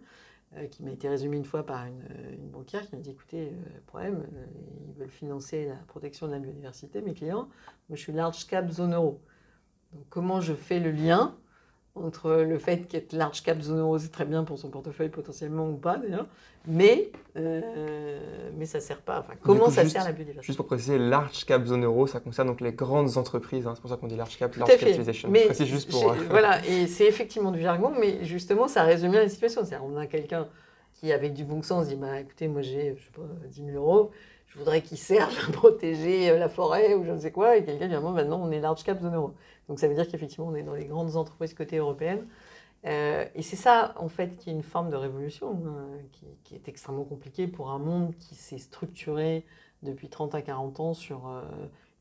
qui 0.71 0.83
m'a 0.83 0.91
été 0.91 1.07
résumé 1.09 1.37
une 1.37 1.45
fois 1.45 1.65
par 1.65 1.85
une, 1.85 2.01
euh, 2.09 2.33
une 2.33 2.49
banquière 2.49 2.87
qui 2.87 2.95
m'a 2.95 3.01
dit 3.01 3.11
écoutez, 3.11 3.49
euh, 3.49 3.79
problème, 3.85 4.25
euh, 4.33 4.45
ils 4.87 4.93
veulent 4.93 5.09
financer 5.09 5.65
la 5.65 5.75
protection 5.75 6.27
de 6.27 6.31
la 6.31 6.39
biodiversité, 6.39 7.01
mes 7.01 7.13
clients. 7.13 7.47
Moi, 7.89 7.95
je 7.95 8.01
suis 8.01 8.13
large 8.13 8.47
cap 8.47 8.69
zone 8.71 8.93
euro. 8.93 9.21
Donc, 9.93 10.05
comment 10.09 10.41
je 10.41 10.53
fais 10.53 10.79
le 10.79 10.91
lien 10.91 11.37
entre 12.03 12.31
le 12.43 12.57
fait 12.57 12.87
qu'être 12.87 13.13
large 13.13 13.43
cap 13.43 13.59
zone 13.61 13.79
euro, 13.79 13.97
c'est 13.99 14.11
très 14.11 14.25
bien 14.25 14.43
pour 14.43 14.57
son 14.59 14.69
portefeuille 14.69 15.09
potentiellement 15.09 15.69
ou 15.69 15.75
pas 15.75 15.97
d'ailleurs, 15.97 16.27
mais, 16.67 17.11
euh, 17.37 18.19
mais 18.57 18.65
ça 18.65 18.77
ne 18.79 18.83
sert 18.83 19.01
pas. 19.01 19.19
Enfin, 19.19 19.33
comment 19.41 19.65
coup, 19.65 19.71
ça 19.71 19.83
juste- 19.83 19.95
sert 19.95 20.03
la 20.05 20.11
biodiversité? 20.11 20.45
Juste 20.45 20.57
pour 20.57 20.65
préciser, 20.67 20.97
large 20.97 21.45
cap 21.45 21.65
zone 21.65 21.83
euro, 21.85 22.07
ça 22.07 22.19
concerne 22.19 22.47
donc 22.47 22.61
les 22.61 22.71
grandes 22.73 23.17
entreprises. 23.17 23.67
hein. 23.67 23.73
C'est 23.75 23.81
pour 23.81 23.89
ça 23.89 23.97
qu'on 23.97 24.07
dit 24.07 24.15
large 24.17 24.37
cap, 24.37 24.51
Tout 24.51 24.59
large 24.59 24.71
capitalization. 24.71 25.29
Mais 25.29 25.45
précise 25.45 25.67
juste 25.67 25.89
pour. 25.91 26.11
euh, 26.11 26.15
voilà, 26.29 26.65
et 26.65 26.87
c'est 26.87 27.05
effectivement 27.05 27.51
du 27.51 27.61
jargon, 27.61 27.91
mais 27.99 28.23
justement, 28.25 28.67
ça 28.67 28.83
résume 28.83 29.11
bien 29.11 29.21
la 29.21 29.29
situation. 29.29 29.63
C'est-à-dire, 29.63 29.85
on 29.87 29.97
a 29.97 30.07
quelqu'un 30.07 30.47
qui, 30.93 31.11
avec 31.11 31.33
du 31.33 31.43
bon 31.43 31.61
sens, 31.61 31.87
dit 31.87 31.95
bah, 31.95 32.19
écoutez, 32.19 32.47
moi 32.47 32.61
j'ai, 32.61 32.95
je 32.97 33.03
sais 33.03 33.11
pas, 33.15 33.21
10 33.49 33.65
000 33.71 33.77
euros, 33.77 34.11
je 34.57 34.63
voudrais 34.63 34.81
qu'ils 34.81 34.97
servent 34.97 35.37
à 35.47 35.51
protéger 35.51 36.31
euh, 36.31 36.39
la 36.39 36.49
forêt 36.49 36.95
ou 36.95 37.05
je 37.05 37.11
ne 37.11 37.19
sais 37.19 37.31
quoi, 37.31 37.57
et 37.57 37.63
quelqu'un 37.63 38.01
bon, 38.01 38.09
maintenant 38.09 38.41
on 38.41 38.51
est 38.51 38.59
large 38.59 38.83
cap 38.83 38.99
zone 38.99 39.13
euro. 39.13 39.33
Donc 39.69 39.79
ça 39.79 39.87
veut 39.87 39.93
dire 39.93 40.07
qu'effectivement, 40.07 40.47
on 40.47 40.55
est 40.55 40.63
dans 40.63 40.73
les 40.73 40.85
grandes 40.85 41.15
entreprises 41.15 41.53
côté 41.53 41.77
européenne. 41.77 42.25
Euh, 42.85 43.25
et 43.35 43.41
c'est 43.41 43.55
ça, 43.55 43.93
en 43.97 44.07
fait, 44.07 44.37
qui 44.37 44.49
est 44.49 44.53
une 44.53 44.63
forme 44.63 44.89
de 44.89 44.95
révolution, 44.95 45.61
euh, 45.65 45.97
qui, 46.43 46.55
est 46.55 46.67
extrêmement 46.67 47.03
compliquée 47.03 47.47
pour 47.47 47.69
un 47.69 47.79
monde 47.79 48.15
qui 48.17 48.35
s'est 48.35 48.57
structuré 48.57 49.45
depuis 49.83 50.09
30 50.09 50.33
à 50.35 50.41
40 50.41 50.79
ans 50.79 50.93
sur 50.93 51.27
euh, 51.27 51.41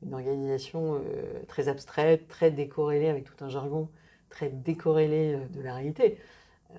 une 0.03 0.15
organisation 0.15 1.01
très 1.49 1.69
abstraite, 1.69 2.29
très 2.29 2.51
décorrélée, 2.51 3.09
avec 3.09 3.25
tout 3.25 3.45
un 3.45 3.49
jargon 3.49 3.89
très 4.29 4.51
décorrélé 4.51 5.35
euh, 5.35 5.47
de 5.57 5.63
la 5.63 5.75
réalité. 5.75 6.19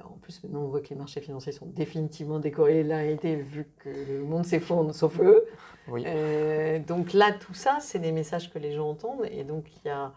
En 0.03 0.17
plus, 0.17 0.43
maintenant, 0.43 0.61
on 0.61 0.67
voit 0.67 0.81
que 0.81 0.89
les 0.89 0.95
marchés 0.95 1.21
financiers 1.21 1.51
sont 1.51 1.65
définitivement 1.65 2.39
décorrélés 2.39 2.83
de 2.83 2.89
la 2.89 2.97
réalité, 2.97 3.35
vu 3.35 3.67
que 3.79 3.89
le 3.89 4.23
monde 4.23 4.45
s'effondre, 4.45 4.93
sauf 4.93 5.19
eux. 5.19 5.45
Oui. 5.87 6.03
Euh, 6.05 6.79
donc 6.79 7.13
là, 7.13 7.31
tout 7.31 7.53
ça, 7.53 7.77
c'est 7.81 7.99
des 7.99 8.11
messages 8.11 8.51
que 8.51 8.59
les 8.59 8.73
gens 8.73 8.89
entendent, 8.89 9.25
et 9.31 9.43
donc 9.43 9.65
il 9.77 9.87
y 9.87 9.89
a 9.89 10.13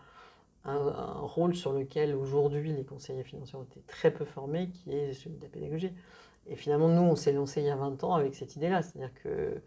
un, 0.65 0.75
un 0.75 1.21
rôle 1.21 1.55
sur 1.55 1.73
lequel 1.73 2.15
aujourd'hui 2.15 2.73
les 2.73 2.85
conseillers 2.85 3.25
financiers 3.25 3.59
ont 3.59 3.63
été 3.63 3.81
très 3.87 4.11
peu 4.11 4.25
formés, 4.25 4.69
qui 4.71 4.93
est 4.93 5.13
celui 5.13 5.37
de 5.37 5.43
la 5.43 5.49
pédagogie. 5.49 5.93
Et 6.47 6.57
finalement, 6.57 6.89
nous, 6.89 7.03
on 7.03 7.17
s'est 7.17 7.33
lancé 7.33 7.61
il 7.61 7.67
y 7.67 7.71
a 7.71 7.77
20 7.77 8.03
ans 8.05 8.15
avec 8.15 8.35
cette 8.35 8.57
idée-là, 8.57 8.83
c'est-à-dire 8.83 9.15
que 9.23 9.63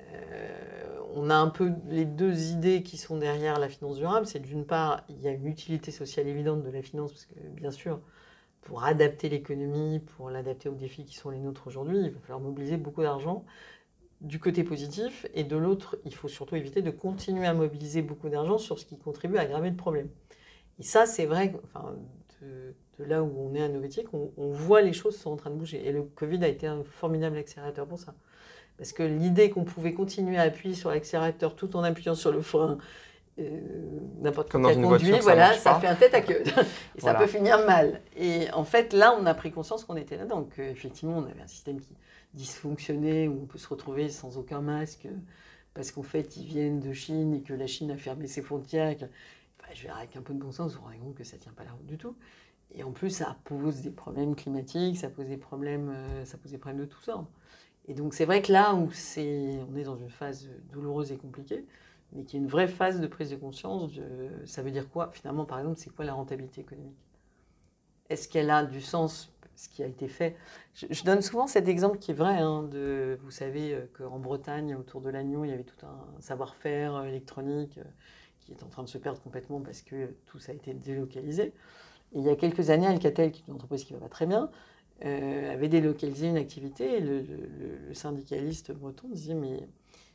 euh, 0.00 0.98
on 1.14 1.30
a 1.30 1.36
un 1.36 1.48
peu 1.48 1.72
les 1.88 2.04
deux 2.04 2.50
idées 2.50 2.82
qui 2.82 2.96
sont 2.96 3.16
derrière 3.16 3.58
la 3.58 3.68
finance 3.68 3.96
durable. 3.96 4.26
C'est 4.26 4.40
d'une 4.40 4.66
part, 4.66 5.04
il 5.08 5.20
y 5.20 5.28
a 5.28 5.30
une 5.30 5.46
utilité 5.46 5.90
sociale 5.90 6.26
évidente 6.26 6.62
de 6.62 6.70
la 6.70 6.82
finance, 6.82 7.12
parce 7.12 7.26
que 7.26 7.34
bien 7.54 7.70
sûr, 7.70 8.00
pour 8.64 8.84
adapter 8.84 9.28
l'économie, 9.28 10.00
pour 10.00 10.30
l'adapter 10.30 10.68
aux 10.68 10.74
défis 10.74 11.04
qui 11.04 11.14
sont 11.14 11.30
les 11.30 11.38
nôtres 11.38 11.66
aujourd'hui, 11.66 11.98
il 11.98 12.10
va 12.10 12.20
falloir 12.20 12.40
mobiliser 12.40 12.76
beaucoup 12.76 13.02
d'argent 13.02 13.44
du 14.20 14.38
côté 14.38 14.64
positif, 14.64 15.26
et 15.34 15.44
de 15.44 15.56
l'autre, 15.56 15.98
il 16.04 16.14
faut 16.14 16.28
surtout 16.28 16.56
éviter 16.56 16.80
de 16.80 16.90
continuer 16.90 17.46
à 17.46 17.52
mobiliser 17.52 18.00
beaucoup 18.00 18.30
d'argent 18.30 18.56
sur 18.56 18.78
ce 18.78 18.86
qui 18.86 18.96
contribue 18.96 19.36
à 19.36 19.42
aggraver 19.42 19.68
le 19.68 19.76
problème. 19.76 20.08
Et 20.78 20.82
ça, 20.82 21.04
c'est 21.04 21.26
vrai, 21.26 21.54
enfin, 21.64 21.94
de, 22.40 22.74
là 22.98 23.22
où 23.22 23.32
on 23.38 23.54
est 23.54 23.62
à 23.62 23.68
Novetic, 23.68 24.12
on, 24.14 24.32
on 24.38 24.50
voit 24.50 24.80
les 24.80 24.94
choses 24.94 25.16
sont 25.16 25.30
en 25.30 25.36
train 25.36 25.50
de 25.50 25.56
bouger. 25.56 25.86
Et 25.86 25.92
le 25.92 26.02
Covid 26.02 26.42
a 26.42 26.48
été 26.48 26.66
un 26.66 26.82
formidable 26.84 27.36
accélérateur 27.36 27.86
pour 27.86 27.98
ça. 27.98 28.14
Parce 28.78 28.92
que 28.92 29.02
l'idée 29.02 29.50
qu'on 29.50 29.64
pouvait 29.64 29.94
continuer 29.94 30.36
à 30.36 30.42
appuyer 30.42 30.74
sur 30.74 30.90
l'accélérateur 30.90 31.54
tout 31.54 31.76
en 31.76 31.84
appuyant 31.84 32.14
sur 32.14 32.32
le 32.32 32.40
frein, 32.40 32.78
n'importe 33.36 34.50
Comme 34.50 34.64
qui 34.64 34.70
a 34.70 34.74
conduit, 34.74 35.12
ça 35.12 35.20
voilà, 35.20 35.54
ça 35.54 35.80
fait 35.80 35.86
un 35.86 35.94
tête 35.94 36.14
à 36.14 36.20
queue. 36.20 36.42
et 36.96 37.00
ça 37.00 37.14
peut 37.14 37.26
finir 37.26 37.64
mal. 37.66 38.00
Et 38.16 38.50
en 38.52 38.64
fait, 38.64 38.92
là, 38.92 39.16
on 39.20 39.26
a 39.26 39.34
pris 39.34 39.50
conscience 39.50 39.84
qu'on 39.84 39.96
était 39.96 40.16
là-dedans, 40.16 40.44
qu'effectivement, 40.54 41.18
on 41.18 41.24
avait 41.24 41.42
un 41.42 41.46
système 41.46 41.80
qui 41.80 41.94
dysfonctionnait, 42.34 43.28
où 43.28 43.40
on 43.42 43.46
peut 43.46 43.58
se 43.58 43.68
retrouver 43.68 44.08
sans 44.08 44.38
aucun 44.38 44.60
masque, 44.60 45.08
parce 45.72 45.90
qu'en 45.90 46.02
fait, 46.02 46.36
ils 46.36 46.46
viennent 46.46 46.80
de 46.80 46.92
Chine 46.92 47.34
et 47.34 47.42
que 47.42 47.52
la 47.54 47.66
Chine 47.66 47.90
a 47.90 47.96
fermé 47.96 48.26
ses 48.26 48.42
frontières. 48.42 48.88
et 48.90 48.96
que- 48.96 49.04
Enfin, 49.60 49.72
je 49.74 49.82
vais 49.84 49.88
avec 49.90 50.14
un 50.16 50.22
peu 50.22 50.34
de 50.34 50.38
bon 50.38 50.52
sens, 50.52 50.72
vous 50.72 50.78
vous 50.80 50.84
rendez 50.84 50.98
compte 50.98 51.14
que 51.14 51.24
ça 51.24 51.36
tient 51.38 51.52
pas 51.52 51.64
la 51.64 51.72
route 51.72 51.86
du 51.86 51.96
tout. 51.96 52.14
Et 52.74 52.82
en 52.82 52.90
plus, 52.90 53.10
ça 53.10 53.36
pose 53.44 53.82
des 53.82 53.90
problèmes 53.90 54.34
climatiques, 54.34 54.98
ça 54.98 55.08
pose 55.08 55.26
des 55.26 55.36
problèmes, 55.36 55.90
euh, 55.94 56.24
ça 56.24 56.36
pose 56.38 56.50
des 56.50 56.58
problèmes 56.58 56.80
de 56.82 56.86
tout 56.86 57.00
ça. 57.02 57.24
Et 57.88 57.94
donc, 57.94 58.14
c'est 58.14 58.24
vrai 58.24 58.42
que 58.42 58.52
là 58.52 58.74
où 58.74 58.90
c'est, 58.92 59.58
on 59.72 59.76
est 59.76 59.84
dans 59.84 59.96
une 59.96 60.10
phase 60.10 60.48
douloureuse 60.72 61.12
et 61.12 61.16
compliquée, 61.16 61.64
mais 62.14 62.24
qui 62.24 62.36
est 62.36 62.40
une 62.40 62.46
vraie 62.48 62.68
phase 62.68 63.00
de 63.00 63.06
prise 63.06 63.30
de 63.30 63.36
conscience 63.36 63.92
de, 63.94 64.30
ça 64.46 64.62
veut 64.62 64.70
dire 64.70 64.88
quoi 64.90 65.10
Finalement, 65.12 65.44
par 65.46 65.58
exemple, 65.58 65.78
c'est 65.78 65.90
quoi 65.90 66.04
la 66.04 66.14
rentabilité 66.14 66.60
économique? 66.62 66.96
Est-ce 68.10 68.28
qu'elle 68.28 68.50
a 68.50 68.64
du 68.64 68.80
sens 68.80 69.32
ce 69.56 69.68
qui 69.68 69.82
a 69.82 69.86
été 69.86 70.08
fait? 70.08 70.36
Je, 70.74 71.04
donne 71.04 71.22
souvent 71.22 71.46
cet 71.46 71.68
exemple 71.68 71.98
qui 71.98 72.10
est 72.10 72.14
vrai. 72.14 72.38
hein, 72.38 72.68
vous 73.22 73.30
savez 73.30 73.74
euh, 73.74 73.86
qu'en 73.96 74.18
Bretagne, 74.18 74.74
autour 74.74 75.00
de 75.00 75.10
l'agneau, 75.10 75.44
il 75.44 75.50
y 75.50 75.52
avait 75.52 75.64
tout 75.64 75.86
un 75.86 76.20
savoir-faire 76.20 76.96
euh, 76.96 77.04
électronique 77.04 77.78
euh, 77.78 77.84
qui 78.40 78.52
est 78.52 78.62
en 78.62 78.68
train 78.68 78.82
de 78.82 78.88
se 78.88 78.98
perdre 78.98 79.20
complètement 79.22 79.60
parce 79.60 79.80
que 79.82 80.14
tout 80.26 80.38
ça 80.38 80.52
a 80.52 80.54
été 80.54 80.74
délocalisé. 80.74 81.52
Et 82.14 82.18
il 82.20 82.22
y 82.24 82.30
a 82.30 82.36
quelques 82.36 82.70
années, 82.70 82.86
Alcatel, 82.86 83.32
qui 83.32 83.42
est 83.42 83.48
une 83.48 83.54
entreprise 83.54 83.84
qui 83.84 83.94
va 83.94 84.00
pas 84.00 84.08
très 84.08 84.26
bien, 84.26 84.50
avait 85.02 85.68
délocalisé 85.68 86.28
une 86.28 86.38
activité 86.38 86.96
et 86.98 87.00
le- 87.00 87.22
le 87.88 87.94
syndicaliste 87.94 88.72
breton 88.72 89.08
disait 89.10 89.34
mais 89.34 89.68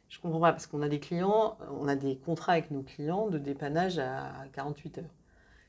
Je 0.09 0.19
comprends 0.19 0.39
pas 0.39 0.51
parce 0.51 0.67
qu'on 0.67 0.81
a 0.81 0.89
des 0.89 0.99
clients, 0.99 1.57
on 1.79 1.87
a 1.87 1.95
des 1.95 2.17
contrats 2.17 2.53
avec 2.53 2.71
nos 2.71 2.81
clients 2.81 3.27
de 3.27 3.37
dépannage 3.37 3.99
à 3.99 4.45
48 4.53 4.97
heures. 4.99 5.15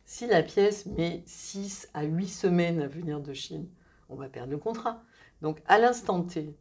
Si 0.07 0.27
la 0.27 0.43
pièce 0.43 0.87
met 0.87 1.23
6 1.27 1.91
à 1.95 2.03
8 2.03 2.27
semaines 2.27 2.81
à 2.81 2.89
venir 2.89 3.21
de 3.21 3.33
Chine, 3.33 3.69
on 4.09 4.17
va 4.17 4.29
perdre 4.29 4.51
le 4.51 4.59
contrat. 4.59 5.03
Donc 5.43 5.63
à 5.67 5.79
l'instant 5.79 6.23
T, 6.23 6.57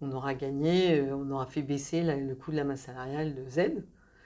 on 0.00 0.12
aura 0.12 0.34
gagné, 0.34 1.00
euh, 1.00 1.16
on 1.16 1.30
aura 1.30 1.46
fait 1.46 1.62
baisser 1.62 2.02
le 2.02 2.34
coût 2.34 2.52
de 2.52 2.56
la 2.56 2.64
masse 2.64 2.82
salariale 2.82 3.34
de 3.34 3.48
Z. 3.48 3.82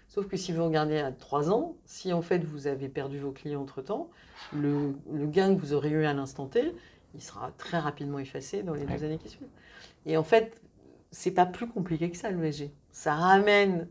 Sauf 0.08 0.28
que 0.28 0.36
si 0.36 0.52
vous 0.52 0.64
regardez 0.64 0.98
à 0.98 1.12
3 1.12 1.50
ans, 1.50 1.76
si 1.84 2.12
en 2.12 2.22
fait 2.22 2.44
vous 2.44 2.66
avez 2.66 2.88
perdu 2.88 3.18
vos 3.18 3.32
clients 3.32 3.62
entre-temps, 3.62 4.10
le, 4.52 4.94
gain 5.26 5.54
que 5.54 5.60
vous 5.60 5.72
aurez 5.72 5.90
eu 5.90 6.04
à 6.04 6.12
l'instant 6.12 6.46
T, 6.46 6.74
il 7.14 7.22
sera 7.22 7.52
très 7.58 7.78
rapidement 7.78 8.18
effacé 8.18 8.62
dans 8.62 8.74
les 8.74 8.84
deux 8.84 9.04
années 9.04 9.18
qui 9.18 9.28
suivent. 9.28 9.48
Et 10.04 10.16
en 10.16 10.22
fait, 10.22 10.60
c'est 11.10 11.32
pas 11.32 11.46
plus 11.46 11.68
compliqué 11.68 12.10
que 12.10 12.16
ça 12.16 12.30
le 12.30 12.44
ESG. 12.44 12.70
Ça 12.90 13.14
ramène 13.14 13.88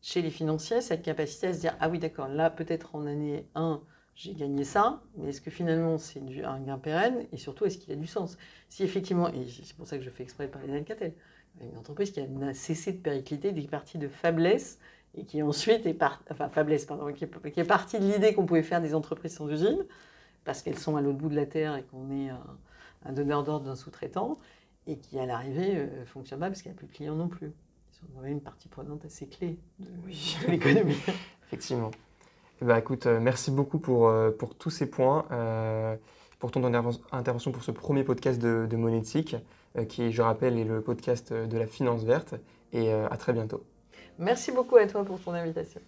chez 0.00 0.22
les 0.22 0.30
financiers 0.30 0.80
cette 0.80 1.02
capacité 1.02 1.48
à 1.48 1.54
se 1.54 1.60
dire 1.60 1.76
ah 1.80 1.88
oui 1.88 1.98
d'accord, 1.98 2.28
là 2.28 2.50
peut-être 2.50 2.94
en 2.94 3.06
année 3.06 3.46
1, 3.54 3.80
j'ai 4.14 4.34
gagné 4.34 4.64
ça, 4.64 5.02
mais 5.16 5.28
est-ce 5.28 5.40
que 5.40 5.50
finalement 5.50 5.98
c'est 5.98 6.20
un 6.44 6.60
gain 6.60 6.78
pérenne? 6.78 7.26
Et 7.32 7.36
surtout 7.36 7.64
est-ce 7.64 7.78
qu'il 7.78 7.92
a 7.92 7.96
du 7.96 8.06
sens? 8.06 8.36
Si 8.68 8.82
effectivement, 8.82 9.28
et 9.28 9.46
c'est 9.46 9.76
pour 9.76 9.86
ça 9.86 9.98
que 9.98 10.04
je 10.04 10.10
fais 10.10 10.22
exprès 10.22 10.46
de 10.46 10.52
parler 10.52 10.68
d'Alcatel, 10.68 11.14
une 11.60 11.78
entreprise 11.78 12.10
qui 12.10 12.20
a 12.20 12.54
cessé 12.54 12.92
de 12.92 12.98
péricliter 12.98 13.52
des 13.52 13.66
parties 13.66 13.98
de 13.98 14.08
faiblesse 14.08 14.78
et 15.14 15.24
qui 15.24 15.42
ensuite 15.42 15.86
est, 15.86 15.98
enfin, 16.30 16.48
faiblesse, 16.48 16.84
pardon, 16.84 17.12
qui 17.12 17.24
est, 17.24 17.64
partie 17.64 17.98
de 17.98 18.04
l'idée 18.04 18.34
qu'on 18.34 18.46
pouvait 18.46 18.62
faire 18.62 18.80
des 18.80 18.94
entreprises 18.94 19.34
sans 19.34 19.48
usine 19.48 19.84
parce 20.44 20.62
qu'elles 20.62 20.78
sont 20.78 20.96
à 20.96 21.00
l'autre 21.00 21.18
bout 21.18 21.28
de 21.28 21.36
la 21.36 21.46
terre 21.46 21.76
et 21.76 21.82
qu'on 21.84 22.10
est 22.10 22.30
un, 23.04 23.12
donneur 23.12 23.42
d'ordre 23.42 23.66
d'un 23.66 23.76
sous-traitant 23.76 24.38
et 24.88 24.98
qui 24.98 25.18
à 25.18 25.26
l'arrivée 25.26 25.76
euh, 25.76 26.04
fonctionne 26.04 26.40
pas 26.40 26.48
parce 26.48 26.62
qu'il 26.62 26.72
n'y 26.72 26.76
a 26.76 26.78
plus 26.78 26.88
de 26.88 26.92
clients 26.92 27.14
non 27.14 27.28
plus. 27.28 27.52
C'est 27.92 28.28
une 28.28 28.40
partie 28.40 28.68
prenante 28.68 29.04
assez 29.04 29.28
clé 29.28 29.58
de, 29.78 29.88
oui. 30.04 30.36
de 30.44 30.50
l'économie. 30.50 30.96
Effectivement. 31.46 31.90
Bah, 32.60 32.78
écoute, 32.78 33.06
euh, 33.06 33.20
merci 33.20 33.52
beaucoup 33.52 33.78
pour, 33.78 34.08
euh, 34.08 34.30
pour 34.30 34.56
tous 34.56 34.70
ces 34.70 34.90
points, 34.90 35.26
euh, 35.30 35.96
pour 36.40 36.50
ton 36.50 36.64
intervention 37.12 37.52
pour 37.52 37.62
ce 37.62 37.70
premier 37.70 38.02
podcast 38.02 38.40
de, 38.40 38.66
de 38.68 38.76
Monétique, 38.76 39.36
qui, 39.88 40.12
je 40.12 40.22
rappelle, 40.22 40.58
est 40.58 40.64
le 40.64 40.80
podcast 40.80 41.32
de 41.32 41.58
la 41.58 41.66
finance 41.66 42.02
verte. 42.02 42.34
Et 42.72 42.92
à 42.92 43.16
très 43.16 43.32
bientôt. 43.32 43.64
Merci 44.18 44.50
beaucoup 44.50 44.76
à 44.76 44.86
toi 44.86 45.04
pour 45.04 45.20
ton 45.20 45.32
invitation. 45.32 45.80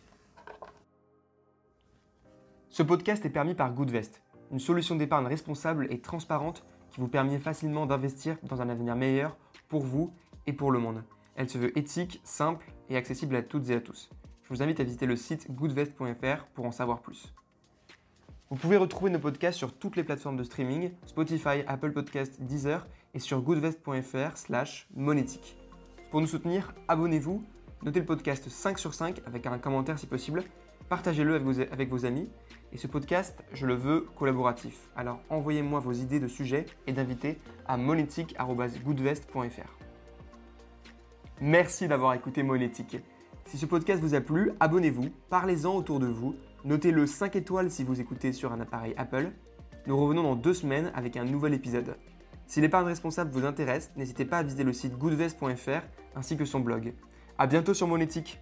Ce 2.68 2.82
podcast 2.82 3.24
est 3.24 3.30
permis 3.30 3.55
par 3.55 3.72
Goodvest, 3.72 4.22
une 4.53 4.61
solution 4.61 4.96
d'épargne 4.96 5.26
responsable 5.26 5.86
et 5.90 6.01
transparente 6.01 6.64
qui 6.91 7.01
vous 7.01 7.09
permet 7.09 7.38
facilement 7.38 7.86
d'investir 7.86 8.36
dans 8.43 8.61
un 8.61 8.68
avenir 8.68 8.97
meilleur 8.97 9.36
pour 9.68 9.82
vous 9.82 10.12
et 10.47 10.53
pour 10.53 10.70
le 10.70 10.78
monde. 10.78 11.03
Elle 11.36 11.49
se 11.49 11.59
veut 11.59 11.76
éthique, 11.78 12.20
simple 12.24 12.72
et 12.88 12.97
accessible 12.97 13.36
à 13.36 13.43
toutes 13.43 13.70
et 13.70 13.74
à 13.74 13.80
tous 13.80 14.11
je 14.51 14.57
vous 14.57 14.62
invite 14.64 14.80
à 14.80 14.84
visiter 14.84 15.07
le 15.07 15.14
site 15.14 15.49
goodvest.fr 15.49 16.45
pour 16.55 16.66
en 16.66 16.72
savoir 16.72 17.03
plus. 17.03 17.32
Vous 18.51 18.57
pouvez 18.57 18.76
retrouver 18.76 19.12
nos 19.12 19.20
podcasts 19.20 19.57
sur 19.57 19.72
toutes 19.72 19.95
les 19.95 20.03
plateformes 20.03 20.36
de 20.36 20.43
streaming, 20.43 20.91
Spotify, 21.07 21.62
Apple 21.68 21.93
Podcasts, 21.93 22.43
Deezer 22.43 22.88
et 23.14 23.20
sur 23.20 23.43
goodvest.fr 23.43 24.36
slash 24.36 24.88
monétique. 24.93 25.57
Pour 26.11 26.20
nous 26.20 26.26
soutenir, 26.26 26.74
abonnez-vous, 26.88 27.45
notez 27.84 28.01
le 28.01 28.07
podcast 28.07 28.49
5 28.49 28.80
sur 28.80 28.93
5 28.93 29.20
avec 29.24 29.47
un 29.47 29.59
commentaire 29.59 30.01
si 30.01 30.09
possible, 30.09 30.43
partagez-le 30.91 31.36
avec 31.70 31.88
vos, 31.88 32.05
amis 32.05 32.28
et 32.72 32.76
ce 32.76 32.88
podcast, 32.88 33.45
je 33.53 33.64
le 33.64 33.74
veux 33.74 34.09
collaboratif. 34.16 34.91
Alors 34.97 35.20
envoyez-moi 35.30 35.78
vos 35.78 35.93
idées 35.93 36.18
de 36.18 36.26
sujets 36.26 36.66
et 36.88 36.93
d'invités 36.93 37.38
à 37.66 37.76
monétique.goodvest.fr. 37.76 39.78
Merci 41.41 41.86
d'avoir 41.86 42.14
écouté 42.14 42.43
Monétique. 42.43 42.99
Si 43.47 43.57
ce 43.57 43.66
podcast 43.66 44.03
vous 44.03 44.16
a 44.16 44.20
plu, 44.20 44.51
abonnez-vous, 44.59 45.11
parlez-en 45.30 45.76
autour 45.76 46.01
de 46.01 46.07
vous, 46.07 46.34
notez-le 46.64 47.07
5 47.07 47.36
étoiles 47.36 47.70
si 47.70 47.84
vous 47.84 48.01
écoutez 48.01 48.32
sur 48.32 48.53
un 48.53 48.61
appareil 48.61 48.93
Apple. 48.97 49.30
Nous 49.86 49.97
revenons 49.97 50.24
dans 50.24 50.34
deux 50.34 50.55
semaines 50.55 50.91
avec 50.97 51.16
un 51.16 51.24
nouvel 51.24 51.55
épisode. 51.55 51.97
Si 52.49 52.61
l'épargne 52.61 52.86
responsable 52.86 53.30
vous 53.30 53.47
intéresse, 53.47 53.93
n'hésitez 53.97 54.24
pas 54.24 54.38
à 54.38 54.43
visiter 54.43 54.64
le 54.64 54.72
site 54.72 54.99
goodvest.fr 54.99 55.82
ainsi 56.16 56.36
que 56.36 56.45
son 56.45 56.59
blog. 56.59 56.95
A 57.38 57.47
bientôt 57.47 57.74
sur 57.74 57.86
Monétique 57.86 58.41